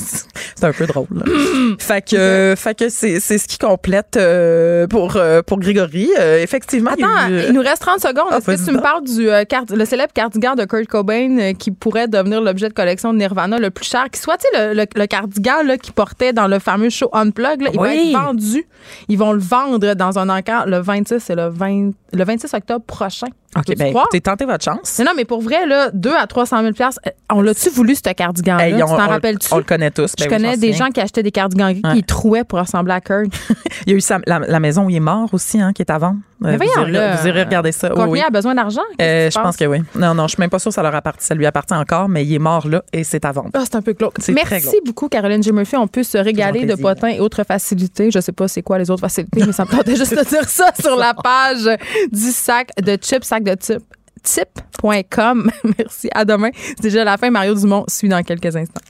[0.62, 1.06] un peu drôle.
[1.78, 6.10] fait que, fait que c'est, ce qui complète euh, pour, euh, pour Grégory.
[6.18, 6.90] Euh, effectivement.
[6.92, 8.28] Attends, il, nous reste 30 secondes.
[8.30, 9.28] Ah, Est-ce que tu me parles du
[9.76, 13.70] le célèbre cardigan de Kurt Cobain qui pourrait devenir l'objet de collection de Nirvana le
[13.70, 16.90] plus cher qui soit, tu sais, le, le, cardigan là, qui portait dans le fameux
[16.90, 18.66] show Unplug, là, il va être vendu.
[19.08, 22.84] Ils vont le vendre dans un encart le 26, c'est le, 20, le 26 octobre
[22.84, 23.28] prochain.
[23.56, 25.00] OK, ben écoutez, tentez votre chance.
[25.04, 26.90] non, mais pour vrai, là, 2 à 300 000
[27.32, 28.70] on l'a-tu voulu, ce cardigan-là?
[28.70, 29.48] tu t'en rappelles-tu?
[29.52, 30.14] On le connaît tous.
[30.16, 33.00] Ben Je connais des gens qui achetaient des cardigans gris qui trouaient pour ressembler à
[33.00, 33.32] Kurt.
[33.86, 35.98] il y a eu la, maison où il est mort aussi, hein, qui est à
[35.98, 36.18] vendre.
[36.40, 37.90] Mais vous, irez, vous, irez, regarder ça.
[37.90, 38.82] Combien a besoin d'argent?
[39.00, 39.82] Euh, je pense que oui.
[39.94, 42.08] Non, non, je suis même pas sûre que ça, leur appartient, ça lui appartient encore,
[42.08, 43.50] mais il est mort là et c'est à vendre.
[43.52, 44.14] Ah, c'est un peu glauque.
[44.32, 45.52] Merci beaucoup, Caroline J.
[45.52, 45.76] Murphy.
[45.76, 48.10] On peut se régaler de potins et autres facilités.
[48.10, 50.48] Je sais pas c'est quoi les autres facilités, mais ça me tentait juste de dire
[50.48, 51.68] ça sur la page
[52.10, 53.84] du sac de chips, de chips
[54.22, 55.50] tip.com.
[55.78, 56.08] Merci.
[56.14, 56.50] À demain.
[56.54, 57.30] C'est déjà la fin.
[57.30, 58.82] Mario Dumont suit dans quelques instants.